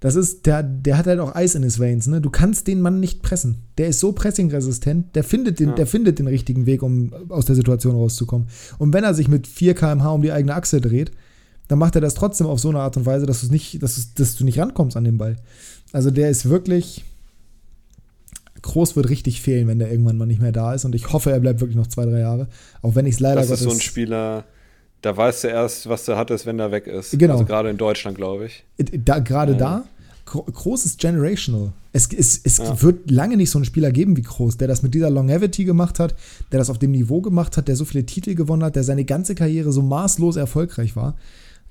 Das 0.00 0.14
ist, 0.14 0.46
der, 0.46 0.62
der 0.62 0.96
hat 0.96 1.06
halt 1.06 1.18
auch 1.18 1.34
Eis 1.34 1.54
in 1.54 1.64
his 1.64 1.80
Veins, 1.80 2.06
ne? 2.06 2.20
Du 2.20 2.30
kannst 2.30 2.68
den 2.68 2.80
Mann 2.80 3.00
nicht 3.00 3.20
pressen. 3.20 3.64
Der 3.78 3.88
ist 3.88 3.98
so 3.98 4.12
pressingresistent, 4.12 5.14
der 5.16 5.24
findet 5.24 5.58
den, 5.58 5.70
ja. 5.70 5.74
der 5.74 5.86
findet 5.86 6.18
den 6.20 6.28
richtigen 6.28 6.66
Weg, 6.66 6.82
um 6.82 7.12
aus 7.28 7.46
der 7.46 7.56
Situation 7.56 7.96
rauszukommen. 7.96 8.48
Und 8.78 8.94
wenn 8.94 9.02
er 9.02 9.12
sich 9.12 9.28
mit 9.28 9.46
4 9.46 9.74
km/h 9.74 10.10
um 10.12 10.22
die 10.22 10.32
eigene 10.32 10.54
Achse 10.54 10.80
dreht, 10.80 11.10
dann 11.66 11.78
macht 11.78 11.96
er 11.96 12.00
das 12.00 12.14
trotzdem 12.14 12.46
auf 12.46 12.60
so 12.60 12.68
eine 12.70 12.78
Art 12.78 12.96
und 12.96 13.06
Weise, 13.06 13.26
dass, 13.26 13.50
nicht, 13.50 13.82
dass, 13.82 14.14
dass 14.14 14.36
du 14.36 14.44
nicht 14.44 14.58
rankommst 14.58 14.96
an 14.96 15.04
den 15.04 15.18
Ball. 15.18 15.36
Also 15.92 16.10
der 16.10 16.30
ist 16.30 16.48
wirklich. 16.48 17.04
Groß 18.62 18.96
wird 18.96 19.08
richtig 19.08 19.40
fehlen, 19.40 19.68
wenn 19.68 19.78
der 19.78 19.90
irgendwann 19.90 20.16
mal 20.16 20.26
nicht 20.26 20.40
mehr 20.40 20.52
da 20.52 20.74
ist. 20.74 20.84
Und 20.84 20.94
ich 20.94 21.12
hoffe, 21.12 21.30
er 21.30 21.40
bleibt 21.40 21.60
wirklich 21.60 21.76
noch 21.76 21.86
zwei, 21.86 22.04
drei 22.04 22.20
Jahre. 22.20 22.48
Auch 22.82 22.94
wenn 22.94 23.06
ich 23.06 23.14
es 23.14 23.20
leider 23.20 23.40
Das 23.40 23.50
ist 23.50 23.60
so 23.60 23.70
ein 23.70 23.80
Spieler, 23.80 24.44
da 25.02 25.16
weißt 25.16 25.44
du 25.44 25.48
erst, 25.48 25.88
was 25.88 26.04
du 26.04 26.16
hattest, 26.16 26.46
wenn 26.46 26.58
er 26.58 26.70
weg 26.72 26.86
ist. 26.86 27.18
Genau. 27.18 27.34
Also 27.34 27.44
gerade 27.44 27.70
in 27.70 27.76
Deutschland, 27.76 28.16
glaube 28.16 28.46
ich. 28.46 28.64
Da, 28.76 29.18
gerade 29.20 29.52
ja. 29.52 29.58
da, 29.58 29.84
Groß 30.28 30.84
ist 30.84 31.00
generational. 31.00 31.72
Es, 31.92 32.12
es, 32.12 32.40
es 32.44 32.58
ja. 32.58 32.82
wird 32.82 33.10
lange 33.10 33.36
nicht 33.36 33.50
so 33.50 33.58
einen 33.58 33.64
Spieler 33.64 33.90
geben 33.90 34.16
wie 34.16 34.22
Groß, 34.22 34.58
der 34.58 34.68
das 34.68 34.82
mit 34.82 34.94
dieser 34.94 35.08
Longevity 35.08 35.64
gemacht 35.64 35.98
hat, 35.98 36.14
der 36.52 36.58
das 36.58 36.68
auf 36.68 36.78
dem 36.78 36.90
Niveau 36.90 37.22
gemacht 37.22 37.56
hat, 37.56 37.66
der 37.66 37.76
so 37.76 37.86
viele 37.86 38.04
Titel 38.04 38.34
gewonnen 38.34 38.62
hat, 38.62 38.76
der 38.76 38.84
seine 38.84 39.04
ganze 39.04 39.34
Karriere 39.34 39.72
so 39.72 39.80
maßlos 39.80 40.36
erfolgreich 40.36 40.96
war. 40.96 41.16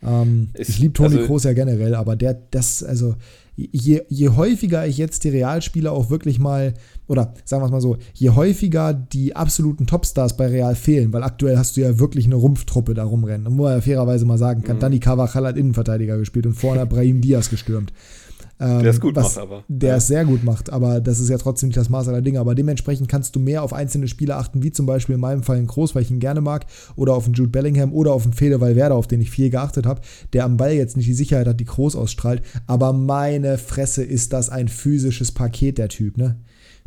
Ähm, 0.03 0.49
ich, 0.53 0.69
ich 0.69 0.79
liebe 0.79 0.93
Toni 0.93 1.15
also, 1.15 1.27
Kroos 1.27 1.43
ja 1.43 1.53
generell, 1.53 1.95
aber 1.95 2.15
der, 2.15 2.35
das, 2.51 2.83
also, 2.83 3.15
je, 3.55 4.03
je 4.07 4.29
häufiger 4.29 4.85
ich 4.85 4.97
jetzt 4.97 5.23
die 5.23 5.29
Realspieler 5.29 5.91
auch 5.91 6.09
wirklich 6.09 6.39
mal, 6.39 6.75
oder 7.07 7.33
sagen 7.43 7.63
wir 7.63 7.65
es 7.65 7.71
mal 7.71 7.81
so, 7.81 7.97
je 8.13 8.29
häufiger 8.29 8.93
die 8.93 9.35
absoluten 9.35 9.87
Topstars 9.87 10.37
bei 10.37 10.47
Real 10.47 10.75
fehlen, 10.75 11.11
weil 11.11 11.23
aktuell 11.23 11.57
hast 11.57 11.75
du 11.75 11.81
ja 11.81 11.99
wirklich 11.99 12.25
eine 12.25 12.35
Rumpftruppe 12.35 12.93
da 12.93 13.03
rumrennen, 13.03 13.57
wo 13.57 13.63
man 13.63 13.73
ja 13.73 13.81
fairerweise 13.81 14.25
mal 14.25 14.37
sagen 14.37 14.63
kann, 14.63 14.77
mhm. 14.77 14.81
Dani 14.81 14.99
Carvajal 14.99 15.47
hat 15.47 15.57
Innenverteidiger 15.57 16.17
gespielt 16.17 16.45
und 16.45 16.53
vorne 16.53 16.81
hat 16.81 16.89
Brahim 16.89 17.21
Diaz 17.21 17.49
gestürmt. 17.49 17.91
Ähm, 18.59 18.81
der 18.81 18.91
es 18.91 18.99
gut 18.99 19.15
macht, 19.15 19.37
aber. 19.37 19.63
Der 19.67 19.89
ja. 19.91 19.95
es 19.97 20.07
sehr 20.07 20.25
gut 20.25 20.43
macht, 20.43 20.71
aber 20.71 20.99
das 20.99 21.19
ist 21.19 21.29
ja 21.29 21.37
trotzdem 21.37 21.69
nicht 21.69 21.77
das 21.77 21.89
Maß 21.89 22.07
aller 22.07 22.21
Dinge. 22.21 22.39
Aber 22.39 22.55
dementsprechend 22.55 23.07
kannst 23.07 23.35
du 23.35 23.39
mehr 23.39 23.63
auf 23.63 23.73
einzelne 23.73 24.07
Spieler 24.07 24.37
achten, 24.37 24.63
wie 24.63 24.71
zum 24.71 24.85
Beispiel 24.85 25.15
in 25.15 25.21
meinem 25.21 25.43
Fall 25.43 25.57
ein 25.57 25.67
Groß, 25.67 25.93
weil 25.93 26.01
ich 26.01 26.11
ihn 26.11 26.19
gerne 26.19 26.41
mag, 26.41 26.65
oder 26.95 27.13
auf 27.13 27.25
einen 27.25 27.33
Jude 27.33 27.51
Bellingham 27.51 27.93
oder 27.93 28.13
auf 28.13 28.23
einen 28.23 28.33
Fede 28.33 28.59
Valverde, 28.59 28.95
auf 28.95 29.07
den 29.07 29.21
ich 29.21 29.29
viel 29.29 29.49
geachtet 29.49 29.85
habe, 29.85 30.01
der 30.33 30.45
am 30.45 30.57
Ball 30.57 30.73
jetzt 30.73 30.97
nicht 30.97 31.07
die 31.07 31.13
Sicherheit 31.13 31.47
hat, 31.47 31.59
die 31.59 31.65
Groß 31.65 31.95
ausstrahlt. 31.95 32.41
Aber 32.65 32.93
meine 32.93 33.57
Fresse 33.57 34.03
ist 34.03 34.33
das 34.33 34.49
ein 34.49 34.67
physisches 34.67 35.31
Paket, 35.31 35.77
der 35.77 35.89
Typ, 35.89 36.17
ne? 36.17 36.37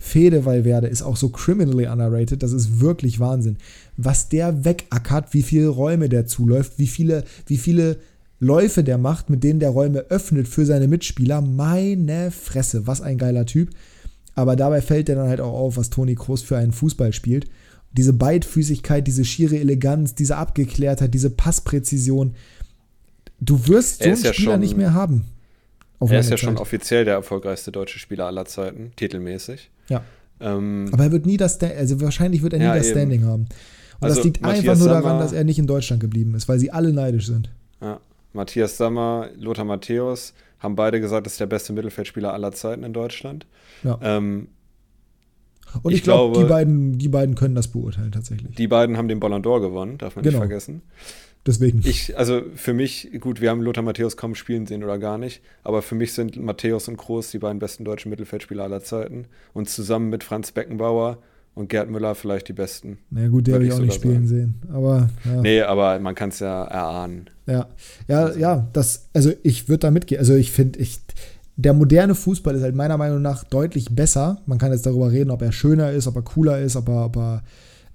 Fede 0.03 0.47
Valverde 0.47 0.87
ist 0.87 1.03
auch 1.03 1.17
so 1.17 1.29
criminally 1.29 1.87
underrated, 1.87 2.43
das 2.43 2.53
ist 2.53 2.81
wirklich 2.81 3.21
Wahnsinn. 3.21 3.59
Was 3.99 4.31
der 4.31 4.65
wegackert, 4.65 5.35
wie 5.35 5.43
viele 5.43 5.69
Räume 5.69 6.09
der 6.09 6.25
zuläuft, 6.25 6.79
wie 6.79 6.87
viele, 6.87 7.25
wie 7.47 7.59
viele 7.59 7.99
Läufe 8.41 8.83
der 8.83 8.97
macht, 8.97 9.29
mit 9.29 9.45
denen 9.45 9.61
der 9.61 9.71
Räume 9.71 10.07
öffnet 10.09 10.49
für 10.49 10.65
seine 10.65 10.89
Mitspieler. 10.89 11.43
Meine 11.43 12.31
Fresse, 12.31 12.87
was 12.87 13.03
ein 13.03 13.19
geiler 13.19 13.45
Typ. 13.45 13.71
Aber 14.35 14.57
dabei 14.57 14.81
fällt 14.81 15.09
der 15.09 15.17
dann 15.17 15.29
halt 15.29 15.41
auch 15.41 15.53
auf, 15.53 15.77
was 15.77 15.91
Toni 15.91 16.15
Kroos 16.15 16.43
für 16.43 16.57
einen 16.57 16.73
Fußball 16.73 17.13
spielt. 17.13 17.47
Diese 17.93 18.15
Beidfüßigkeit, 18.15 19.07
diese 19.07 19.25
schiere 19.25 19.59
Eleganz, 19.59 20.15
diese 20.15 20.37
Abgeklärtheit, 20.37 21.13
diese 21.13 21.29
Passpräzision. 21.29 22.35
Du 23.41 23.69
wirst 23.69 24.03
so 24.03 24.09
einen 24.09 24.23
ja 24.23 24.33
Spieler 24.33 24.57
nicht 24.57 24.77
mehr 24.77 24.95
haben. 24.95 25.27
Er 26.01 26.21
ist 26.21 26.27
ja 26.27 26.31
Zeit. 26.31 26.41
schon 26.41 26.57
offiziell 26.57 27.05
der 27.05 27.15
erfolgreichste 27.15 27.73
deutsche 27.73 27.99
Spieler 27.99 28.27
aller 28.27 28.47
Zeiten, 28.47 28.93
titelmäßig. 28.97 29.71
Ja. 29.91 30.03
Ähm, 30.41 30.89
Aber 30.93 31.05
er 31.05 31.13
wird 31.13 31.27
nie 31.27 31.37
das, 31.37 31.61
also 31.61 32.01
wahrscheinlich 32.01 32.41
wird 32.41 32.55
er 32.55 32.59
nie 32.59 32.65
ja, 32.65 32.75
das 32.75 32.87
eben. 32.87 32.99
Standing 32.99 33.25
haben. 33.25 33.43
Und 33.43 33.49
also 34.01 34.17
das 34.17 34.25
liegt 34.25 34.41
Matthias 34.41 34.61
einfach 34.61 34.79
nur 34.79 34.89
daran, 34.89 35.19
dass 35.19 35.33
er 35.33 35.45
nicht 35.45 35.59
in 35.59 35.67
Deutschland 35.67 36.01
geblieben 36.01 36.35
ist, 36.35 36.49
weil 36.49 36.59
sie 36.59 36.71
alle 36.71 36.93
neidisch 36.95 37.27
sind. 37.27 37.51
Matthias 38.33 38.77
Sammer, 38.77 39.31
Lothar 39.37 39.65
Matthäus 39.65 40.35
haben 40.59 40.77
beide 40.77 41.01
gesagt, 41.01 41.27
das 41.27 41.35
ist 41.35 41.41
der 41.41 41.47
beste 41.47 41.73
Mittelfeldspieler 41.73 42.33
aller 42.33 42.53
Zeiten 42.53 42.85
in 42.85 42.93
Deutschland. 42.93 43.47
Ja. 43.83 43.99
Ähm, 44.03 44.49
und 45.83 45.93
ich, 45.93 45.99
ich 45.99 46.05
glaube, 46.05 46.39
die 46.39 46.49
beiden, 46.49 46.99
die 46.99 47.09
beiden 47.09 47.35
können 47.35 47.55
das 47.55 47.69
beurteilen 47.69 48.13
tatsächlich. 48.13 48.57
Die 48.57 48.69
beiden 48.69 48.97
haben 48.97 49.09
den 49.09 49.21
Ballon 49.21 49.43
d'Or 49.43 49.61
gewonnen, 49.61 49.99
darf 49.99 50.17
man 50.17 50.25
genau. 50.25 50.39
nicht 50.39 50.41
vergessen. 50.41 50.83
Deswegen. 51.47 51.81
Ich, 51.85 52.19
also 52.19 52.43
für 52.55 52.75
mich, 52.75 53.11
gut, 53.19 53.41
wir 53.41 53.49
haben 53.51 53.63
Lothar 53.63 53.83
Matthäus 53.83 54.17
kaum 54.17 54.35
spielen 54.35 54.67
sehen 54.67 54.85
oder 54.85 54.99
gar 54.99 55.17
nicht, 55.17 55.43
aber 55.65 55.81
für 55.81 55.95
mich 55.95 56.13
sind 56.13 56.37
Matthäus 56.37 56.87
und 56.89 56.99
Groß 56.99 57.31
die 57.31 57.39
beiden 57.39 57.59
besten 57.59 57.85
deutschen 57.85 58.11
Mittelfeldspieler 58.11 58.65
aller 58.65 58.83
Zeiten. 58.83 59.27
Und 59.55 59.71
zusammen 59.71 60.11
mit 60.11 60.23
Franz 60.23 60.53
Beckenbauer 60.53 61.19
und 61.61 61.69
Gerd 61.69 61.91
Müller 61.91 62.15
vielleicht 62.15 62.49
die 62.49 62.53
besten. 62.53 62.99
Na 63.11 63.29
gut, 63.29 63.47
der 63.47 63.57
habe 63.57 63.67
ich 63.67 63.73
auch 63.73 63.81
nicht 63.81 63.95
spielen 63.95 64.27
sagen. 64.27 64.29
sehen. 64.29 64.55
Aber, 64.73 65.11
ja. 65.25 65.41
Nee, 65.43 65.61
aber 65.61 65.99
man 66.01 66.15
kann 66.15 66.31
es 66.31 66.41
ja 66.41 66.65
erahnen. 66.65 67.29
Ja, 67.47 67.69
ja, 68.09 68.25
also. 68.25 68.39
ja, 68.39 68.69
das, 68.73 69.09
also 69.13 69.31
ich 69.43 69.69
würde 69.69 69.81
da 69.81 69.91
mitgehen. 69.91 70.19
Also 70.19 70.35
ich 70.35 70.51
finde, 70.53 70.79
ich, 70.79 71.01
der 71.57 71.75
moderne 71.75 72.15
Fußball 72.15 72.55
ist 72.55 72.63
halt 72.63 72.75
meiner 72.75 72.97
Meinung 72.97 73.21
nach 73.21 73.45
deutlich 73.45 73.95
besser. 73.95 74.41
Man 74.47 74.59
kann 74.59 74.73
jetzt 74.73 74.87
darüber 74.87 75.13
reden, 75.13 75.31
ob 75.31 75.43
er 75.43 75.53
schöner 75.53 75.91
ist, 75.93 76.07
ob 76.07 76.17
er 76.17 76.23
cooler 76.23 76.61
ist, 76.61 76.77
ob 76.77 76.89
er, 76.89 77.05
ob 77.05 77.17
er 77.17 77.43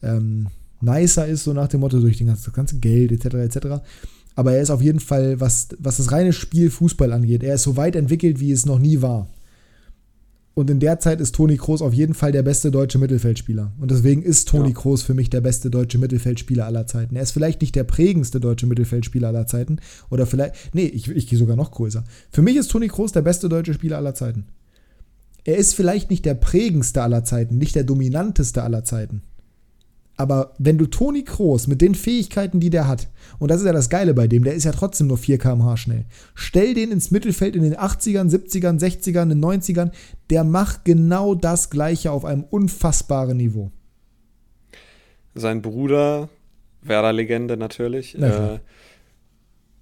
ähm, 0.04 0.48
nicer 0.80 1.26
ist, 1.26 1.44
so 1.44 1.54
nach 1.54 1.68
dem 1.68 1.80
Motto, 1.80 2.00
durch 2.00 2.24
das 2.24 2.54
ganze 2.54 2.78
Geld 2.78 3.12
etc. 3.12 3.36
etc. 3.36 3.68
Aber 4.36 4.54
er 4.54 4.62
ist 4.62 4.70
auf 4.70 4.82
jeden 4.82 5.00
Fall, 5.00 5.40
was, 5.40 5.70
was 5.80 5.98
das 5.98 6.12
reine 6.12 6.34
Spiel 6.34 6.70
Fußball 6.70 7.12
angeht, 7.12 7.42
er 7.42 7.56
ist 7.56 7.64
so 7.64 7.78
weit 7.78 7.96
entwickelt, 7.96 8.40
wie 8.40 8.52
es 8.52 8.66
noch 8.66 8.80
nie 8.80 9.02
war. 9.02 9.28
Und 10.56 10.70
in 10.70 10.80
der 10.80 11.00
Zeit 11.00 11.20
ist 11.20 11.36
Toni 11.36 11.58
Kroos 11.58 11.82
auf 11.82 11.94
jeden 11.94 12.14
Fall 12.14 12.32
der 12.32 12.42
beste 12.42 12.72
deutsche 12.72 12.98
Mittelfeldspieler. 12.98 13.74
Und 13.78 13.92
deswegen 13.92 14.24
ist 14.24 14.48
Toni 14.48 14.70
ja. 14.70 14.74
Kroos 14.74 15.04
für 15.04 15.14
mich 15.14 15.30
der 15.30 15.42
beste 15.42 15.70
deutsche 15.70 15.98
Mittelfeldspieler 15.98 16.66
aller 16.66 16.88
Zeiten. 16.88 17.18
Er 17.18 17.24
ist 17.24 17.32
vielleicht 17.32 17.60
nicht 17.60 17.76
der 17.76 17.84
prägendste 17.84 18.40
deutsche 18.40 18.66
Mittelfeldspieler 18.66 19.28
aller 19.28 19.48
Zeiten. 19.48 19.80
Oder 20.10 20.26
vielleicht, 20.26 20.74
nee, 20.74 20.86
ich, 20.86 21.10
ich 21.10 21.28
gehe 21.28 21.38
sogar 21.38 21.58
noch 21.58 21.72
größer. 21.72 22.06
Für 22.32 22.42
mich 22.42 22.56
ist 22.56 22.72
Toni 22.72 22.88
Kroos 22.88 23.12
der 23.12 23.22
beste 23.22 23.50
deutsche 23.50 23.74
Spieler 23.74 23.98
aller 23.98 24.16
Zeiten. 24.16 24.46
Er 25.44 25.58
ist 25.58 25.76
vielleicht 25.76 26.10
nicht 26.10 26.24
der 26.24 26.36
prägendste 26.36 27.04
aller 27.04 27.26
Zeiten, 27.26 27.58
nicht 27.58 27.76
der 27.76 27.84
dominanteste 27.84 28.64
aller 28.64 28.86
Zeiten. 28.86 29.24
Aber 30.18 30.54
wenn 30.58 30.78
du 30.78 30.86
Toni 30.86 31.24
Kroos 31.24 31.68
mit 31.68 31.82
den 31.82 31.94
Fähigkeiten, 31.94 32.60
die 32.60 32.70
der 32.70 32.88
hat, 32.88 33.10
und 33.38 33.52
das 33.52 33.60
ist 33.60 33.68
ja 33.68 33.74
das 33.74 33.90
Geile 33.90 34.14
bei 34.14 34.28
dem, 34.28 34.44
der 34.44 34.54
ist 34.54 34.64
ja 34.64 34.72
trotzdem 34.72 35.08
nur 35.08 35.18
4 35.18 35.38
km/h 35.38 35.76
schnell, 35.78 36.06
stell 36.36 36.74
den 36.74 36.92
ins 36.92 37.12
Mittelfeld 37.12 37.56
in 37.56 37.64
den 37.64 37.76
80ern, 37.76 38.30
70ern, 38.30 38.80
60ern, 38.80 39.24
in 39.24 39.42
den 39.42 39.44
90ern, 39.44 39.92
der 40.30 40.44
macht 40.46 40.86
genau 40.86 41.36
das 41.36 41.70
Gleiche 41.70 42.12
auf 42.12 42.24
einem 42.24 42.44
unfassbaren 42.44 43.36
Niveau. 43.36 43.72
Sein 45.34 45.62
Bruder, 45.62 46.30
Werder-Legende 46.82 47.58
natürlich, 47.58 48.18
äh, 48.18 48.60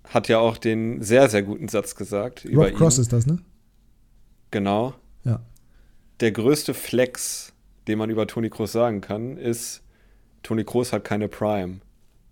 hat 0.06 0.28
ja 0.30 0.40
auch 0.40 0.58
den 0.58 1.04
sehr, 1.04 1.30
sehr 1.30 1.44
guten 1.44 1.68
Satz 1.68 1.96
gesagt. 1.96 2.48
Rob 2.52 2.74
Cross 2.74 2.98
ihn. 2.98 3.02
ist 3.02 3.14
das, 3.14 3.28
ne? 3.28 3.38
Genau. 4.50 4.96
Ja. 5.24 5.42
Der 6.22 6.32
größte 6.32 6.74
Flex, 6.74 7.54
den 7.88 8.00
man 8.00 8.10
über 8.10 8.26
Toni 8.26 8.50
Kroos 8.50 8.72
sagen 8.72 9.02
kann, 9.02 9.38
ist, 9.38 9.83
Toni 10.44 10.64
Kroos 10.64 10.94
hat 10.94 11.04
keine 11.04 11.28
Prime, 11.28 11.78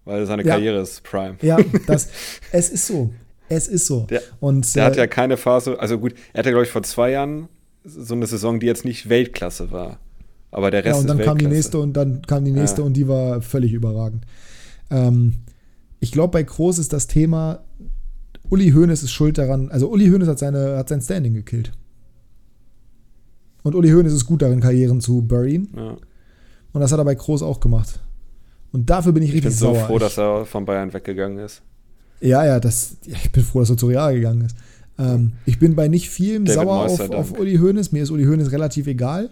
weil 0.05 0.26
seine 0.26 0.43
ja. 0.43 0.53
Karriere 0.53 0.82
ist 0.82 1.03
Prime. 1.03 1.38
Ja, 1.41 1.57
das, 1.88 2.09
es 2.51 2.70
ist 2.70 2.88
so. 2.88 3.12
Es 3.49 3.68
ist 3.68 3.86
so. 3.86 4.01
Der, 4.09 4.22
und, 4.39 4.76
der 4.76 4.84
äh, 4.84 4.86
hat 4.86 4.95
ja 4.95 5.07
keine 5.07 5.36
Phase, 5.36 5.78
also 5.80 5.97
gut, 5.97 6.14
er 6.34 6.39
hatte, 6.39 6.51
glaube 6.51 6.66
ich, 6.66 6.72
vor 6.72 6.84
zwei 6.84 7.12
Jahren 7.12 7.49
so 7.84 8.14
eine 8.14 8.28
Saison, 8.28 8.59
die 8.59 8.68
jetzt 8.68 8.86
nicht 8.86 9.09
Weltklasse 9.09 9.72
war. 9.72 9.99
Aber 10.51 10.72
der 10.72 10.84
Rest 10.84 10.95
ja, 10.95 11.01
und 11.01 11.07
dann 11.07 11.20
ist 11.20 11.26
kam 11.26 11.38
die 11.38 11.47
nächste 11.47 11.80
und 11.80 11.93
dann 11.93 12.22
kam 12.24 12.45
die 12.45 12.51
nächste 12.51 12.82
ja. 12.82 12.86
und 12.88 12.93
die 12.93 13.07
war 13.07 13.41
völlig 13.41 13.74
überragend. 13.74 14.26
Ähm, 14.89 15.36
ich 15.99 16.12
glaube, 16.12 16.32
bei 16.32 16.43
Kroos 16.43 16.78
ist 16.78 16.93
das 16.93 17.07
Thema, 17.07 17.64
Uli 18.49 18.72
Hoeneß 18.72 19.03
ist 19.03 19.12
schuld 19.12 19.38
daran, 19.38 19.70
also 19.70 19.89
Uli 19.89 20.09
Hoeneß 20.09 20.28
hat, 20.28 20.39
seine, 20.39 20.78
hat 20.78 20.89
sein 20.89 21.01
Standing 21.01 21.34
gekillt. 21.34 21.72
Und 23.64 23.76
Uli 23.76 23.89
Hoeneß 23.89 24.14
ist 24.14 24.26
gut 24.26 24.41
darin, 24.41 24.59
Karrieren 24.59 24.99
zu 24.99 25.22
buryen. 25.22 25.70
Ja. 25.76 25.97
Und 26.74 26.82
das 26.82 26.92
hat 26.92 27.00
er 27.00 27.06
bei 27.06 27.16
Kroos 27.16 27.42
auch 27.42 27.60
gemacht. 27.60 28.00
Und 28.72 28.90
dafür 28.90 29.12
bin 29.12 29.24
ich, 29.24 29.30
ich 29.30 29.36
richtig 29.36 29.56
sauer. 29.56 29.72
Ich 29.72 29.78
bin 29.78 29.82
so 29.82 29.88
froh, 29.88 30.00
dass 30.00 30.18
er 30.18 30.46
von 30.46 30.66
Bayern 30.66 30.94
weggegangen 30.94 31.40
ist. 31.40 31.62
Ja, 32.22 32.46
ja, 32.46 32.60
das, 32.60 32.98
ja, 33.06 33.18
ich 33.22 33.32
bin 33.32 33.44
froh, 33.44 33.60
dass 33.60 33.70
er 33.70 33.78
zu 33.78 33.88
Real 33.88 34.14
gegangen 34.14 34.42
ist. 34.42 34.56
Ähm, 34.98 35.34
ich 35.46 35.60
bin 35.60 35.76
bei 35.76 35.88
nicht 35.88 36.10
vielem 36.10 36.46
David 36.46 36.62
sauer 36.62 36.86
auf, 36.86 37.10
auf 37.10 37.40
Uli 37.40 37.58
Hoeneß. 37.58 37.92
Mir 37.92 38.04
ist 38.04 38.12
Uli 38.12 38.26
Hoeneß 38.26 38.52
relativ 38.52 38.88
egal. 38.88 39.30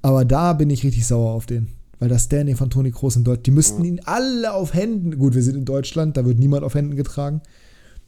Aber 0.00 0.24
da 0.24 0.52
bin 0.52 0.70
ich 0.70 0.84
richtig 0.84 1.06
sauer 1.06 1.32
auf 1.32 1.46
den. 1.46 1.68
Weil 1.98 2.08
das 2.08 2.24
Standing 2.24 2.56
von 2.56 2.70
Toni 2.70 2.90
Kroos 2.90 3.14
in 3.14 3.22
Deutschland, 3.22 3.46
die 3.46 3.50
müssten 3.52 3.84
ihn 3.84 4.00
alle 4.04 4.52
auf 4.54 4.74
Händen, 4.74 5.16
gut, 5.18 5.36
wir 5.36 5.42
sind 5.42 5.56
in 5.56 5.64
Deutschland, 5.64 6.16
da 6.16 6.24
wird 6.24 6.38
niemand 6.38 6.64
auf 6.64 6.74
Händen 6.74 6.96
getragen. 6.96 7.42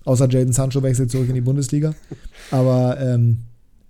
Außer 0.05 0.29
Jaden 0.29 0.53
Sancho 0.53 0.83
wechselt 0.83 1.13
zurück 1.13 1.29
in 1.29 1.35
die 1.35 1.41
Bundesliga. 1.41 1.95
Aber 2.51 2.99
ähm, 3.01 3.39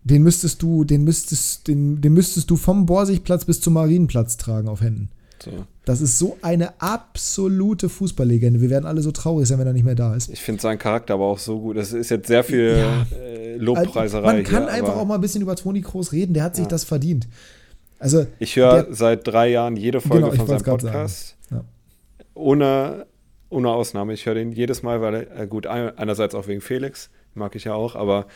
den 0.05 0.23
müsstest 0.23 0.63
du, 0.63 0.85
den 0.85 1.03
müsstest, 1.03 1.67
den, 1.67 2.01
den 2.01 2.13
müsstest 2.13 2.51
du 2.51 2.57
vom 2.57 2.87
Borsigplatz 2.87 3.47
bis 3.47 3.61
zum 3.61 3.73
Marienplatz 3.73 4.37
tragen 4.37 4.69
auf 4.69 4.83
Händen. 4.83 5.11
So. 5.43 5.67
Das 5.85 6.01
ist 6.01 6.19
so 6.19 6.39
eine 6.43 6.81
absolute 6.81 7.89
Fußballlegende. 7.89 8.61
Wir 8.61 8.71
werden 8.71 8.87
alle 8.87 9.03
so 9.03 9.11
traurig 9.13 9.49
sein, 9.49 9.59
wenn 9.59 9.67
er 9.67 9.73
nicht 9.73 9.85
mehr 9.85 9.95
da 9.95 10.15
ist. 10.15 10.31
Ich 10.31 10.41
finde 10.41 10.63
seinen 10.63 10.79
Charakter 10.79 11.15
aber 11.15 11.25
auch 11.25 11.39
so 11.39 11.61
gut. 11.61 11.77
Das 11.77 11.93
ist 11.93 12.11
jetzt 12.11 12.29
sehr 12.29 12.45
viel 12.45 12.79
ja. 12.79 13.07
äh, 13.19 13.57
Lobpreiserei. 13.57 14.35
Man 14.35 14.45
kann 14.45 14.65
hier, 14.65 14.73
einfach 14.73 14.97
auch 14.97 15.05
mal 15.05 15.17
ein 15.17 15.21
bisschen 15.21 15.43
über 15.43 15.57
Toni 15.57 15.83
Kroos 15.83 16.13
reden. 16.13 16.33
Der 16.33 16.45
hat 16.45 16.57
sich 16.57 16.65
ja. 16.65 16.71
das 16.71 16.85
verdient. 16.85 17.29
Also, 17.99 18.27
ich 18.39 18.57
höre 18.57 18.87
seit 18.91 19.27
drei 19.27 19.49
Jahren 19.49 19.77
jede 19.77 20.01
Folge 20.01 20.31
genau, 20.31 20.45
von 20.45 20.47
seinem 20.47 20.63
Podcast. 20.63 21.37
Ja. 21.51 21.65
Ohne, 22.35 23.07
ohne 23.51 23.71
Ausnahme. 23.71 24.13
Ich 24.13 24.27
höre 24.27 24.35
den 24.35 24.53
jedes 24.53 24.83
Mal, 24.83 25.01
weil 25.01 25.15
er, 25.15 25.41
äh, 25.41 25.47
gut, 25.47 25.67
einerseits 25.67 26.35
auch 26.35 26.47
wegen 26.47 26.61
Felix, 26.61 27.11
mag 27.35 27.55
ich 27.57 27.65
ja 27.65 27.75
auch, 27.75 27.95
aber 27.95 28.27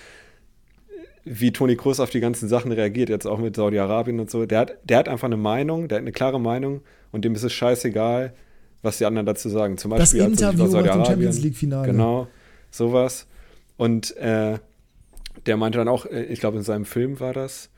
wie 1.29 1.53
Toni 1.53 1.77
Kroos 1.77 2.01
auf 2.01 2.11
die 2.11 2.21
ganzen 2.21 2.49
Sachen 2.49 2.73
reagiert, 2.73 3.09
jetzt 3.09 3.27
auch 3.27 3.39
mit 3.39 3.57
Saudi-Arabien 3.57 4.19
und 4.19 4.31
so, 4.31 4.47
der 4.47 4.61
hat, 4.61 4.79
der 4.85 4.99
hat 4.99 5.09
einfach 5.09 5.27
eine 5.27 5.37
Meinung, 5.37 5.89
der 5.89 5.97
hat 5.97 6.03
eine 6.03 6.13
klare 6.13 6.41
Meinung 6.41 6.81
und 7.13 7.25
dem 7.25 7.35
ist 7.35 7.43
es 7.43 7.53
scheißegal, 7.53 8.33
was 8.83 8.99
die 8.99 9.05
anderen 9.05 9.27
dazu 9.27 9.49
sagen. 9.49 9.77
Zum 9.77 9.91
Beispiel 9.91 10.21
das 10.21 10.29
Interview 10.31 10.67
nach 10.67 10.95
dem 10.95 11.05
Champions 11.05 11.41
League-Finale. 11.41 11.87
Genau, 11.87 12.29
sowas. 12.71 13.27
Und 13.77 14.17
äh, 14.17 14.59
der 15.47 15.57
meinte 15.57 15.79
dann 15.79 15.89
auch, 15.89 16.07
äh, 16.07 16.25
ich 16.25 16.41
glaube 16.41 16.57
in 16.57 16.63
seinem 16.63 16.85
Film 16.85 17.21
war 17.21 17.33
das, 17.33 17.71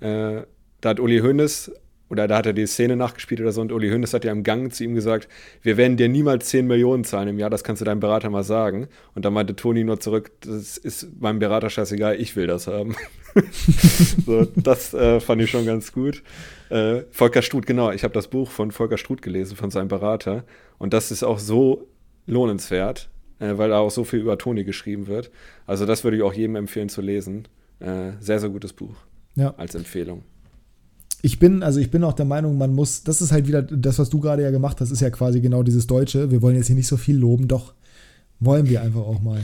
äh, 0.00 0.42
da 0.80 0.90
hat 0.90 1.00
Uli 1.00 1.20
Hoeneß 1.20 1.72
oder 2.10 2.26
da 2.26 2.38
hat 2.38 2.46
er 2.46 2.52
die 2.52 2.66
Szene 2.66 2.96
nachgespielt 2.96 3.40
oder 3.40 3.52
so 3.52 3.60
und 3.60 3.72
Uli 3.72 3.90
Hoeneß 3.90 4.14
hat 4.14 4.24
ja 4.24 4.32
im 4.32 4.42
Gang 4.42 4.72
zu 4.72 4.84
ihm 4.84 4.94
gesagt, 4.94 5.28
wir 5.62 5.76
werden 5.76 5.96
dir 5.96 6.08
niemals 6.08 6.48
10 6.48 6.66
Millionen 6.66 7.04
zahlen 7.04 7.28
im 7.28 7.38
Jahr, 7.38 7.50
das 7.50 7.64
kannst 7.64 7.80
du 7.80 7.84
deinem 7.84 8.00
Berater 8.00 8.30
mal 8.30 8.42
sagen. 8.42 8.88
Und 9.14 9.24
dann 9.24 9.32
meinte 9.32 9.56
Toni 9.56 9.84
nur 9.84 10.00
zurück, 10.00 10.30
das 10.40 10.78
ist 10.78 11.20
meinem 11.20 11.38
Berater 11.38 11.70
scheißegal, 11.70 12.20
ich 12.20 12.34
will 12.36 12.46
das 12.46 12.66
haben. 12.66 12.96
so, 14.26 14.46
das 14.56 14.94
äh, 14.94 15.20
fand 15.20 15.42
ich 15.42 15.50
schon 15.50 15.66
ganz 15.66 15.92
gut. 15.92 16.22
Äh, 16.70 17.02
Volker 17.10 17.42
Struth, 17.42 17.66
genau, 17.66 17.90
ich 17.92 18.04
habe 18.04 18.14
das 18.14 18.28
Buch 18.28 18.50
von 18.50 18.70
Volker 18.70 18.98
Struth 18.98 19.22
gelesen, 19.22 19.56
von 19.56 19.70
seinem 19.70 19.88
Berater. 19.88 20.44
Und 20.78 20.94
das 20.94 21.10
ist 21.10 21.22
auch 21.22 21.38
so 21.38 21.88
lohnenswert, 22.26 23.10
äh, 23.38 23.58
weil 23.58 23.70
da 23.70 23.78
auch 23.78 23.90
so 23.90 24.04
viel 24.04 24.20
über 24.20 24.38
Toni 24.38 24.64
geschrieben 24.64 25.06
wird. 25.06 25.30
Also 25.66 25.84
das 25.84 26.04
würde 26.04 26.16
ich 26.16 26.22
auch 26.22 26.32
jedem 26.32 26.56
empfehlen 26.56 26.88
zu 26.88 27.02
lesen. 27.02 27.48
Äh, 27.80 28.12
sehr, 28.20 28.40
sehr 28.40 28.48
gutes 28.48 28.72
Buch. 28.72 28.96
Ja. 29.34 29.54
Als 29.56 29.74
Empfehlung 29.74 30.24
ich 31.22 31.38
bin, 31.38 31.62
also 31.62 31.80
ich 31.80 31.90
bin 31.90 32.04
auch 32.04 32.12
der 32.12 32.26
Meinung, 32.26 32.56
man 32.58 32.74
muss, 32.74 33.02
das 33.02 33.20
ist 33.20 33.32
halt 33.32 33.48
wieder 33.48 33.62
das, 33.62 33.98
was 33.98 34.08
du 34.08 34.20
gerade 34.20 34.42
ja 34.42 34.50
gemacht 34.50 34.80
hast, 34.80 34.90
ist 34.90 35.00
ja 35.00 35.10
quasi 35.10 35.40
genau 35.40 35.62
dieses 35.62 35.86
Deutsche. 35.86 36.30
Wir 36.30 36.42
wollen 36.42 36.56
jetzt 36.56 36.68
hier 36.68 36.76
nicht 36.76 36.86
so 36.86 36.96
viel 36.96 37.16
loben, 37.16 37.48
doch 37.48 37.74
wollen 38.40 38.68
wir 38.68 38.82
einfach 38.82 39.00
auch 39.00 39.20
mal. 39.20 39.40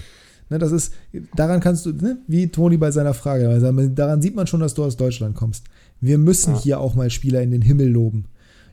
Ne, 0.50 0.58
das 0.58 0.72
ist, 0.72 0.92
daran 1.34 1.60
kannst 1.60 1.86
du, 1.86 1.92
ne, 1.92 2.18
wie 2.28 2.48
Toni 2.48 2.76
bei 2.76 2.90
seiner 2.90 3.14
Frage, 3.14 3.48
also 3.48 3.72
daran 3.88 4.22
sieht 4.22 4.36
man 4.36 4.46
schon, 4.46 4.60
dass 4.60 4.74
du 4.74 4.84
aus 4.84 4.96
Deutschland 4.96 5.34
kommst. 5.34 5.64
Wir 6.00 6.18
müssen 6.18 6.54
ja. 6.54 6.60
hier 6.60 6.80
auch 6.80 6.94
mal 6.94 7.10
Spieler 7.10 7.42
in 7.42 7.50
den 7.50 7.62
Himmel 7.62 7.88
loben. 7.88 8.26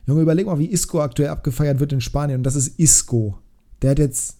Junge, 0.06 0.22
überleg 0.22 0.46
mal, 0.46 0.58
wie 0.58 0.70
Isco 0.70 1.00
aktuell 1.00 1.30
abgefeiert 1.30 1.80
wird 1.80 1.92
in 1.92 2.00
Spanien. 2.00 2.38
Und 2.38 2.44
das 2.44 2.56
ist 2.56 2.78
Isco. 2.78 3.38
Der 3.80 3.92
hat 3.92 3.98
jetzt, 3.98 4.36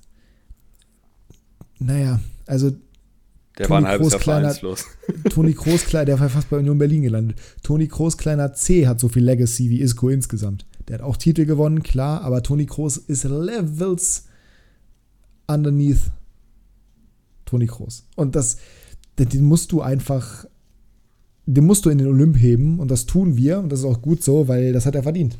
naja, 1.78 2.20
also 2.46 2.72
der 3.58 3.66
Toni 3.66 3.70
war 3.70 3.78
ein 3.78 3.86
halbes 3.86 4.12
Jahr 4.12 4.20
kleiner, 4.20 4.54
vereinslos. 4.54 4.86
Toni 5.30 5.52
Kroos, 5.52 5.84
der 5.86 6.18
war 6.18 6.28
fast 6.28 6.48
bei 6.48 6.58
Union 6.58 6.78
Berlin 6.78 7.02
gelandet. 7.02 7.38
Toni 7.62 7.86
Kroos, 7.86 8.16
kleiner 8.16 8.54
C, 8.54 8.86
hat 8.86 8.98
so 8.98 9.08
viel 9.08 9.24
Legacy 9.24 9.68
wie 9.68 9.80
Isco 9.80 10.08
insgesamt. 10.08 10.66
Der 10.88 10.98
hat 10.98 11.02
auch 11.02 11.16
Titel 11.16 11.44
gewonnen, 11.44 11.82
klar, 11.82 12.22
aber 12.22 12.42
Toni 12.42 12.66
Kroos 12.66 12.96
ist 12.96 13.24
Levels 13.24 14.24
underneath 15.46 16.10
Toni 17.44 17.66
Kroos. 17.66 18.06
Und 18.16 18.34
das, 18.34 18.56
den 19.18 19.44
musst 19.44 19.72
du 19.72 19.82
einfach, 19.82 20.46
den 21.44 21.66
musst 21.66 21.84
du 21.84 21.90
in 21.90 21.98
den 21.98 22.08
Olymp 22.08 22.38
heben 22.38 22.80
und 22.80 22.90
das 22.90 23.04
tun 23.06 23.36
wir 23.36 23.58
und 23.58 23.70
das 23.70 23.80
ist 23.80 23.84
auch 23.84 24.00
gut 24.00 24.22
so, 24.22 24.48
weil 24.48 24.72
das 24.72 24.86
hat 24.86 24.94
er 24.94 25.02
verdient. 25.02 25.36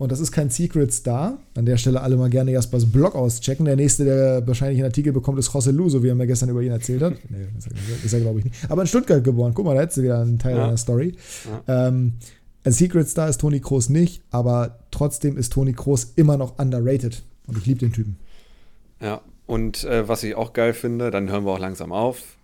Und 0.00 0.10
das 0.10 0.18
ist 0.18 0.32
kein 0.32 0.48
Secret 0.48 0.94
Star. 0.94 1.36
An 1.54 1.66
der 1.66 1.76
Stelle 1.76 2.00
alle 2.00 2.16
mal 2.16 2.30
gerne 2.30 2.52
Jaspers 2.52 2.90
Blog 2.90 3.14
auschecken. 3.14 3.66
Der 3.66 3.76
nächste, 3.76 4.06
der 4.06 4.46
wahrscheinlich 4.46 4.78
einen 4.78 4.86
Artikel 4.86 5.12
bekommt, 5.12 5.38
ist 5.38 5.50
José 5.50 5.72
Lu, 5.72 5.90
so 5.90 6.02
wie 6.02 6.08
er 6.08 6.14
mir 6.14 6.26
gestern 6.26 6.48
über 6.48 6.62
ihn 6.62 6.70
erzählt 6.70 7.02
hat. 7.02 7.12
nee, 7.28 7.46
ist 8.02 8.14
er, 8.14 8.20
glaube 8.20 8.38
ich, 8.38 8.46
nicht. 8.46 8.56
Aber 8.70 8.80
in 8.80 8.88
Stuttgart 8.88 9.22
geboren. 9.22 9.52
Guck 9.52 9.66
mal, 9.66 9.74
da 9.74 9.82
hättest 9.82 9.98
du 9.98 10.02
wieder 10.04 10.22
einen 10.22 10.38
Teil 10.38 10.56
ja. 10.56 10.64
deiner 10.64 10.78
Story. 10.78 11.16
Ja. 11.66 11.88
Ähm, 11.88 12.14
ein 12.64 12.72
Secret 12.72 13.10
Star 13.10 13.28
ist 13.28 13.42
Toni 13.42 13.60
Kroos 13.60 13.90
nicht, 13.90 14.22
aber 14.30 14.78
trotzdem 14.90 15.36
ist 15.36 15.52
Toni 15.52 15.74
Kroos 15.74 16.14
immer 16.16 16.38
noch 16.38 16.58
underrated. 16.58 17.22
Und 17.46 17.58
ich 17.58 17.66
liebe 17.66 17.80
den 17.80 17.92
Typen. 17.92 18.16
Ja, 19.02 19.20
und 19.44 19.84
äh, 19.84 20.08
was 20.08 20.22
ich 20.22 20.34
auch 20.34 20.54
geil 20.54 20.72
finde, 20.72 21.10
dann 21.10 21.28
hören 21.28 21.44
wir 21.44 21.52
auch 21.52 21.58
langsam 21.58 21.92
auf. 21.92 22.38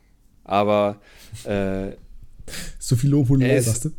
Aber 0.44 0.98
äh, 1.44 1.92
so 2.78 2.96
viel 2.96 3.08
Lob 3.08 3.28
sagst 3.28 3.86
du? 3.86 3.92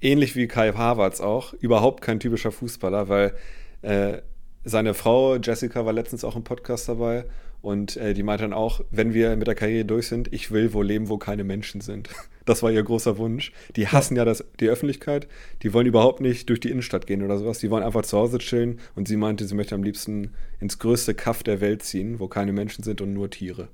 Ähnlich 0.00 0.36
wie 0.36 0.46
Kai 0.46 0.72
Havertz 0.72 1.20
auch, 1.20 1.52
überhaupt 1.54 2.02
kein 2.02 2.20
typischer 2.20 2.52
Fußballer, 2.52 3.08
weil 3.08 3.34
äh, 3.82 4.18
seine 4.64 4.94
Frau 4.94 5.36
Jessica 5.36 5.86
war 5.86 5.92
letztens 5.92 6.24
auch 6.24 6.36
im 6.36 6.44
Podcast 6.44 6.88
dabei 6.88 7.24
und 7.62 7.96
äh, 7.96 8.14
die 8.14 8.22
meinte 8.22 8.44
dann 8.44 8.52
auch, 8.52 8.80
wenn 8.90 9.12
wir 9.12 9.36
mit 9.36 9.46
der 9.46 9.54
Karriere 9.54 9.84
durch 9.84 10.08
sind, 10.08 10.32
ich 10.32 10.50
will 10.50 10.72
wo 10.72 10.82
leben, 10.82 11.08
wo 11.08 11.18
keine 11.18 11.44
Menschen 11.44 11.80
sind. 11.80 12.08
Das 12.46 12.64
war 12.64 12.72
ihr 12.72 12.82
großer 12.82 13.16
Wunsch. 13.18 13.52
Die 13.76 13.86
hassen 13.86 14.16
ja 14.16 14.24
das, 14.24 14.44
die 14.58 14.68
Öffentlichkeit, 14.68 15.28
die 15.62 15.72
wollen 15.72 15.86
überhaupt 15.86 16.20
nicht 16.20 16.48
durch 16.48 16.58
die 16.58 16.70
Innenstadt 16.70 17.06
gehen 17.06 17.22
oder 17.22 17.38
sowas, 17.38 17.58
die 17.58 17.70
wollen 17.70 17.84
einfach 17.84 18.02
zu 18.02 18.18
Hause 18.18 18.38
chillen 18.38 18.80
und 18.96 19.06
sie 19.06 19.16
meinte, 19.16 19.44
sie 19.44 19.54
möchte 19.54 19.76
am 19.76 19.84
liebsten 19.84 20.32
ins 20.58 20.80
größte 20.80 21.14
Kaff 21.14 21.44
der 21.44 21.60
Welt 21.60 21.84
ziehen, 21.84 22.18
wo 22.18 22.26
keine 22.26 22.52
Menschen 22.52 22.82
sind 22.82 23.02
und 23.02 23.12
nur 23.12 23.30
Tiere. 23.30 23.68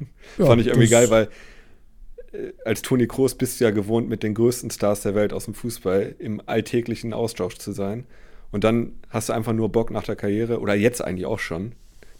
Ja, 0.36 0.46
Fand 0.46 0.60
ich 0.60 0.66
irgendwie 0.66 0.88
geil, 0.88 1.08
weil 1.08 1.28
als 2.64 2.82
Toni 2.82 3.06
Kroos 3.06 3.34
bist 3.34 3.60
du 3.60 3.64
ja 3.64 3.70
gewohnt, 3.70 4.08
mit 4.08 4.22
den 4.22 4.34
größten 4.34 4.70
Stars 4.70 5.02
der 5.02 5.14
Welt 5.14 5.32
aus 5.32 5.46
dem 5.46 5.54
Fußball 5.54 6.14
im 6.18 6.42
alltäglichen 6.46 7.12
Austausch 7.12 7.56
zu 7.56 7.72
sein. 7.72 8.04
Und 8.50 8.64
dann 8.64 8.92
hast 9.10 9.28
du 9.28 9.32
einfach 9.32 9.52
nur 9.52 9.70
Bock 9.70 9.90
nach 9.90 10.04
der 10.04 10.16
Karriere, 10.16 10.60
oder 10.60 10.74
jetzt 10.74 11.02
eigentlich 11.02 11.26
auch 11.26 11.38
schon. 11.38 11.72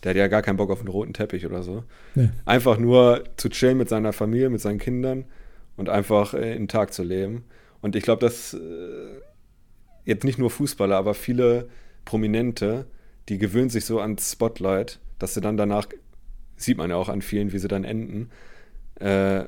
Der 0.03 0.11
hat 0.11 0.17
ja 0.17 0.29
gar 0.29 0.43
keinen 0.43 0.57
Bock 0.57 0.71
auf 0.71 0.81
einen 0.81 0.89
roten 0.89 1.13
Teppich 1.13 1.47
oder 1.47 1.63
so. 1.63 1.85
Nee. 2.15 2.31
Einfach 2.45 2.79
nur 2.79 3.25
zu 3.37 3.49
chillen 3.49 3.79
mit 3.79 3.89
seiner 3.89 4.13
Familie, 4.13 4.49
mit 4.49 4.61
seinen 4.61 4.79
Kindern 4.79 5.25
und 5.77 5.89
einfach 5.89 6.35
äh, 6.35 6.53
in 6.53 6.63
den 6.63 6.69
Tag 6.69 6.93
zu 6.93 7.03
leben. 7.03 7.45
Und 7.81 7.97
ich 7.97 8.03
glaube, 8.03 8.21
dass 8.21 8.55
äh, 8.55 8.59
jetzt 10.05 10.25
nicht 10.25 10.39
nur 10.39 10.51
Fußballer, 10.51 10.97
aber 10.97 11.15
viele 11.15 11.69
Prominente, 12.05 12.87
die 13.29 13.39
gewöhnen 13.39 13.71
sich 13.71 13.85
so 13.85 14.01
ans 14.01 14.33
Spotlight, 14.33 15.01
dass 15.19 15.35
sie 15.35 15.41
dann 15.41 15.57
danach, 15.57 15.87
sieht 16.57 16.79
man 16.79 16.91
ja 16.91 16.97
auch 16.97 17.09
an 17.09 17.23
vielen, 17.23 17.53
wie 17.53 17.59
sie 17.59 17.69
dann 17.69 17.85
enden, 17.85 18.31
äh, 19.01 19.45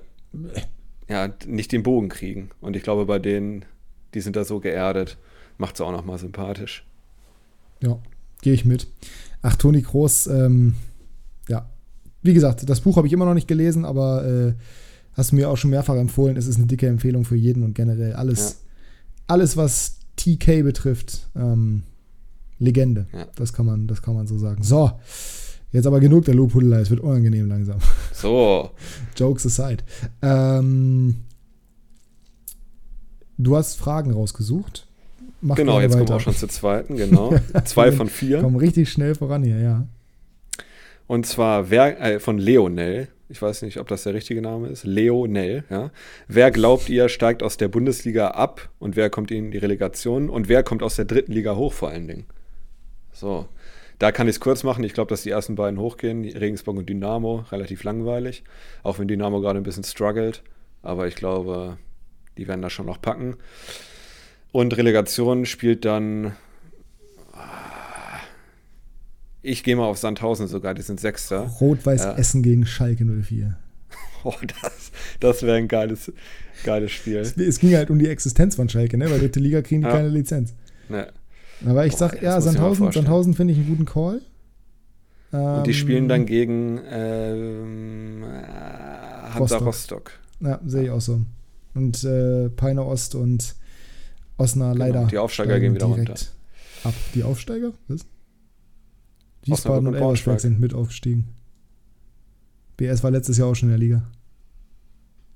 ja, 1.09 1.33
nicht 1.47 1.72
den 1.72 1.83
Bogen 1.83 2.09
kriegen. 2.09 2.51
Und 2.61 2.76
ich 2.76 2.83
glaube, 2.83 3.07
bei 3.07 3.18
denen, 3.18 3.64
die 4.14 4.20
sind 4.20 4.37
da 4.37 4.45
so 4.45 4.61
geerdet, 4.61 5.18
macht 5.59 5.74
es 5.74 5.81
auch 5.81 5.93
nochmal 5.93 6.18
sympathisch. 6.18 6.87
Ja, 7.81 7.99
gehe 8.43 8.53
ich 8.53 8.64
mit. 8.64 8.87
Ach, 9.43 9.57
Toni 9.57 9.83
Groß, 9.83 10.28
ähm, 10.28 10.74
ja. 11.49 11.68
Wie 12.22 12.35
gesagt, 12.35 12.68
das 12.68 12.81
Buch 12.83 12.97
habe 12.97 13.07
ich 13.07 13.12
immer 13.12 13.24
noch 13.24 13.35
nicht 13.35 13.49
gelesen, 13.49 13.85
aber 13.85 14.26
äh, 14.26 14.55
hast 15.14 15.33
du 15.33 15.37
mir 15.37 15.49
auch 15.49 15.57
schon 15.57 15.70
mehrfach 15.70 15.97
empfohlen. 15.97 16.37
Es 16.37 16.47
ist 16.47 16.57
eine 16.57 16.66
dicke 16.66 16.87
Empfehlung 16.87 17.24
für 17.24 17.37
jeden 17.37 17.62
und 17.62 17.74
generell 17.74 18.12
alles, 18.12 18.51
ja. 18.51 18.57
alles 19.26 19.57
was 19.57 20.01
TK 20.16 20.62
betrifft, 20.62 21.28
ähm, 21.35 21.85
Legende. 22.59 23.07
Ja. 23.12 23.26
Das, 23.37 23.55
kann 23.55 23.64
man, 23.64 23.87
das 23.87 24.03
kann 24.03 24.14
man 24.14 24.26
so 24.26 24.39
sagen. 24.39 24.62
So, 24.62 24.93
Jetzt 25.73 25.87
aber 25.87 26.01
genug 26.01 26.25
der 26.25 26.35
Lobhudelei, 26.35 26.81
es 26.81 26.91
wird 26.91 27.01
unangenehm 27.01 27.49
langsam. 27.49 27.79
So. 28.12 28.71
Jokes 29.16 29.47
aside. 29.47 29.85
Ähm, 30.21 31.16
du 33.39 33.57
hast 33.57 33.77
Fragen 33.79 34.12
rausgesucht. 34.12 34.87
Mach 35.43 35.57
genau, 35.57 35.81
jetzt 35.81 35.93
weiter. 35.93 35.99
kommen 35.99 36.09
wir 36.09 36.16
auch 36.16 36.21
schon 36.21 36.35
zur 36.35 36.49
zweiten, 36.49 36.97
genau. 36.97 37.35
Zwei 37.64 37.93
von 37.93 38.09
vier. 38.09 38.41
Kommen 38.41 38.57
richtig 38.57 38.91
schnell 38.91 39.14
voran 39.14 39.43
hier, 39.43 39.59
ja. 39.59 39.87
Und 41.07 41.27
zwar 41.27 41.71
wer, 41.71 42.01
äh, 42.01 42.21
von 42.21 42.39
Leonel. 42.39 43.09
Ich 43.29 43.41
weiß 43.41 43.62
nicht, 43.62 43.79
ob 43.79 43.87
das 43.87 44.03
der 44.03 44.12
richtige 44.12 44.43
Name 44.43 44.68
ist. 44.68 44.85
Leonel, 44.85 45.64
ja. 45.71 45.93
Wer 46.27 46.51
glaubt 46.51 46.89
ihr, 46.89 47.09
steigt 47.09 47.43
aus 47.43 47.57
der 47.57 47.68
Bundesliga 47.68 48.29
ab 48.33 48.68
und 48.81 48.97
wer 48.97 49.09
kommt 49.09 49.31
in 49.31 49.53
die 49.53 49.59
Relegation 49.59 50.29
und 50.29 50.49
wer 50.49 50.62
kommt 50.62 50.83
aus 50.83 50.97
der 50.97 51.05
dritten 51.05 51.33
Liga 51.33 51.55
hoch 51.55 51.73
vor 51.73 51.91
allen 51.91 52.09
Dingen? 52.09 52.27
So. 53.12 53.47
Da 54.01 54.13
kann 54.13 54.27
ich 54.29 54.37
es 54.37 54.41
kurz 54.41 54.65
machen. 54.65 54.83
Ich 54.83 54.95
glaube, 54.95 55.11
dass 55.11 55.23
die 55.23 55.31
ersten 55.31 55.57
beiden 55.57 55.79
hochgehen, 55.79 56.25
Regensburg 56.25 56.79
und 56.79 56.89
Dynamo, 56.89 57.45
relativ 57.53 57.85
langweilig. 57.85 58.45
Auch 58.83 58.99
wenn 58.99 59.09
Dynamo 59.09 59.43
gerade 59.43 59.61
ein 59.61 59.63
bisschen 59.63 59.85
struggelt. 59.85 60.43
Aber 60.81 61.07
ich 61.07 61.17
glaube, 61.17 61.77
die 62.39 62.49
werden 62.49 62.63
das 62.63 62.73
schon 62.73 62.87
noch 62.87 63.03
packen. 63.03 63.37
Und 64.53 64.75
Relegation 64.75 65.45
spielt 65.45 65.85
dann. 65.85 66.33
Ah, 67.35 68.21
ich 69.43 69.63
gehe 69.65 69.77
mal 69.77 69.85
auf 69.85 69.99
Sandhausen 69.99 70.49
sogar, 70.49 70.73
die 70.73 70.83
sind 70.83 70.99
Sechster. 70.99 71.51
Rot-Weiß 71.61 72.07
äh, 72.07 72.15
Essen 72.15 72.43
gegen 72.43 72.65
Schalke 72.67 73.05
04. 73.05 73.59
Oh, 74.23 74.35
das, 74.43 74.93
das 75.19 75.43
wäre 75.45 75.57
ein 75.57 75.67
geiles, 75.67 76.13
geiles 76.63 76.93
Spiel. 76.93 77.17
Es, 77.17 77.39
es, 77.39 77.59
ging 77.59 77.75
halt 77.75 77.89
um 77.89 77.99
die 77.99 78.07
Existenz 78.07 78.55
von 78.55 78.69
Schalke, 78.69 78.99
ne? 78.99 79.11
Weil 79.11 79.19
dritte 79.19 79.41
Liga 79.41 79.63
kriegen 79.63 79.81
die 79.81 79.87
ja. 79.87 79.95
keine 79.95 80.09
Lizenz. 80.09 80.53
Ne. 80.91 81.11
Aber 81.67 81.87
ich 81.87 81.97
sag, 81.97 82.23
ja, 82.23 82.41
Sandhausen, 82.41 82.91
Sandhausen 82.93 83.35
finde 83.35 83.53
ich 83.53 83.59
einen 83.59 83.69
guten 83.69 83.85
Call. 83.85 84.23
Und 85.33 85.67
die 85.67 85.75
spielen 85.75 86.09
dann 86.09 86.23
ähm, 86.23 86.27
gegen 86.27 86.81
ähm, 86.91 88.25
Hansa 89.33 89.39
Rostock. 89.39 89.67
Rostock. 89.67 90.13
Ja, 90.41 90.61
sehe 90.65 90.85
ich 90.85 90.91
auch 90.91 91.01
so. 91.01 91.21
Und 91.75 92.03
äh, 92.03 92.49
Peine 92.49 92.85
Ost 92.85 93.15
und 93.15 93.55
Osnabrück 94.39 94.79
genau, 94.79 94.93
leider. 94.93 95.07
Die 95.07 95.19
Aufsteiger 95.19 95.61
gehen 95.61 95.75
wieder 95.75 95.87
runter. 95.87 96.15
Ab. 96.83 96.95
Die 97.15 97.23
Aufsteiger? 97.23 97.73
Was? 97.89 98.01
Wiesbaden 99.45 99.87
und 99.87 99.95
Elversberg 99.95 100.41
sind 100.41 100.61
mit 100.61 100.75
aufgestiegen. 100.75 101.29
BS 102.77 103.03
war 103.03 103.11
letztes 103.11 103.39
Jahr 103.39 103.49
auch 103.49 103.55
schon 103.55 103.69
in 103.69 103.75
der 103.75 103.79
Liga. 103.79 104.03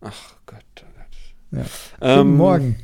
Ach 0.01 0.35
Gott, 0.47 0.65
oh 0.81 0.87
Gott. 0.97 1.61
Ja. 1.61 1.67
Ähm, 2.01 2.27
Guten 2.27 2.37
Morgen. 2.37 2.77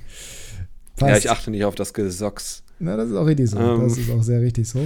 Passt. 1.00 1.10
Ja, 1.12 1.16
ich 1.18 1.30
achte 1.30 1.50
nicht 1.50 1.64
auf 1.64 1.74
das 1.74 1.92
Gesocks. 1.94 2.62
Na, 2.78 2.96
das 2.96 3.10
ist 3.10 3.16
auch 3.16 3.26
richtig 3.26 3.50
so. 3.50 3.58
Ähm, 3.58 3.82
das 3.82 3.98
ist 3.98 4.10
auch 4.10 4.22
sehr 4.22 4.40
richtig 4.40 4.68
so. 4.68 4.80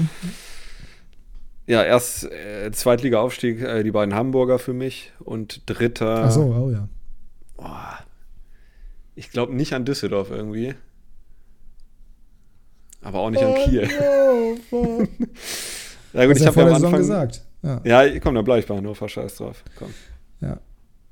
Ja, 1.67 1.83
erst 1.83 2.25
äh, 2.25 2.71
Zweitliga-Aufstieg, 2.73 3.61
äh, 3.63 3.83
die 3.83 3.91
beiden 3.91 4.15
Hamburger 4.15 4.59
für 4.59 4.73
mich 4.73 5.13
und 5.21 5.63
dritter. 5.67 6.25
Ach 6.25 6.31
so, 6.31 6.43
oh 6.43 6.71
ja. 6.71 6.89
Boah, 7.57 7.99
ich 9.15 9.31
glaube 9.31 9.55
nicht 9.55 9.73
an 9.73 9.85
Düsseldorf 9.85 10.31
irgendwie. 10.31 10.75
Aber 13.03 13.21
auch 13.21 13.31
nicht 13.31 13.43
an 13.43 13.55
Oh, 13.57 13.65
Kiel. 13.65 13.89
No, 14.71 15.03
Ja 16.15 16.27
gut, 16.27 16.37
ich 16.37 16.47
habe 16.47 16.61
ja 16.61 16.67
am 16.69 16.75
Anfang. 16.75 16.93
gesagt. 16.93 17.43
Ja. 17.63 17.81
Ja, 17.85 18.21
komm, 18.21 18.35
dann 18.35 18.45
bleib 18.45 18.61
ich 18.61 18.67
bei 18.67 18.77
Hannover, 18.77 19.09
scheiß 19.09 19.37
drauf. 19.37 19.65
Komm. 19.79 19.91
ja. 20.41 20.59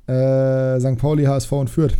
Äh, 0.07 0.80
St. 0.80 0.98
Pauli, 0.98 1.24
HSV 1.24 1.53
und 1.53 1.70
Fürth. 1.70 1.96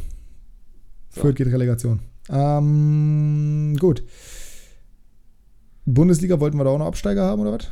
So. 1.11 1.21
Fürth 1.23 1.37
geht 1.37 1.47
Relegation. 1.49 2.01
Ähm, 2.31 3.77
gut. 3.79 4.03
Bundesliga 5.85 6.39
wollten 6.41 6.57
wir 6.59 6.65
da 6.65 6.71
auch 6.71 6.79
noch 6.79 6.87
Absteiger 6.87 7.25
haben, 7.25 7.43
oder 7.43 7.53
was? 7.55 7.69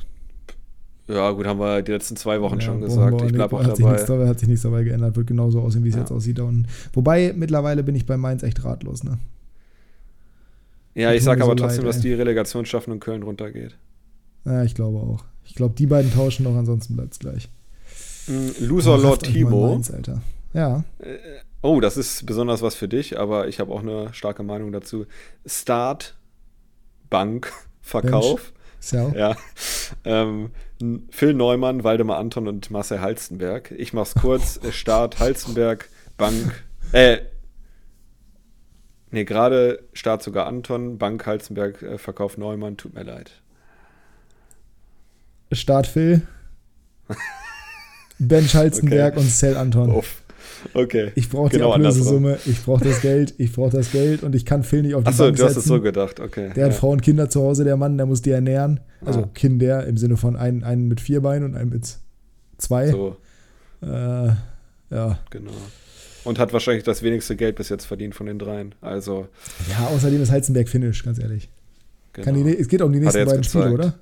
Ja, 1.08 1.30
gut, 1.32 1.46
haben 1.46 1.58
wir 1.58 1.82
die 1.82 1.92
letzten 1.92 2.16
zwei 2.16 2.40
Wochen 2.40 2.56
Ja, 2.56 2.60
schon 2.60 2.80
gesagt. 2.80 3.20
Ich 3.22 3.32
bleibe 3.32 3.56
auch 3.56 3.64
hat 3.64 3.76
Sich 3.76 3.84
dabei. 3.84 3.92
nichts, 3.92 4.06
dabei- 4.06 4.28
hat 4.28 4.38
sich 4.38 4.48
nichts 4.48 4.62
dabei 4.62 4.84
geändert, 4.84 5.16
wird 5.16 5.26
genauso 5.26 5.60
aussehen, 5.60 5.84
wie 5.84 5.88
es 5.88 5.94
Ja. 5.94 6.00
jetzt 6.02 6.12
aussieht 6.12 6.38
da 6.38 6.44
unten. 6.44 6.66
Wobei, 6.92 7.32
mittlerweile 7.36 7.82
bin 7.82 7.94
ich 7.96 8.06
bei 8.06 8.16
Mainz 8.16 8.42
echt 8.42 8.64
ratlos, 8.64 9.02
ne? 9.04 9.18
Ja, 10.94 11.12
ich 11.12 11.18
Tut 11.20 11.24
sag 11.26 11.38
mir 11.38 11.44
aber 11.44 11.52
so 11.52 11.56
trotzdem, 11.64 11.84
leid, 11.84 11.94
dass 11.94 12.00
die 12.02 12.12
Relegation 12.12 12.66
schaffen 12.66 12.92
und 12.92 13.00
Köln 13.00 13.22
runtergeht. 13.22 13.76
Ja, 14.44 14.62
ich 14.64 14.74
glaube 14.74 14.98
auch. 14.98 15.24
Ich 15.44 15.54
glaube, 15.54 15.74
die 15.76 15.86
beiden 15.86 16.12
tauschen 16.12 16.44
noch, 16.44 16.54
ansonsten 16.56 16.96
bleibt 16.96 17.12
es 17.12 17.18
gleich. 17.18 17.48
Mm, 18.28 18.64
Loser 18.66 18.98
Lord 18.98 19.22
Timo. 19.24 19.68
Mainz, 19.70 19.90
Alter. 19.90 20.22
Ja, 20.52 20.84
Oh, 21.62 21.80
das 21.80 21.96
ist 21.96 22.24
besonders 22.24 22.62
was 22.62 22.74
für 22.74 22.88
dich, 22.88 23.18
aber 23.18 23.48
ich 23.48 23.60
habe 23.60 23.72
auch 23.72 23.80
eine 23.80 24.14
starke 24.14 24.42
Meinung 24.42 24.72
dazu. 24.72 25.06
Start, 25.44 26.16
Bank, 27.10 27.52
Verkauf. 27.82 28.52
Sell. 28.78 29.12
Ja. 29.14 29.36
Ähm, 30.04 30.52
Phil 31.10 31.34
Neumann, 31.34 31.84
Waldemar 31.84 32.18
Anton 32.18 32.48
und 32.48 32.70
Marcel 32.70 33.02
Halstenberg. 33.02 33.72
Ich 33.72 33.92
mach's 33.92 34.14
kurz. 34.14 34.58
Start, 34.72 35.18
Halstenberg, 35.18 35.88
Bank. 36.16 36.64
Äh. 36.92 37.18
Nee, 39.10 39.24
gerade 39.24 39.82
Start 39.92 40.22
sogar 40.22 40.46
Anton, 40.46 40.96
Bank, 40.96 41.26
Halstenberg, 41.26 41.82
äh, 41.82 41.98
Verkauf 41.98 42.38
Neumann. 42.38 42.78
Tut 42.78 42.94
mir 42.94 43.02
leid. 43.02 43.32
Start 45.52 45.86
Phil. 45.86 46.26
Bench 48.18 48.54
Halzenberg 48.54 49.16
und 49.16 49.28
Cell 49.28 49.56
Anton. 49.56 49.90
Uff. 49.90 50.22
Okay. 50.74 51.12
Ich 51.14 51.28
brauche 51.28 51.50
Genau 51.50 51.68
die. 51.68 51.74
Ablösesumme, 51.86 52.38
ich 52.46 52.62
brauche 52.64 52.84
das 52.84 53.00
Geld, 53.00 53.34
ich 53.38 53.52
brauche 53.52 53.70
das 53.76 53.90
Geld 53.92 54.22
und 54.22 54.34
ich 54.34 54.44
kann 54.44 54.62
Phil 54.62 54.82
nicht 54.82 54.94
auf 54.94 55.02
die 55.04 55.08
Achso, 55.08 55.24
Bank 55.24 55.36
du 55.36 55.42
hast 55.44 55.50
setzen. 55.54 55.60
es 55.60 55.64
so 55.66 55.80
gedacht, 55.80 56.20
okay. 56.20 56.50
Der 56.54 56.64
hat 56.66 56.72
ja. 56.72 56.78
Frau 56.78 56.90
und 56.90 57.02
Kinder 57.02 57.28
zu 57.30 57.40
Hause, 57.42 57.64
der 57.64 57.76
Mann, 57.76 57.96
der 57.96 58.06
muss 58.06 58.22
die 58.22 58.30
ernähren. 58.30 58.80
Also 59.04 59.20
Ah. 59.22 59.30
Kinder 59.34 59.86
im 59.86 59.96
Sinne 59.96 60.16
von 60.16 60.36
einen, 60.36 60.62
einen 60.64 60.88
mit 60.88 61.00
vier 61.00 61.20
Beinen 61.22 61.44
und 61.44 61.56
einen 61.56 61.70
mit 61.70 61.96
zwei. 62.58 62.88
So, 62.90 63.16
Äh, 63.82 63.86
ja. 63.86 65.18
genau. 65.30 65.50
Und 66.24 66.38
hat 66.38 66.52
wahrscheinlich 66.52 66.84
das 66.84 67.02
wenigste 67.02 67.34
Geld 67.36 67.56
bis 67.56 67.70
jetzt 67.70 67.86
verdient 67.86 68.14
von 68.14 68.26
den 68.26 68.38
dreien. 68.38 68.74
Also, 68.82 69.28
ja, 69.70 69.86
außerdem 69.86 70.20
ist 70.22 70.30
Halzenberg 70.30 70.68
Finish, 70.68 71.02
ganz 71.02 71.18
ehrlich. 71.18 71.48
genau. 72.12 72.32
Die, 72.44 72.56
es 72.58 72.68
geht 72.68 72.82
um 72.82 72.92
die 72.92 72.98
Hat 72.98 73.04
nächsten 73.14 73.24
beiden 73.24 73.44
Spiele, 73.44 73.64
gezeigt. 73.70 73.80
oder? 73.80 73.94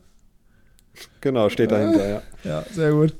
Genau, 1.20 1.48
steht 1.48 1.70
dahinter, 1.70 2.08
ja. 2.08 2.22
Ja, 2.44 2.64
sehr 2.74 2.90
gut. 2.90 3.14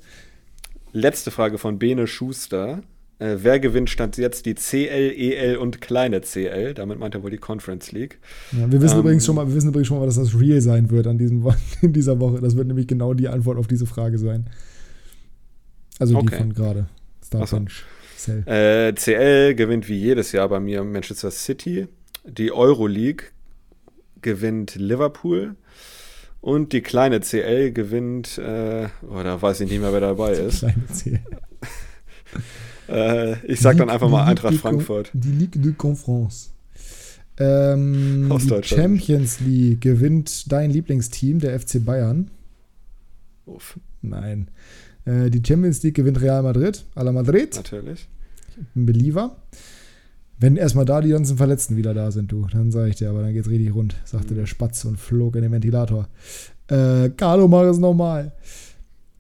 Letzte 0.93 1.31
Frage 1.31 1.59
von 1.59 1.79
Bene 1.79 2.09
Schuster. 2.09 2.81
Äh, 3.21 3.37
wer 3.41 3.59
gewinnt 3.59 3.91
stand 3.91 4.17
jetzt 4.17 4.47
die 4.47 4.55
CL, 4.55 5.13
EL 5.17 5.57
und 5.57 5.81
kleine 5.81 6.21
CL? 6.21 6.75
Damit 6.75 6.99
meint 7.01 7.15
er 7.17 7.23
wohl 7.25 7.31
die 7.31 7.39
Conference 7.39 7.91
League. 7.91 8.19
Ja, 8.53 8.71
wir 8.71 8.81
wissen 8.81 8.95
Ähm, 8.95 9.01
übrigens 9.01 9.27
schon 9.27 9.35
mal, 9.35 9.49
wir 9.49 9.55
wissen 9.55 9.69
übrigens 9.71 9.89
schon 9.89 9.99
mal, 9.99 10.07
dass 10.07 10.15
das 10.17 10.39
real 10.39 10.61
sein 10.61 10.91
wird 10.91 11.07
an 11.09 11.19
diesem, 11.19 11.45
in 11.83 11.93
dieser 11.93 12.21
Woche. 12.21 12.41
Das 12.41 12.57
wird 12.57 12.69
nämlich 12.69 12.87
genau 12.87 13.15
die 13.15 13.29
Antwort 13.29 13.59
auf 13.59 13.67
diese 13.67 13.87
Frage 13.87 14.19
sein. 14.19 14.49
Also 15.99 16.15
die 16.15 16.27
Okay. 16.27 16.37
von 16.37 16.55
gerade. 16.55 16.87
Ach 17.35 17.47
so. 17.49 17.61
Äh, 18.47 18.95
CL 18.95 19.55
gewinnt 19.55 19.89
wie 19.89 19.97
jedes 19.99 20.33
Jahr 20.33 20.49
bei 20.49 20.61
mir 20.61 20.83
Manchester 20.85 21.31
City. 21.31 21.89
Die 22.25 22.53
Euroleague 22.53 23.27
gewinnt 24.23 24.75
Liverpool. 24.77 25.57
Und 26.41 26.73
die 26.73 26.83
kleine 26.83 27.21
CL 27.21 27.73
gewinnt, 27.73 28.39
äh, 28.39 28.87
oh, 29.11 29.23
da 29.25 29.43
weiß 29.43 29.61
ich 29.63 29.71
nicht 29.71 29.81
mehr, 29.81 29.93
wer 29.93 30.01
dabei 30.01 30.33
ist. 30.35 30.61
Kleine 30.61 30.85
CL. 30.93 31.21
Äh, 32.89 33.45
ich 33.47 33.61
sag 33.61 33.77
dann 33.77 33.87
Ligue- 33.89 33.93
einfach 33.95 34.09
mal 34.09 34.25
Eintracht 34.25 34.53
Ligue 34.53 34.61
Frankfurt. 34.63 35.11
Die 35.13 35.31
Ligue 35.33 35.61
de 35.61 35.73
Conference. 35.73 36.51
Ähm, 37.39 38.27
Aus 38.31 38.47
die. 38.47 38.63
Champions 38.65 39.41
League 39.41 39.81
gewinnt 39.81 40.51
dein 40.51 40.71
Lieblingsteam, 40.71 41.39
der 41.39 41.59
FC 41.59 41.85
Bayern. 41.85 42.31
Uff, 43.47 43.79
Nein. 44.03 44.49
Äh, 45.05 45.31
die 45.31 45.43
Champions 45.47 45.83
League 45.83 45.95
gewinnt 45.95 46.21
Real 46.21 46.43
Madrid. 46.43 46.85
A 46.95 47.03
la 47.03 47.13
Madrid. 47.13 47.55
natürlich. 47.57 48.09
Ein 48.75 48.87
Believer. 48.87 49.37
Wenn 50.41 50.57
erstmal 50.57 50.85
da 50.85 51.01
die 51.01 51.11
ganzen 51.11 51.37
Verletzten 51.37 51.77
wieder 51.77 51.95
da 51.95 52.11
sind, 52.13 52.31
du, 52.31 52.47
dann 52.53 52.71
sage 52.71 52.91
ich 52.91 52.97
dir, 52.97 53.11
aber 53.11 53.23
dann 53.23 53.33
geht's 53.33 53.49
richtig 53.49 53.75
rund, 53.75 53.97
sagte 54.05 54.35
der 54.35 54.47
Spatz 54.47 54.85
und 54.85 54.97
flog 54.99 55.35
in 55.37 55.43
den 55.43 55.51
Ventilator. 55.53 56.09
Äh, 56.69 57.11
Carlo, 57.17 57.49
mach 57.49 57.63
es 57.65 57.79
nochmal. 57.79 58.33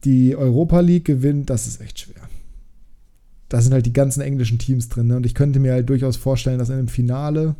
Die 0.04 0.36
Europa 0.36 0.78
League 0.80 1.04
gewinnt, 1.06 1.50
das 1.50 1.66
ist 1.66 1.80
echt 1.80 1.98
schwer. 2.00 2.27
Da 3.48 3.60
sind 3.60 3.72
halt 3.72 3.86
die 3.86 3.92
ganzen 3.92 4.20
englischen 4.20 4.58
Teams 4.58 4.88
drin, 4.88 5.06
ne? 5.06 5.16
Und 5.16 5.26
ich 5.26 5.34
könnte 5.34 5.58
mir 5.58 5.72
halt 5.72 5.88
durchaus 5.88 6.16
vorstellen, 6.16 6.58
dass 6.58 6.68
in 6.68 6.76
einem 6.76 6.88
Finale 6.88 7.56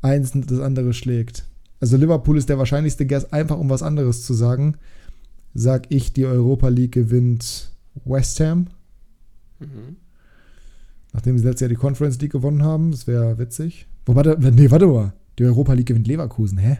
eins 0.00 0.32
das 0.34 0.60
andere 0.60 0.92
schlägt. 0.92 1.44
Also 1.80 1.96
Liverpool 1.96 2.38
ist 2.38 2.48
der 2.48 2.58
wahrscheinlichste 2.58 3.06
Guess, 3.06 3.32
einfach 3.32 3.58
um 3.58 3.68
was 3.68 3.82
anderes 3.82 4.24
zu 4.24 4.32
sagen. 4.32 4.76
Sag 5.54 5.86
ich, 5.90 6.12
die 6.12 6.24
Europa 6.24 6.68
League 6.68 6.92
gewinnt 6.92 7.70
West 8.04 8.40
Ham. 8.40 8.68
Mhm. 9.60 9.96
Nachdem 11.12 11.38
sie 11.38 11.44
letztes 11.44 11.60
Jahr 11.60 11.68
die 11.68 11.76
Conference 11.76 12.20
League 12.20 12.32
gewonnen 12.32 12.62
haben, 12.62 12.90
das 12.90 13.06
wäre 13.06 13.38
witzig. 13.38 13.86
Wobei, 14.06 14.34
nee, 14.50 14.70
warte 14.70 14.86
mal. 14.86 15.12
Die 15.38 15.44
Europa 15.44 15.72
League 15.74 15.86
gewinnt 15.86 16.06
Leverkusen, 16.06 16.58
hä? 16.58 16.78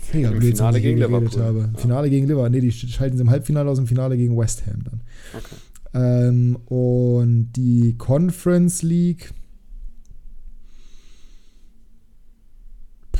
Völliger 0.00 0.28
Im 0.28 0.38
Blödsinn, 0.38 0.56
Finale 0.56 0.80
gegen 0.80 0.98
Liverpool. 0.98 1.42
Habe. 1.42 1.70
Ja. 1.72 1.78
Finale 1.78 2.10
gegen 2.10 2.26
Liverpool. 2.26 2.50
Nee, 2.50 2.60
die 2.60 2.72
schalten 2.72 3.16
sie 3.16 3.22
im 3.22 3.30
Halbfinale 3.30 3.68
aus, 3.68 3.78
im 3.78 3.86
Finale 3.86 4.16
gegen 4.16 4.36
West 4.36 4.66
Ham 4.66 4.84
dann. 4.84 5.00
Okay. 5.36 5.56
Ähm, 5.94 6.56
und 6.66 7.52
die 7.52 7.96
Conference 7.98 8.82
League. 8.82 9.32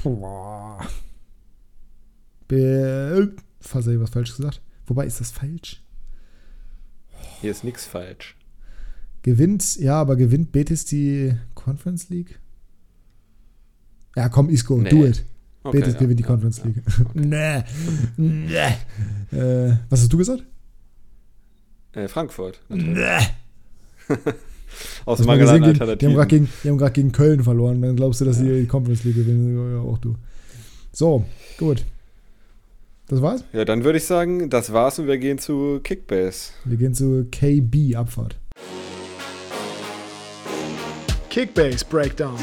Boah. 0.03 0.87
Be 2.49 3.33
habe 3.73 3.95
ich 3.95 4.01
was 4.01 4.11
falsch 4.11 4.37
gesagt. 4.37 4.61
Wobei, 4.87 5.07
ist 5.07 5.21
das 5.21 5.31
falsch? 5.31 5.83
Hier 7.41 7.51
ist 7.51 7.65
nichts 7.65 7.87
falsch. 7.87 8.37
Gewinnt, 9.23 9.77
ja, 9.77 10.01
aber 10.01 10.17
gewinnt 10.17 10.53
Betis 10.53 10.85
die 10.85 11.35
Conference 11.55 12.09
League? 12.09 12.41
Ja, 14.17 14.29
komm, 14.29 14.49
Isco, 14.51 14.77
Nee. 14.79 14.91
do 14.91 15.07
it. 15.07 15.25
Okay, 15.63 15.79
Betis 15.79 15.95
ja, 15.95 16.01
gewinnt 16.01 16.19
die 16.19 16.25
ja, 16.25 16.29
Conference 16.29 16.59
ja. 16.59 16.65
League. 16.65 16.83
nee. 17.15 17.63
nee. 18.17 19.37
Äh, 19.37 19.77
was 19.89 20.03
hast 20.03 20.13
du 20.13 20.19
gesagt? 20.19 20.45
Äh, 21.95 22.09
Frankfurt. 22.09 22.61
Aus 25.05 25.19
mal 25.21 25.27
Mangel 25.27 25.49
an 25.49 25.61
gesehen, 25.61 25.63
gegen, 25.63 25.75
die 25.75 25.81
haben 25.81 25.89
Alternativen. 25.91 26.17
gerade 26.79 26.93
gegen, 26.93 27.09
gegen 27.09 27.13
Köln 27.13 27.45
verloren. 27.45 27.83
Dann 27.83 27.97
glaubst 27.97 28.21
du, 28.21 28.25
dass 28.25 28.39
Ja. 28.39 28.45
die 28.45 28.61
die 28.63 28.67
Conference 28.67 29.05
League 29.05 29.17
gewinnen. 29.17 29.57
Ja, 29.57 29.77
ja, 29.77 29.83
auch 29.83 29.99
du. 29.99 30.17
So, 30.93 31.25
gut. 31.59 31.85
Das 33.09 33.21
war's? 33.21 33.45
Ja, 33.53 33.65
dann 33.67 33.85
würde 33.85 33.99
ich 33.99 34.05
sagen, 34.05 34.49
das 34.49 34.73
war's 34.73 34.99
und 34.99 35.07
wir 35.07 35.19
gehen 35.19 35.39
zu 35.39 35.81
Kickbase. 35.83 36.53
Wir 36.65 36.79
gehen 36.79 36.95
zu 36.95 37.27
KB 37.31 37.95
Abfahrt. 37.97 38.37
Kickbase 41.29 41.85
Breakdown. 41.85 42.37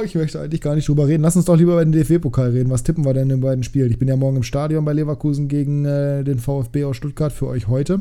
Oh, 0.00 0.04
ich 0.04 0.14
möchte 0.14 0.40
eigentlich 0.40 0.60
gar 0.60 0.74
nicht 0.74 0.88
drüber 0.88 1.06
reden. 1.06 1.22
Lass 1.22 1.36
uns 1.36 1.44
doch 1.44 1.56
lieber 1.56 1.72
über 1.72 1.84
den 1.84 1.92
DFB-Pokal 1.92 2.50
reden. 2.50 2.70
Was 2.70 2.82
tippen 2.84 3.04
wir 3.04 3.12
denn 3.12 3.24
in 3.24 3.28
den 3.28 3.40
beiden 3.40 3.64
Spielen? 3.64 3.90
Ich 3.90 3.98
bin 3.98 4.08
ja 4.08 4.16
morgen 4.16 4.36
im 4.36 4.42
Stadion 4.42 4.84
bei 4.84 4.92
Leverkusen 4.92 5.48
gegen 5.48 5.84
äh, 5.84 6.24
den 6.24 6.38
VfB 6.38 6.84
aus 6.84 6.96
Stuttgart 6.96 7.32
für 7.32 7.46
euch 7.46 7.68
heute. 7.68 8.00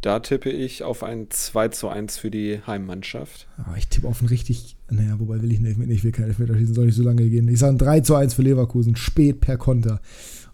Da 0.00 0.20
tippe 0.20 0.48
ich 0.48 0.82
auf 0.84 1.02
ein 1.02 1.26
2 1.28 1.68
zu 1.68 1.88
1 1.88 2.16
für 2.16 2.30
die 2.30 2.60
Heimmannschaft. 2.66 3.46
Aber 3.58 3.76
ich 3.76 3.88
tippe 3.88 4.08
auf 4.08 4.22
ein 4.22 4.28
richtig. 4.28 4.76
Naja, 4.88 5.16
wobei 5.18 5.42
will 5.42 5.52
ich 5.52 5.60
nicht, 5.60 5.78
ich 5.78 6.04
will 6.04 6.12
kein 6.12 6.26
Elfmeterschießen, 6.26 6.74
soll 6.74 6.86
nicht 6.86 6.96
so 6.96 7.02
lange 7.02 7.28
gehen. 7.28 7.48
Ich 7.48 7.58
sage 7.58 7.74
ein 7.74 7.78
3 7.78 8.00
zu 8.00 8.14
1 8.14 8.32
für 8.32 8.42
Leverkusen, 8.42 8.96
spät 8.96 9.40
per 9.40 9.58
Konter. 9.58 10.00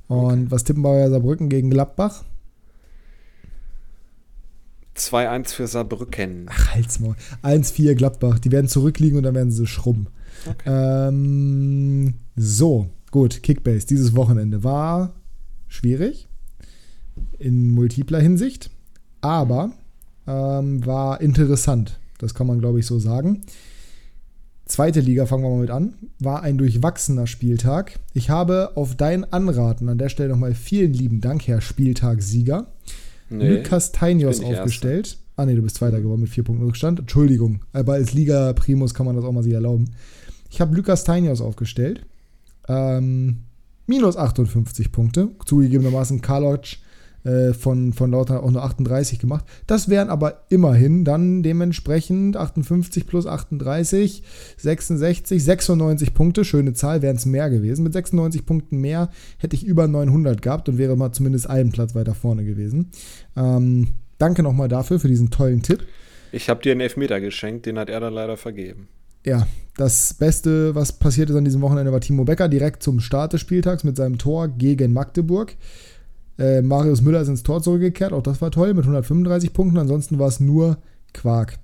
Und 0.08 0.50
was 0.50 0.64
tippen 0.64 0.82
wir 0.82 0.90
bei 0.90 1.08
Saarbrücken 1.08 1.48
gegen 1.48 1.70
Gladbach? 1.70 2.24
2-1 4.96 5.48
für 5.48 5.66
Saarbrücken. 5.66 6.46
Ach, 6.48 6.74
halt's 6.74 7.00
mal. 7.00 7.14
1-4 7.42 7.94
Gladbach. 7.94 8.38
Die 8.38 8.52
werden 8.52 8.68
zurückliegen 8.68 9.18
und 9.18 9.24
dann 9.24 9.34
werden 9.34 9.52
sie 9.52 9.66
schrubben. 9.66 10.08
Ähm, 10.64 12.14
so, 12.36 12.90
gut. 13.10 13.42
Kickbase 13.42 13.86
dieses 13.86 14.14
Wochenende 14.14 14.64
war 14.64 15.14
schwierig 15.68 16.28
in 17.38 17.70
multipler 17.70 18.20
Hinsicht, 18.20 18.70
aber 19.20 19.72
ähm, 20.26 20.84
war 20.84 21.20
interessant. 21.20 21.98
Das 22.18 22.34
kann 22.34 22.46
man, 22.46 22.58
glaube 22.58 22.80
ich, 22.80 22.86
so 22.86 22.98
sagen. 22.98 23.42
Zweite 24.66 25.00
Liga, 25.00 25.26
fangen 25.26 25.44
wir 25.44 25.50
mal 25.50 25.60
mit 25.60 25.70
an, 25.70 25.94
war 26.18 26.42
ein 26.42 26.58
durchwachsener 26.58 27.28
Spieltag. 27.28 28.00
Ich 28.14 28.30
habe 28.30 28.72
auf 28.74 28.96
dein 28.96 29.24
Anraten 29.32 29.88
an 29.88 29.98
der 29.98 30.08
Stelle 30.08 30.30
nochmal 30.30 30.54
vielen 30.54 30.92
lieben 30.92 31.20
Dank, 31.20 31.46
Herr 31.46 31.60
Spieltagssieger, 31.60 32.66
nee, 33.28 33.56
Lukas 33.56 33.92
Tainios 33.92 34.40
aufgestellt. 34.40 35.06
Erster. 35.06 35.22
Ah, 35.36 35.44
nee, 35.44 35.54
du 35.54 35.62
bist 35.62 35.76
Zweiter 35.76 36.00
geworden 36.00 36.22
mit 36.22 36.30
vier 36.30 36.44
Punkten 36.44 36.64
Rückstand. 36.64 36.98
Entschuldigung, 36.98 37.60
aber 37.72 37.94
als 37.94 38.14
Liga 38.14 38.52
Primus 38.54 38.94
kann 38.94 39.06
man 39.06 39.16
das 39.16 39.24
auch 39.24 39.32
mal 39.32 39.42
sich 39.42 39.52
erlauben. 39.52 39.90
Ich 40.50 40.60
habe 40.60 40.74
Lukas 40.74 41.04
Tainios 41.04 41.40
aufgestellt. 41.40 42.06
Ähm, 42.68 43.42
minus 43.86 44.16
58 44.16 44.92
Punkte. 44.92 45.28
Zugegebenermaßen 45.44 46.22
Karloc 46.22 46.64
äh, 47.26 47.54
von, 47.54 47.92
von 47.92 48.12
Lautern 48.12 48.38
auch 48.38 48.50
nur 48.50 48.62
38 48.62 49.18
gemacht. 49.18 49.44
Das 49.66 49.88
wären 49.88 50.10
aber 50.10 50.44
immerhin 50.48 51.04
dann 51.04 51.42
dementsprechend 51.42 52.36
58 52.36 53.06
plus 53.06 53.26
38, 53.26 54.22
66, 54.56 55.42
96 55.44 56.14
Punkte. 56.14 56.44
Schöne 56.44 56.72
Zahl, 56.72 57.02
wären 57.02 57.16
es 57.16 57.26
mehr 57.26 57.50
gewesen. 57.50 57.82
Mit 57.82 57.92
96 57.92 58.46
Punkten 58.46 58.78
mehr 58.78 59.10
hätte 59.38 59.56
ich 59.56 59.66
über 59.66 59.88
900 59.88 60.40
gehabt 60.40 60.68
und 60.68 60.78
wäre 60.78 60.96
mal 60.96 61.12
zumindest 61.12 61.50
einen 61.50 61.72
Platz 61.72 61.96
weiter 61.96 62.14
vorne 62.14 62.44
gewesen. 62.44 62.90
Ähm, 63.36 63.88
danke 64.18 64.44
nochmal 64.44 64.68
dafür, 64.68 65.00
für 65.00 65.08
diesen 65.08 65.30
tollen 65.30 65.62
Tipp. 65.62 65.84
Ich 66.30 66.48
habe 66.48 66.62
dir 66.62 66.72
einen 66.72 66.80
Elfmeter 66.80 67.20
geschenkt, 67.20 67.66
den 67.66 67.78
hat 67.78 67.90
er 67.90 68.00
dann 68.00 68.14
leider 68.14 68.36
vergeben. 68.36 68.88
Ja, 69.24 69.48
das 69.76 70.14
Beste, 70.14 70.76
was 70.76 70.92
passiert 70.92 71.30
ist 71.30 71.36
an 71.36 71.44
diesem 71.44 71.60
Wochenende, 71.60 71.90
war 71.90 72.00
Timo 72.00 72.24
Becker 72.24 72.48
direkt 72.48 72.84
zum 72.84 73.00
Start 73.00 73.32
des 73.32 73.40
Spieltags 73.40 73.82
mit 73.82 73.96
seinem 73.96 74.18
Tor 74.18 74.46
gegen 74.46 74.92
Magdeburg. 74.92 75.56
Äh, 76.38 76.62
Marius 76.62 77.02
Müller 77.02 77.20
ist 77.20 77.28
ins 77.28 77.42
Tor 77.42 77.62
zurückgekehrt, 77.62 78.12
auch 78.12 78.22
das 78.22 78.40
war 78.40 78.50
toll, 78.50 78.74
mit 78.74 78.84
135 78.84 79.52
Punkten. 79.52 79.78
Ansonsten 79.78 80.18
war 80.18 80.28
es 80.28 80.40
nur 80.40 80.78
Quark. 81.14 81.58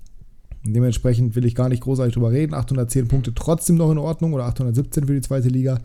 Dementsprechend 0.65 1.35
will 1.35 1.45
ich 1.45 1.55
gar 1.55 1.69
nicht 1.69 1.83
großartig 1.83 2.13
drüber 2.13 2.31
reden. 2.31 2.53
810 2.53 3.07
Punkte 3.07 3.33
trotzdem 3.33 3.75
noch 3.75 3.91
in 3.91 3.97
Ordnung 3.97 4.33
oder 4.33 4.45
817 4.45 5.05
für 5.05 5.13
die 5.13 5.21
zweite 5.21 5.49
Liga. 5.49 5.79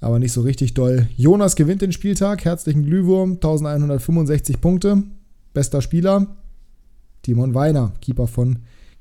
Aber 0.00 0.18
nicht 0.18 0.32
so 0.32 0.42
richtig 0.42 0.74
doll. 0.74 1.08
Jonas 1.16 1.56
gewinnt 1.56 1.82
den 1.82 1.92
Spieltag. 1.92 2.44
Herzlichen 2.44 2.84
Glühwurm. 2.84 3.32
1165 3.32 4.60
Punkte. 4.60 5.02
Bester 5.54 5.82
Spieler. 5.82 6.28
Timon 7.22 7.54
Weiner, 7.54 7.92
Keeper 8.00 8.26
von 8.26 8.58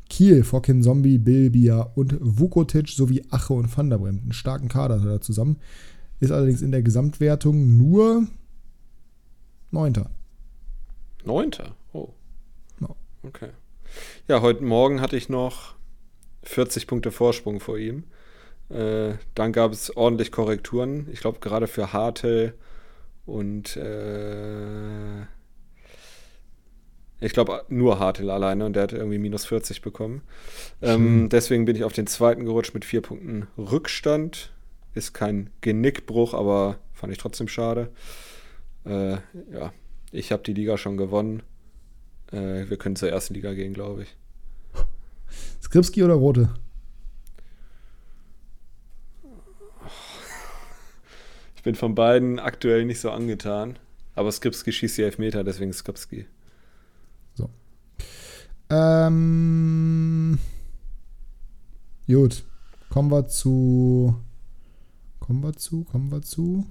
Kiel, 0.10 0.44
Fokin 0.44 0.82
Zombie, 0.82 1.18
Bilbia 1.18 1.82
und 1.96 2.18
Vukotic 2.22 2.90
sowie 2.90 3.24
Ache 3.30 3.54
und 3.54 3.76
Van 3.76 3.90
der 3.90 3.98
Bremt. 3.98 4.24
Einen 4.24 4.34
starken 4.34 4.70
Kader 4.70 5.02
hat 5.02 5.08
er 5.08 5.22
zusammen. 5.22 5.58
Ist 6.20 6.32
allerdings 6.32 6.62
in 6.62 6.72
der 6.72 6.84
Gesamtwertung 6.84 7.78
nur 7.78 8.28
Neunter. 9.74 10.12
Neunter? 11.24 11.76
Oh. 11.94 12.10
No. 12.80 12.96
Okay. 13.24 13.50
Ja, 14.28 14.42
heute 14.42 14.64
Morgen 14.64 15.02
hatte 15.02 15.18
ich 15.18 15.30
noch 15.30 15.74
40 16.44 16.86
Punkte 16.86 17.12
Vorsprung 17.12 17.60
vor 17.60 17.80
ihm. 17.80 18.04
Äh, 18.70 19.16
dann 19.34 19.52
gab 19.52 19.72
es 19.72 19.98
ordentlich 19.98 20.32
Korrekturen. 20.32 21.10
Ich 21.12 21.22
glaube, 21.22 21.40
gerade 21.40 21.66
für 21.66 21.92
Hartel 21.92 22.54
und 23.26 23.76
äh, 23.76 25.22
ich 27.20 27.34
glaube 27.34 27.66
nur 27.68 27.98
Hartel 27.98 28.30
alleine 28.30 28.68
und 28.68 28.74
der 28.74 28.84
hat 28.84 28.94
irgendwie 28.94 29.18
minus 29.18 29.46
40 29.46 29.82
bekommen. 29.82 30.22
Ähm, 30.84 31.30
deswegen 31.30 31.66
bin 31.66 31.76
ich 31.76 31.84
auf 31.84 31.94
den 31.94 32.06
zweiten 32.06 32.46
gerutscht 32.46 32.76
mit 32.76 32.86
vier 32.86 33.02
Punkten 33.02 33.48
Rückstand. 33.58 34.52
Ist 34.94 35.14
kein 35.14 35.50
Genickbruch, 35.62 36.36
aber 36.36 36.78
fand 36.94 37.12
ich 37.12 37.18
trotzdem 37.18 37.48
schade. 37.48 37.90
Äh, 38.86 39.14
ja, 39.52 39.74
ich 40.12 40.32
habe 40.32 40.44
die 40.44 40.54
Liga 40.54 40.78
schon 40.78 40.98
gewonnen. 40.98 41.44
Äh, 42.32 42.70
wir 42.70 42.78
können 42.78 42.96
zur 42.96 43.10
ersten 43.10 43.34
Liga 43.34 43.54
gehen, 43.54 43.74
glaube 43.74 44.04
ich. 44.04 44.16
Skripski 45.62 46.04
oder 46.04 46.16
Rote? 46.16 46.54
Ich 51.56 51.64
bin 51.64 51.76
von 51.76 51.96
beiden 51.96 52.40
aktuell 52.40 52.86
nicht 52.86 53.00
so 53.00 53.12
angetan. 53.12 53.80
Aber 54.16 54.32
Skripski 54.32 54.72
schießt 54.72 54.98
die 54.98 55.04
Elfmeter, 55.04 55.44
deswegen 55.44 55.74
Skripski. 55.74 56.26
So. 57.34 57.50
Ähm, 58.70 60.38
gut. 62.06 62.44
Kommen 62.90 63.10
wir 63.10 63.28
zu. 63.28 64.16
Kommen 65.20 65.42
wir 65.42 65.54
zu, 65.54 65.84
kommen 65.86 66.12
wir 66.12 66.22
zu. 66.22 66.68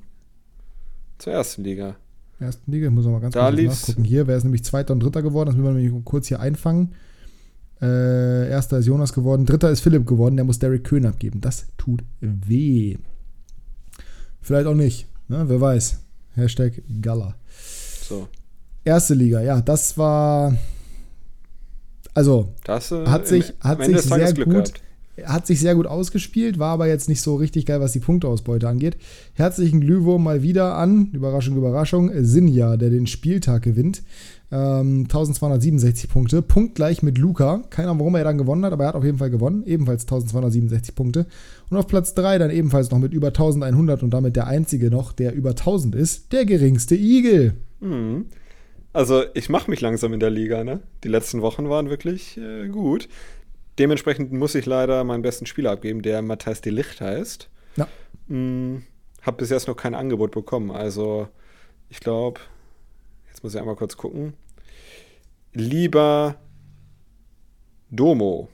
Zur 1.22 1.34
ersten 1.34 1.62
Liga. 1.62 1.94
Ersten 2.40 2.72
Liga, 2.72 2.88
ich 2.88 2.92
muss 2.92 3.04
noch 3.04 3.12
mal 3.12 3.20
ganz 3.20 3.34
da 3.34 3.48
kurz 3.48 3.62
nachgucken. 3.62 4.02
Hier, 4.02 4.26
wer 4.26 4.36
ist 4.36 4.42
nämlich 4.42 4.64
Zweiter 4.64 4.92
und 4.92 4.98
Dritter 4.98 5.22
geworden? 5.22 5.46
Das 5.46 5.54
müssen 5.54 5.76
wir 5.76 5.80
nämlich 5.80 6.04
kurz 6.04 6.26
hier 6.26 6.40
einfangen. 6.40 6.96
Äh, 7.80 8.50
erster 8.50 8.78
ist 8.78 8.86
Jonas 8.86 9.12
geworden, 9.12 9.46
Dritter 9.46 9.70
ist 9.70 9.82
Philipp 9.82 10.04
geworden, 10.04 10.34
der 10.34 10.44
muss 10.44 10.58
Derek 10.58 10.82
Köhn 10.82 11.06
abgeben. 11.06 11.40
Das 11.40 11.66
tut 11.78 12.02
weh. 12.20 12.96
Vielleicht 14.40 14.66
auch 14.66 14.74
nicht, 14.74 15.06
ne? 15.28 15.44
wer 15.46 15.60
weiß. 15.60 16.00
Hashtag 16.34 16.82
Gala. 17.00 17.36
So. 18.02 18.26
Erste 18.82 19.14
Liga, 19.14 19.42
ja, 19.42 19.60
das 19.60 19.96
war. 19.96 20.56
Also, 22.14 22.52
das, 22.64 22.90
äh, 22.90 23.06
hat 23.06 23.28
sich, 23.28 23.54
hat 23.60 23.84
sich 23.84 24.00
sehr 24.00 24.34
gut. 24.34 24.44
Gehabt 24.44 24.82
hat 25.24 25.46
sich 25.46 25.60
sehr 25.60 25.74
gut 25.74 25.86
ausgespielt, 25.86 26.58
war 26.58 26.70
aber 26.72 26.86
jetzt 26.86 27.08
nicht 27.08 27.20
so 27.20 27.36
richtig 27.36 27.66
geil, 27.66 27.80
was 27.80 27.92
die 27.92 28.00
Punkteausbeute 28.00 28.68
angeht. 28.68 28.96
Herzlichen 29.34 29.80
Glühwurm 29.80 30.24
mal 30.24 30.42
wieder 30.42 30.76
an, 30.76 31.10
Überraschung, 31.12 31.56
Überraschung, 31.56 32.10
Sinja, 32.22 32.76
der 32.76 32.90
den 32.90 33.06
Spieltag 33.06 33.62
gewinnt. 33.62 34.02
Ähm, 34.50 35.04
1267 35.04 36.10
Punkte, 36.10 36.42
punktgleich 36.42 37.02
mit 37.02 37.18
Luca. 37.18 37.62
Keiner, 37.70 37.98
warum 37.98 38.14
er 38.14 38.24
dann 38.24 38.38
gewonnen 38.38 38.64
hat, 38.64 38.72
aber 38.72 38.84
er 38.84 38.88
hat 38.88 38.94
auf 38.94 39.04
jeden 39.04 39.18
Fall 39.18 39.30
gewonnen. 39.30 39.64
Ebenfalls 39.66 40.02
1267 40.04 40.94
Punkte. 40.94 41.26
Und 41.70 41.76
auf 41.76 41.86
Platz 41.86 42.14
3 42.14 42.38
dann 42.38 42.50
ebenfalls 42.50 42.90
noch 42.90 42.98
mit 42.98 43.12
über 43.12 43.28
1100 43.28 44.02
und 44.02 44.10
damit 44.10 44.36
der 44.36 44.46
einzige 44.46 44.90
noch, 44.90 45.12
der 45.12 45.34
über 45.34 45.50
1000 45.50 45.94
ist, 45.94 46.32
der 46.32 46.46
geringste 46.46 46.94
Igel. 46.94 47.54
Mhm. 47.80 48.26
Also 48.94 49.22
ich 49.32 49.48
mache 49.48 49.70
mich 49.70 49.80
langsam 49.80 50.12
in 50.12 50.20
der 50.20 50.28
Liga, 50.30 50.64
ne? 50.64 50.80
Die 51.02 51.08
letzten 51.08 51.40
Wochen 51.40 51.70
waren 51.70 51.88
wirklich 51.88 52.36
äh, 52.36 52.68
gut. 52.68 53.08
Dementsprechend 53.78 54.32
muss 54.32 54.54
ich 54.54 54.66
leider 54.66 55.02
meinen 55.04 55.22
besten 55.22 55.46
Spieler 55.46 55.72
abgeben, 55.72 56.02
der 56.02 56.20
Matthias 56.22 56.60
de 56.60 56.72
Licht 56.72 57.00
heißt. 57.00 57.48
Ja. 57.76 57.88
Hm, 58.28 58.82
hab 59.22 59.38
bis 59.38 59.50
jetzt 59.50 59.66
noch 59.66 59.76
kein 59.76 59.94
Angebot 59.94 60.32
bekommen. 60.32 60.70
Also, 60.70 61.28
ich 61.88 62.00
glaube, 62.00 62.40
jetzt 63.28 63.42
muss 63.42 63.54
ich 63.54 63.60
einmal 63.60 63.76
kurz 63.76 63.96
gucken. 63.96 64.34
Lieber 65.52 66.36
Domo. 67.90 68.48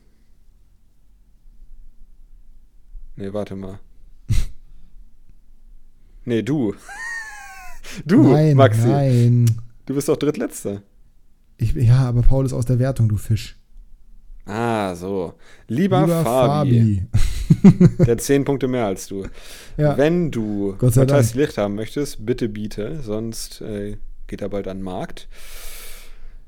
Nee, 3.16 3.32
warte 3.32 3.56
mal. 3.56 3.80
nee, 6.24 6.42
du. 6.42 6.74
du, 8.04 8.22
nein, 8.22 8.56
Maxi. 8.56 8.86
Nein. 8.86 9.60
Du 9.86 9.94
bist 9.94 10.08
doch 10.08 10.16
Drittletzter. 10.16 10.82
Ich, 11.56 11.72
ja, 11.72 12.08
aber 12.08 12.22
Paul 12.22 12.46
ist 12.46 12.52
aus 12.52 12.66
der 12.66 12.78
Wertung, 12.78 13.08
du 13.08 13.16
Fisch. 13.16 13.57
Ah, 14.48 14.94
so. 14.94 15.34
Lieber, 15.68 16.00
Lieber 16.00 16.22
Fabi. 16.22 17.02
Fabi. 17.12 17.98
der 17.98 18.12
hat 18.12 18.20
zehn 18.20 18.44
Punkte 18.44 18.66
mehr 18.66 18.86
als 18.86 19.06
du. 19.06 19.26
Ja. 19.76 19.96
Wenn 19.96 20.30
du 20.30 20.74
Matthias 20.80 21.34
Licht 21.34 21.58
haben 21.58 21.74
möchtest, 21.74 22.24
bitte 22.24 22.48
biete, 22.48 23.00
sonst 23.02 23.60
äh, 23.60 23.98
geht 24.26 24.40
er 24.40 24.48
bald 24.48 24.66
an 24.66 24.78
den 24.78 24.84
Markt. 24.84 25.28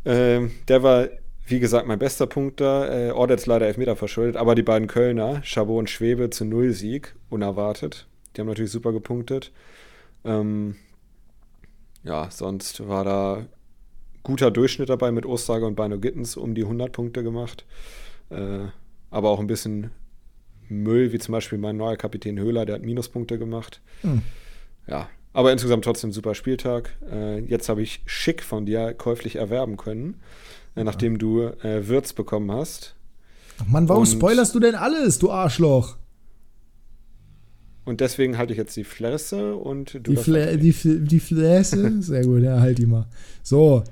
Äh, 0.05 0.49
der 0.69 0.83
war, 0.83 1.09
wie 1.47 1.61
gesagt, 1.61 1.87
mein 1.87 1.99
bester 1.99 2.27
Punkt 2.27 2.61
da. 2.61 3.09
Äh, 3.09 3.11
Ordets 3.11 3.47
leider 3.47 3.67
Elfmeter 3.67 3.97
verschuldet, 3.97 4.37
aber 4.37 4.55
die 4.55 4.63
beiden 4.63 4.89
Kölner, 4.89 5.43
Chabot 5.43 5.79
und 5.79 5.91
Schwebe, 5.91 6.31
zu 6.31 6.45
Null-Sieg, 6.45 7.15
unerwartet. 7.29 8.07
Die 8.35 8.41
haben 8.41 8.49
natürlich 8.49 8.73
super 8.73 8.93
gepunktet. 8.93 9.53
Ähm, 10.25 10.77
ja, 12.03 12.31
sonst 12.31 12.89
war 12.89 13.05
da 13.05 13.47
guter 14.23 14.51
Durchschnitt 14.51 14.89
dabei 14.89 15.13
mit 15.13 15.27
Osterger 15.27 15.67
und 15.67 15.77
Bino 15.77 15.99
Gittens 15.99 16.37
um 16.37 16.55
die 16.55 16.63
100 16.63 16.93
Punkte 16.93 17.23
gemacht. 17.23 17.65
Äh, 18.31 18.67
aber 19.11 19.31
auch 19.31 19.41
ein 19.41 19.47
bisschen 19.47 19.91
Müll, 20.69 21.13
wie 21.13 21.19
zum 21.19 21.33
Beispiel 21.33 21.59
mein 21.59 21.77
neuer 21.77 21.97
Kapitän 21.97 22.39
Höhler, 22.39 22.65
der 22.65 22.77
hat 22.77 22.83
Minuspunkte 22.83 23.39
gemacht. 23.39 23.81
Hm. 24.03 24.23
Ja, 24.87 25.09
aber 25.33 25.53
insgesamt 25.53 25.85
trotzdem 25.85 26.13
super 26.13 26.35
Spieltag. 26.35 26.97
Äh, 27.11 27.41
jetzt 27.41 27.69
habe 27.69 27.83
ich 27.83 28.03
Schick 28.07 28.43
von 28.43 28.67
dir 28.67 28.95
käuflich 28.95 29.37
erwerben 29.37 29.77
können, 29.77 30.21
äh, 30.77 30.85
nachdem 30.85 31.19
du 31.19 31.43
äh, 31.43 31.89
Würz 31.89 32.13
bekommen 32.13 32.51
hast. 32.53 32.95
Ach 33.61 33.67
Mann, 33.67 33.89
warum 33.89 34.03
und, 34.03 34.09
spoilerst 34.09 34.55
du 34.55 34.61
denn 34.61 34.75
alles, 34.75 35.19
du 35.19 35.31
Arschloch? 35.31 35.97
Und 37.85 38.01
deswegen 38.01 38.39
halte 38.39 38.53
ich 38.53 38.59
jetzt 38.59 38.77
die 38.77 38.85
Fresse 38.85 39.55
und 39.57 39.95
du 39.95 40.13
die, 40.13 40.17
Fla 40.17 40.57
die, 40.57 40.73
die 40.73 41.21
Flässe? 41.21 42.03
Sehr 42.03 42.25
gut, 42.25 42.43
ja, 42.43 42.61
halt 42.61 42.79
die 42.79 42.87
mal. 42.87 43.07
So, 43.43 43.83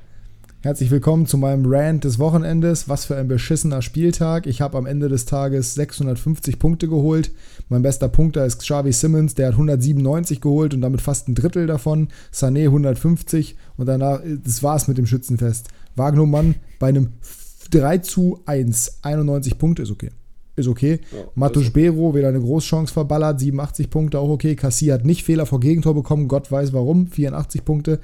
Herzlich 0.61 0.91
willkommen 0.91 1.27
zu 1.27 1.39
meinem 1.39 1.65
Rant 1.67 2.03
des 2.03 2.19
Wochenendes. 2.19 2.89
Was 2.89 3.05
für 3.05 3.17
ein 3.17 3.29
beschissener 3.29 3.81
Spieltag. 3.81 4.49
Ich 4.49 4.61
habe 4.61 4.77
am 4.77 4.87
Ende 4.87 5.09
des 5.09 5.25
Tages 5.25 5.75
650 5.75 6.59
Punkte 6.59 6.89
geholt. 6.89 7.31
Mein 7.69 7.83
bester 7.83 8.09
Punkter 8.09 8.45
ist 8.45 8.59
Xavi 8.59 8.93
Simmons, 8.93 9.37
der 9.37 9.47
hat 9.47 9.53
197 9.55 10.41
geholt 10.41 10.75
und 10.75 10.81
damit 10.81 11.01
fast 11.01 11.29
ein 11.29 11.37
Drittel 11.37 11.69
davon. 11.69 12.09
Sané 12.35 12.65
150 12.65 13.57
und 13.77 13.87
danach, 13.87 14.21
das 14.45 14.65
war's 14.65 14.89
mit 14.89 14.99
dem 14.99 15.07
Schützenfest. 15.07 15.69
Wagnumann 15.95 16.57
bei 16.81 16.89
einem 16.89 17.11
3 17.71 17.99
zu 17.99 18.41
1, 18.47 18.99
91 19.03 19.59
Punkte 19.59 19.83
ist 19.83 19.93
okay. 19.93 20.11
Ist 20.57 20.67
okay. 20.67 20.99
Ja, 21.13 21.19
Matus 21.37 21.67
also- 21.67 21.73
Bero 21.73 22.17
wieder 22.17 22.29
eine 22.29 22.41
Großchance 22.41 22.93
verballert, 22.93 23.39
87 23.39 23.91
Punkte, 23.91 24.19
auch 24.19 24.31
okay. 24.31 24.57
Cassi 24.57 24.87
hat 24.87 25.05
nicht 25.05 25.23
Fehler 25.23 25.47
vor 25.47 25.61
Gegentor 25.61 25.95
bekommen, 25.95 26.27
Gott 26.27 26.51
weiß 26.51 26.73
warum, 26.73 27.07
84 27.07 27.65
Punkte. 27.65 28.01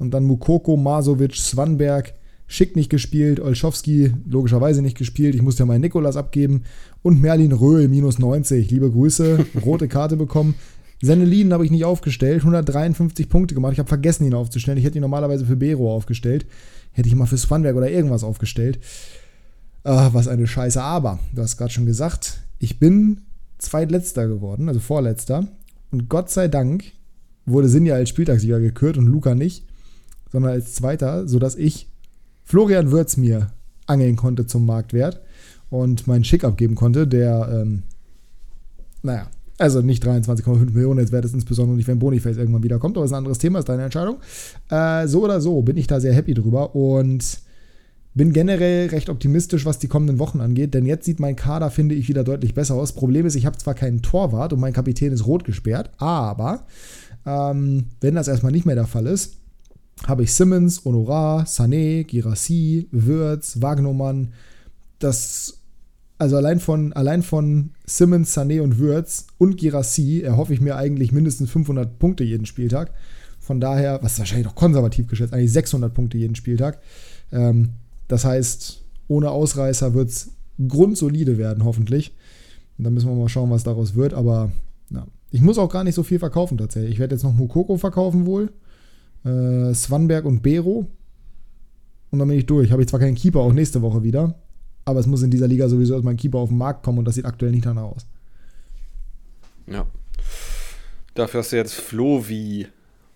Und 0.00 0.12
dann 0.12 0.24
Mukoko, 0.24 0.76
Masovic, 0.76 1.36
Swanberg, 1.36 2.14
Schick 2.48 2.74
nicht 2.74 2.90
gespielt, 2.90 3.38
Olschowski 3.38 4.12
logischerweise 4.28 4.82
nicht 4.82 4.98
gespielt. 4.98 5.36
Ich 5.36 5.42
musste 5.42 5.62
ja 5.62 5.66
meinen 5.66 5.82
Nikolas 5.82 6.16
abgeben. 6.16 6.64
Und 7.02 7.20
Merlin 7.20 7.52
Röhl, 7.52 7.86
minus 7.86 8.18
90. 8.18 8.68
Liebe 8.72 8.90
Grüße, 8.90 9.46
rote 9.64 9.86
Karte 9.86 10.16
bekommen. 10.16 10.56
Sennelin 11.00 11.52
habe 11.52 11.64
ich 11.64 11.70
nicht 11.70 11.84
aufgestellt, 11.84 12.40
153 12.40 13.28
Punkte 13.28 13.54
gemacht. 13.54 13.74
Ich 13.74 13.78
habe 13.78 13.88
vergessen, 13.88 14.26
ihn 14.26 14.34
aufzustellen. 14.34 14.78
Ich 14.78 14.84
hätte 14.84 14.98
ihn 14.98 15.02
normalerweise 15.02 15.46
für 15.46 15.54
Bero 15.54 15.94
aufgestellt. 15.94 16.44
Hätte 16.92 17.08
ich 17.08 17.14
mal 17.14 17.26
für 17.26 17.38
Swanberg 17.38 17.76
oder 17.76 17.90
irgendwas 17.90 18.24
aufgestellt. 18.24 18.80
Ah, 19.84 20.10
was 20.12 20.26
eine 20.26 20.48
Scheiße. 20.48 20.82
Aber, 20.82 21.20
du 21.32 21.42
hast 21.42 21.56
gerade 21.56 21.70
schon 21.70 21.86
gesagt, 21.86 22.40
ich 22.58 22.80
bin 22.80 23.20
zweitletzter 23.58 24.26
geworden, 24.26 24.68
also 24.68 24.80
vorletzter. 24.80 25.46
Und 25.92 26.08
Gott 26.08 26.30
sei 26.30 26.48
Dank 26.48 26.84
wurde 27.46 27.68
Sinja 27.68 27.94
als 27.94 28.08
Spieltagssieger 28.08 28.58
gekürt 28.58 28.96
und 28.96 29.06
Luca 29.06 29.34
nicht, 29.34 29.69
sondern 30.30 30.52
als 30.52 30.74
Zweiter, 30.74 31.28
sodass 31.28 31.56
ich 31.56 31.88
Florian 32.44 32.90
Würz 32.90 33.16
mir 33.16 33.52
angeln 33.86 34.16
konnte 34.16 34.46
zum 34.46 34.66
Marktwert 34.66 35.20
und 35.68 36.06
meinen 36.06 36.24
Schick 36.24 36.44
abgeben 36.44 36.74
konnte, 36.74 37.06
der, 37.06 37.48
ähm, 37.52 37.82
naja, 39.02 39.28
also 39.58 39.82
nicht 39.82 40.04
23,5 40.04 40.72
Millionen 40.72 41.00
jetzt 41.00 41.12
wert 41.12 41.24
ist, 41.24 41.34
insbesondere 41.34 41.76
nicht, 41.76 41.86
wenn 41.86 41.98
Boniface 41.98 42.38
irgendwann 42.38 42.62
wiederkommt, 42.62 42.96
aber 42.96 43.04
ist 43.04 43.12
ein 43.12 43.18
anderes 43.18 43.38
Thema, 43.38 43.58
ist 43.58 43.68
deine 43.68 43.84
Entscheidung. 43.84 44.16
Äh, 44.70 45.06
so 45.06 45.22
oder 45.22 45.40
so 45.40 45.60
bin 45.62 45.76
ich 45.76 45.86
da 45.86 46.00
sehr 46.00 46.14
happy 46.14 46.34
drüber 46.34 46.74
und 46.74 47.40
bin 48.14 48.32
generell 48.32 48.88
recht 48.88 49.08
optimistisch, 49.08 49.66
was 49.66 49.78
die 49.78 49.86
kommenden 49.86 50.18
Wochen 50.18 50.40
angeht, 50.40 50.74
denn 50.74 50.86
jetzt 50.86 51.04
sieht 51.04 51.20
mein 51.20 51.36
Kader, 51.36 51.70
finde 51.70 51.94
ich, 51.94 52.08
wieder 52.08 52.24
deutlich 52.24 52.54
besser 52.54 52.74
aus. 52.74 52.92
Problem 52.92 53.26
ist, 53.26 53.36
ich 53.36 53.46
habe 53.46 53.58
zwar 53.58 53.74
keinen 53.74 54.02
Torwart 54.02 54.52
und 54.52 54.60
mein 54.60 54.72
Kapitän 54.72 55.12
ist 55.12 55.26
rot 55.26 55.44
gesperrt, 55.44 55.90
aber 55.98 56.66
ähm, 57.26 57.86
wenn 58.00 58.14
das 58.14 58.28
erstmal 58.28 58.52
nicht 58.52 58.66
mehr 58.66 58.74
der 58.74 58.86
Fall 58.86 59.06
ist, 59.06 59.36
habe 60.06 60.22
ich 60.22 60.34
Simmons, 60.34 60.84
Honorar, 60.84 61.44
Sané, 61.44 62.04
Girassi, 62.04 62.88
Würz, 62.90 63.60
Wagnermann. 63.60 64.32
Das, 64.98 65.58
also 66.18 66.36
allein 66.36 66.60
von, 66.60 66.92
allein 66.92 67.22
von 67.22 67.70
Simmons, 67.86 68.36
Sané 68.36 68.60
und 68.60 68.78
Würz 68.78 69.26
und 69.38 69.56
Girassi 69.56 70.22
erhoffe 70.22 70.54
ich 70.54 70.60
mir 70.60 70.76
eigentlich 70.76 71.12
mindestens 71.12 71.50
500 71.50 71.98
Punkte 71.98 72.24
jeden 72.24 72.46
Spieltag. 72.46 72.92
Von 73.40 73.60
daher, 73.60 73.98
was 74.02 74.12
ist 74.12 74.18
wahrscheinlich 74.20 74.46
noch 74.46 74.54
konservativ 74.54 75.06
geschätzt, 75.06 75.32
eigentlich 75.32 75.52
600 75.52 75.92
Punkte 75.92 76.18
jeden 76.18 76.34
Spieltag. 76.34 76.80
Ähm, 77.32 77.70
das 78.08 78.24
heißt, 78.24 78.82
ohne 79.08 79.30
Ausreißer 79.30 79.94
wird 79.94 80.08
es 80.10 80.30
grundsolide 80.68 81.38
werden, 81.38 81.64
hoffentlich. 81.64 82.14
Und 82.78 82.84
dann 82.84 82.94
müssen 82.94 83.08
wir 83.08 83.16
mal 83.16 83.28
schauen, 83.28 83.50
was 83.50 83.64
daraus 83.64 83.94
wird. 83.94 84.14
Aber 84.14 84.50
na, 84.88 85.06
ich 85.30 85.40
muss 85.40 85.58
auch 85.58 85.70
gar 85.70 85.84
nicht 85.84 85.94
so 85.94 86.02
viel 86.02 86.18
verkaufen 86.18 86.58
tatsächlich. 86.58 86.92
Ich 86.92 86.98
werde 86.98 87.14
jetzt 87.14 87.24
noch 87.24 87.34
Mukoko 87.34 87.76
verkaufen 87.76 88.26
wohl 88.26 88.50
äh, 89.24 89.74
Swanberg 89.74 90.24
und 90.24 90.42
Bero. 90.42 90.86
Und 92.10 92.18
dann 92.18 92.28
bin 92.28 92.38
ich 92.38 92.46
durch. 92.46 92.72
Habe 92.72 92.82
ich 92.82 92.88
zwar 92.88 93.00
keinen 93.00 93.14
Keeper, 93.14 93.40
auch 93.40 93.52
nächste 93.52 93.82
Woche 93.82 94.02
wieder. 94.02 94.34
Aber 94.84 95.00
es 95.00 95.06
muss 95.06 95.22
in 95.22 95.30
dieser 95.30 95.46
Liga 95.46 95.68
sowieso 95.68 95.94
erstmal 95.94 96.14
ein 96.14 96.16
Keeper 96.16 96.38
auf 96.38 96.48
den 96.48 96.58
Markt 96.58 96.82
kommen 96.82 96.98
und 96.98 97.04
das 97.04 97.14
sieht 97.14 97.24
aktuell 97.24 97.52
nicht 97.52 97.66
danach 97.66 97.82
aus. 97.82 98.06
Ja. 99.66 99.86
Dafür 101.14 101.40
hast 101.40 101.52
du 101.52 101.56
jetzt 101.56 101.74
Flovi 101.74 102.66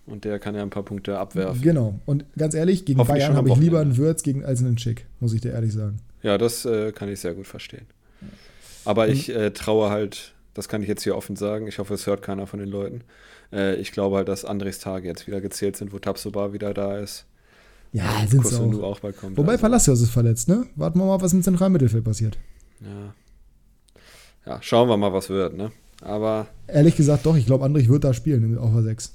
und 0.05 0.23
der 0.25 0.39
kann 0.39 0.55
ja 0.55 0.61
ein 0.61 0.69
paar 0.69 0.83
Punkte 0.83 1.17
abwerfen. 1.17 1.61
Genau. 1.61 1.99
Und 2.05 2.25
ganz 2.37 2.53
ehrlich, 2.53 2.85
gegen 2.85 3.03
Bayern 3.03 3.35
habe 3.35 3.49
ich 3.49 3.57
lieber 3.57 3.79
einen 3.79 3.97
Würz 3.97 4.23
gegen 4.23 4.45
als 4.45 4.59
einen 4.59 4.77
Schick, 4.77 5.07
muss 5.19 5.33
ich 5.33 5.41
dir 5.41 5.51
ehrlich 5.51 5.73
sagen. 5.73 5.97
Ja, 6.21 6.37
das 6.37 6.65
äh, 6.65 6.91
kann 6.91 7.09
ich 7.09 7.19
sehr 7.19 7.33
gut 7.33 7.47
verstehen. 7.47 7.85
Aber 8.85 9.07
ich 9.07 9.29
äh, 9.29 9.51
traue 9.51 9.89
halt, 9.89 10.33
das 10.53 10.69
kann 10.69 10.81
ich 10.81 10.87
jetzt 10.87 11.03
hier 11.03 11.15
offen 11.15 11.35
sagen, 11.35 11.67
ich 11.67 11.79
hoffe, 11.79 11.95
es 11.95 12.05
hört 12.05 12.21
keiner 12.21 12.45
von 12.47 12.59
den 12.59 12.69
Leuten. 12.69 13.01
Äh, 13.51 13.75
ich 13.75 13.91
glaube 13.91 14.17
halt, 14.17 14.27
dass 14.27 14.45
Andres 14.45 14.79
Tage 14.79 15.07
jetzt 15.07 15.27
wieder 15.27 15.41
gezählt 15.41 15.77
sind, 15.77 15.93
wo 15.93 15.99
Tapsoba 15.99 16.53
wieder 16.53 16.73
da 16.73 16.97
ist. 16.97 17.25
Ja, 17.91 18.25
sind 18.27 18.45
sie 18.45 18.55
auch. 18.59 18.83
auch 18.83 18.99
bald 18.99 19.17
kommt. 19.17 19.37
Wobei 19.37 19.53
also, 19.53 19.61
Palacios 19.61 20.01
ist 20.01 20.09
verletzt, 20.09 20.49
ne? 20.49 20.65
Warten 20.75 20.99
wir 20.99 21.05
mal, 21.05 21.21
was 21.21 21.31
im 21.33 21.43
Zentralmittelfeld 21.43 22.03
passiert. 22.03 22.37
ja. 22.81 23.13
ja, 24.45 24.61
schauen 24.61 24.89
wir 24.89 24.97
mal, 24.97 25.13
was 25.13 25.29
wird, 25.29 25.55
ne? 25.55 25.71
Aber, 26.01 26.47
Ehrlich 26.67 26.97
gesagt, 26.97 27.25
doch, 27.25 27.37
ich 27.37 27.45
glaube, 27.45 27.63
Andrich 27.63 27.87
wird 27.87 28.03
da 28.03 28.13
spielen 28.13 28.57
auf 28.57 28.73
der 28.73 28.83
6. 28.83 29.13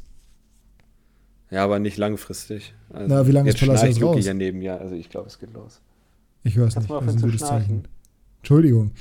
ja, 1.51 1.63
aber 1.63 1.79
nicht 1.79 1.99
langfristig. 1.99 2.75
Also, 2.89 3.15
Na, 3.15 3.27
wie 3.27 3.33
lange 3.33 3.51
jetzt 3.51 3.61
ist 3.61 3.69
Palacios 3.69 4.03
raus? 4.03 4.25
ja 4.25 4.33
neben 4.35 4.61
mir, 4.61 4.81
also 4.81 4.95
ich 4.95 5.11
glaube, 5.11 5.29
es 5.29 5.39
geht 5.39 5.53
los. 5.53 5.81
Ich 6.43 6.57
höre 6.57 6.69
es 6.69 6.77
nicht. 6.77 6.91
Das 6.91 7.05
ist 7.05 7.17
ein 7.17 7.21
gutes 7.21 7.41
Zeichen. 7.41 7.85
Entschuldigung. 8.41 8.93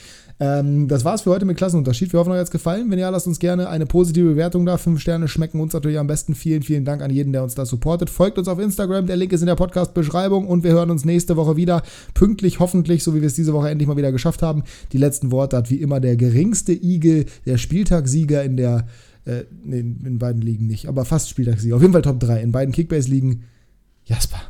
Ähm, 0.41 0.87
das 0.87 1.03
war's 1.03 1.23
für 1.23 1.31
heute 1.31 1.43
mit 1.43 1.57
Klassenunterschied. 1.57 2.13
Wir 2.13 2.19
hoffen, 2.19 2.31
euch 2.31 2.39
hat's 2.39 2.51
gefallen. 2.51 2.89
Wenn 2.89 2.97
ja, 2.97 3.09
lasst 3.09 3.27
uns 3.27 3.39
gerne 3.39 3.67
eine 3.67 3.85
positive 3.85 4.29
Bewertung 4.29 4.65
da. 4.65 4.77
Fünf 4.77 5.01
Sterne 5.01 5.27
schmecken 5.27 5.59
uns 5.59 5.73
natürlich 5.73 5.99
am 5.99 6.07
besten. 6.07 6.33
Vielen, 6.33 6.63
vielen 6.63 6.85
Dank 6.85 7.01
an 7.01 7.11
jeden, 7.11 7.33
der 7.33 7.43
uns 7.43 7.55
da 7.55 7.65
supportet. 7.65 8.09
Folgt 8.09 8.37
uns 8.37 8.47
auf 8.47 8.57
Instagram. 8.57 9.05
Der 9.05 9.17
Link 9.17 9.33
ist 9.33 9.41
in 9.41 9.47
der 9.47 9.55
Podcast-Beschreibung. 9.55 10.47
Und 10.47 10.63
wir 10.63 10.71
hören 10.71 10.91
uns 10.91 11.03
nächste 11.03 11.35
Woche 11.35 11.57
wieder. 11.57 11.83
Pünktlich, 12.13 12.59
hoffentlich, 12.59 13.03
so 13.03 13.13
wie 13.13 13.19
wir 13.19 13.27
es 13.27 13.35
diese 13.35 13.53
Woche 13.53 13.69
endlich 13.69 13.87
mal 13.87 13.97
wieder 13.97 14.13
geschafft 14.13 14.41
haben. 14.41 14.63
Die 14.93 14.97
letzten 14.97 15.31
Worte 15.31 15.57
hat 15.57 15.69
wie 15.69 15.81
immer 15.81 15.99
der 15.99 16.15
geringste 16.15 16.71
Igel, 16.71 17.25
der 17.45 17.57
Spieltagssieger 17.57 18.41
in 18.41 18.55
der, 18.55 18.87
äh, 19.25 19.43
nee, 19.65 19.79
in 19.79 20.19
beiden 20.19 20.41
Ligen 20.41 20.67
nicht, 20.67 20.87
aber 20.87 21.03
fast 21.03 21.29
Spieltagssieger. 21.29 21.75
Auf 21.75 21.81
jeden 21.81 21.93
Fall 21.93 22.01
Top 22.01 22.19
3. 22.21 22.41
In 22.41 22.53
beiden 22.53 22.73
Kickbase-Ligen. 22.73 23.43
Jasper, 24.05 24.41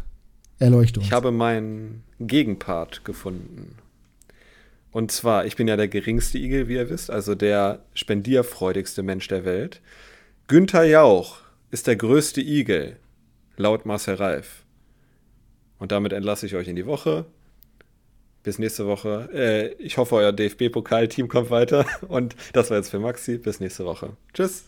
erleuchte 0.59 0.99
uns. 0.99 1.07
Ich 1.07 1.13
habe 1.13 1.31
meinen 1.31 2.03
Gegenpart 2.19 3.03
gefunden. 3.03 3.75
Und 4.91 5.11
zwar, 5.11 5.45
ich 5.45 5.55
bin 5.55 5.67
ja 5.67 5.77
der 5.77 5.87
geringste 5.87 6.37
Igel, 6.37 6.67
wie 6.67 6.75
ihr 6.75 6.89
wisst, 6.89 7.11
also 7.11 7.35
der 7.35 7.85
spendierfreudigste 7.93 9.03
Mensch 9.03 9.27
der 9.27 9.45
Welt. 9.45 9.81
Günther 10.47 10.83
Jauch 10.83 11.37
ist 11.69 11.85
der 11.87 11.95
größte 11.95 12.41
Igel, 12.41 12.97
laut 13.55 13.85
Marcel 13.85 14.15
Reif. 14.15 14.63
Und 15.77 15.91
damit 15.91 16.11
entlasse 16.11 16.45
ich 16.45 16.55
euch 16.55 16.67
in 16.67 16.75
die 16.75 16.85
Woche. 16.85 17.25
Bis 18.43 18.57
nächste 18.57 18.85
Woche. 18.85 19.29
Äh, 19.33 19.73
ich 19.81 19.97
hoffe, 19.97 20.15
euer 20.15 20.31
DFB-Pokalteam 20.31 21.27
kommt 21.27 21.49
weiter. 21.49 21.85
Und 22.07 22.35
das 22.53 22.69
war 22.69 22.77
jetzt 22.77 22.89
für 22.89 22.99
Maxi. 22.99 23.37
Bis 23.37 23.59
nächste 23.59 23.85
Woche. 23.85 24.15
Tschüss. 24.33 24.65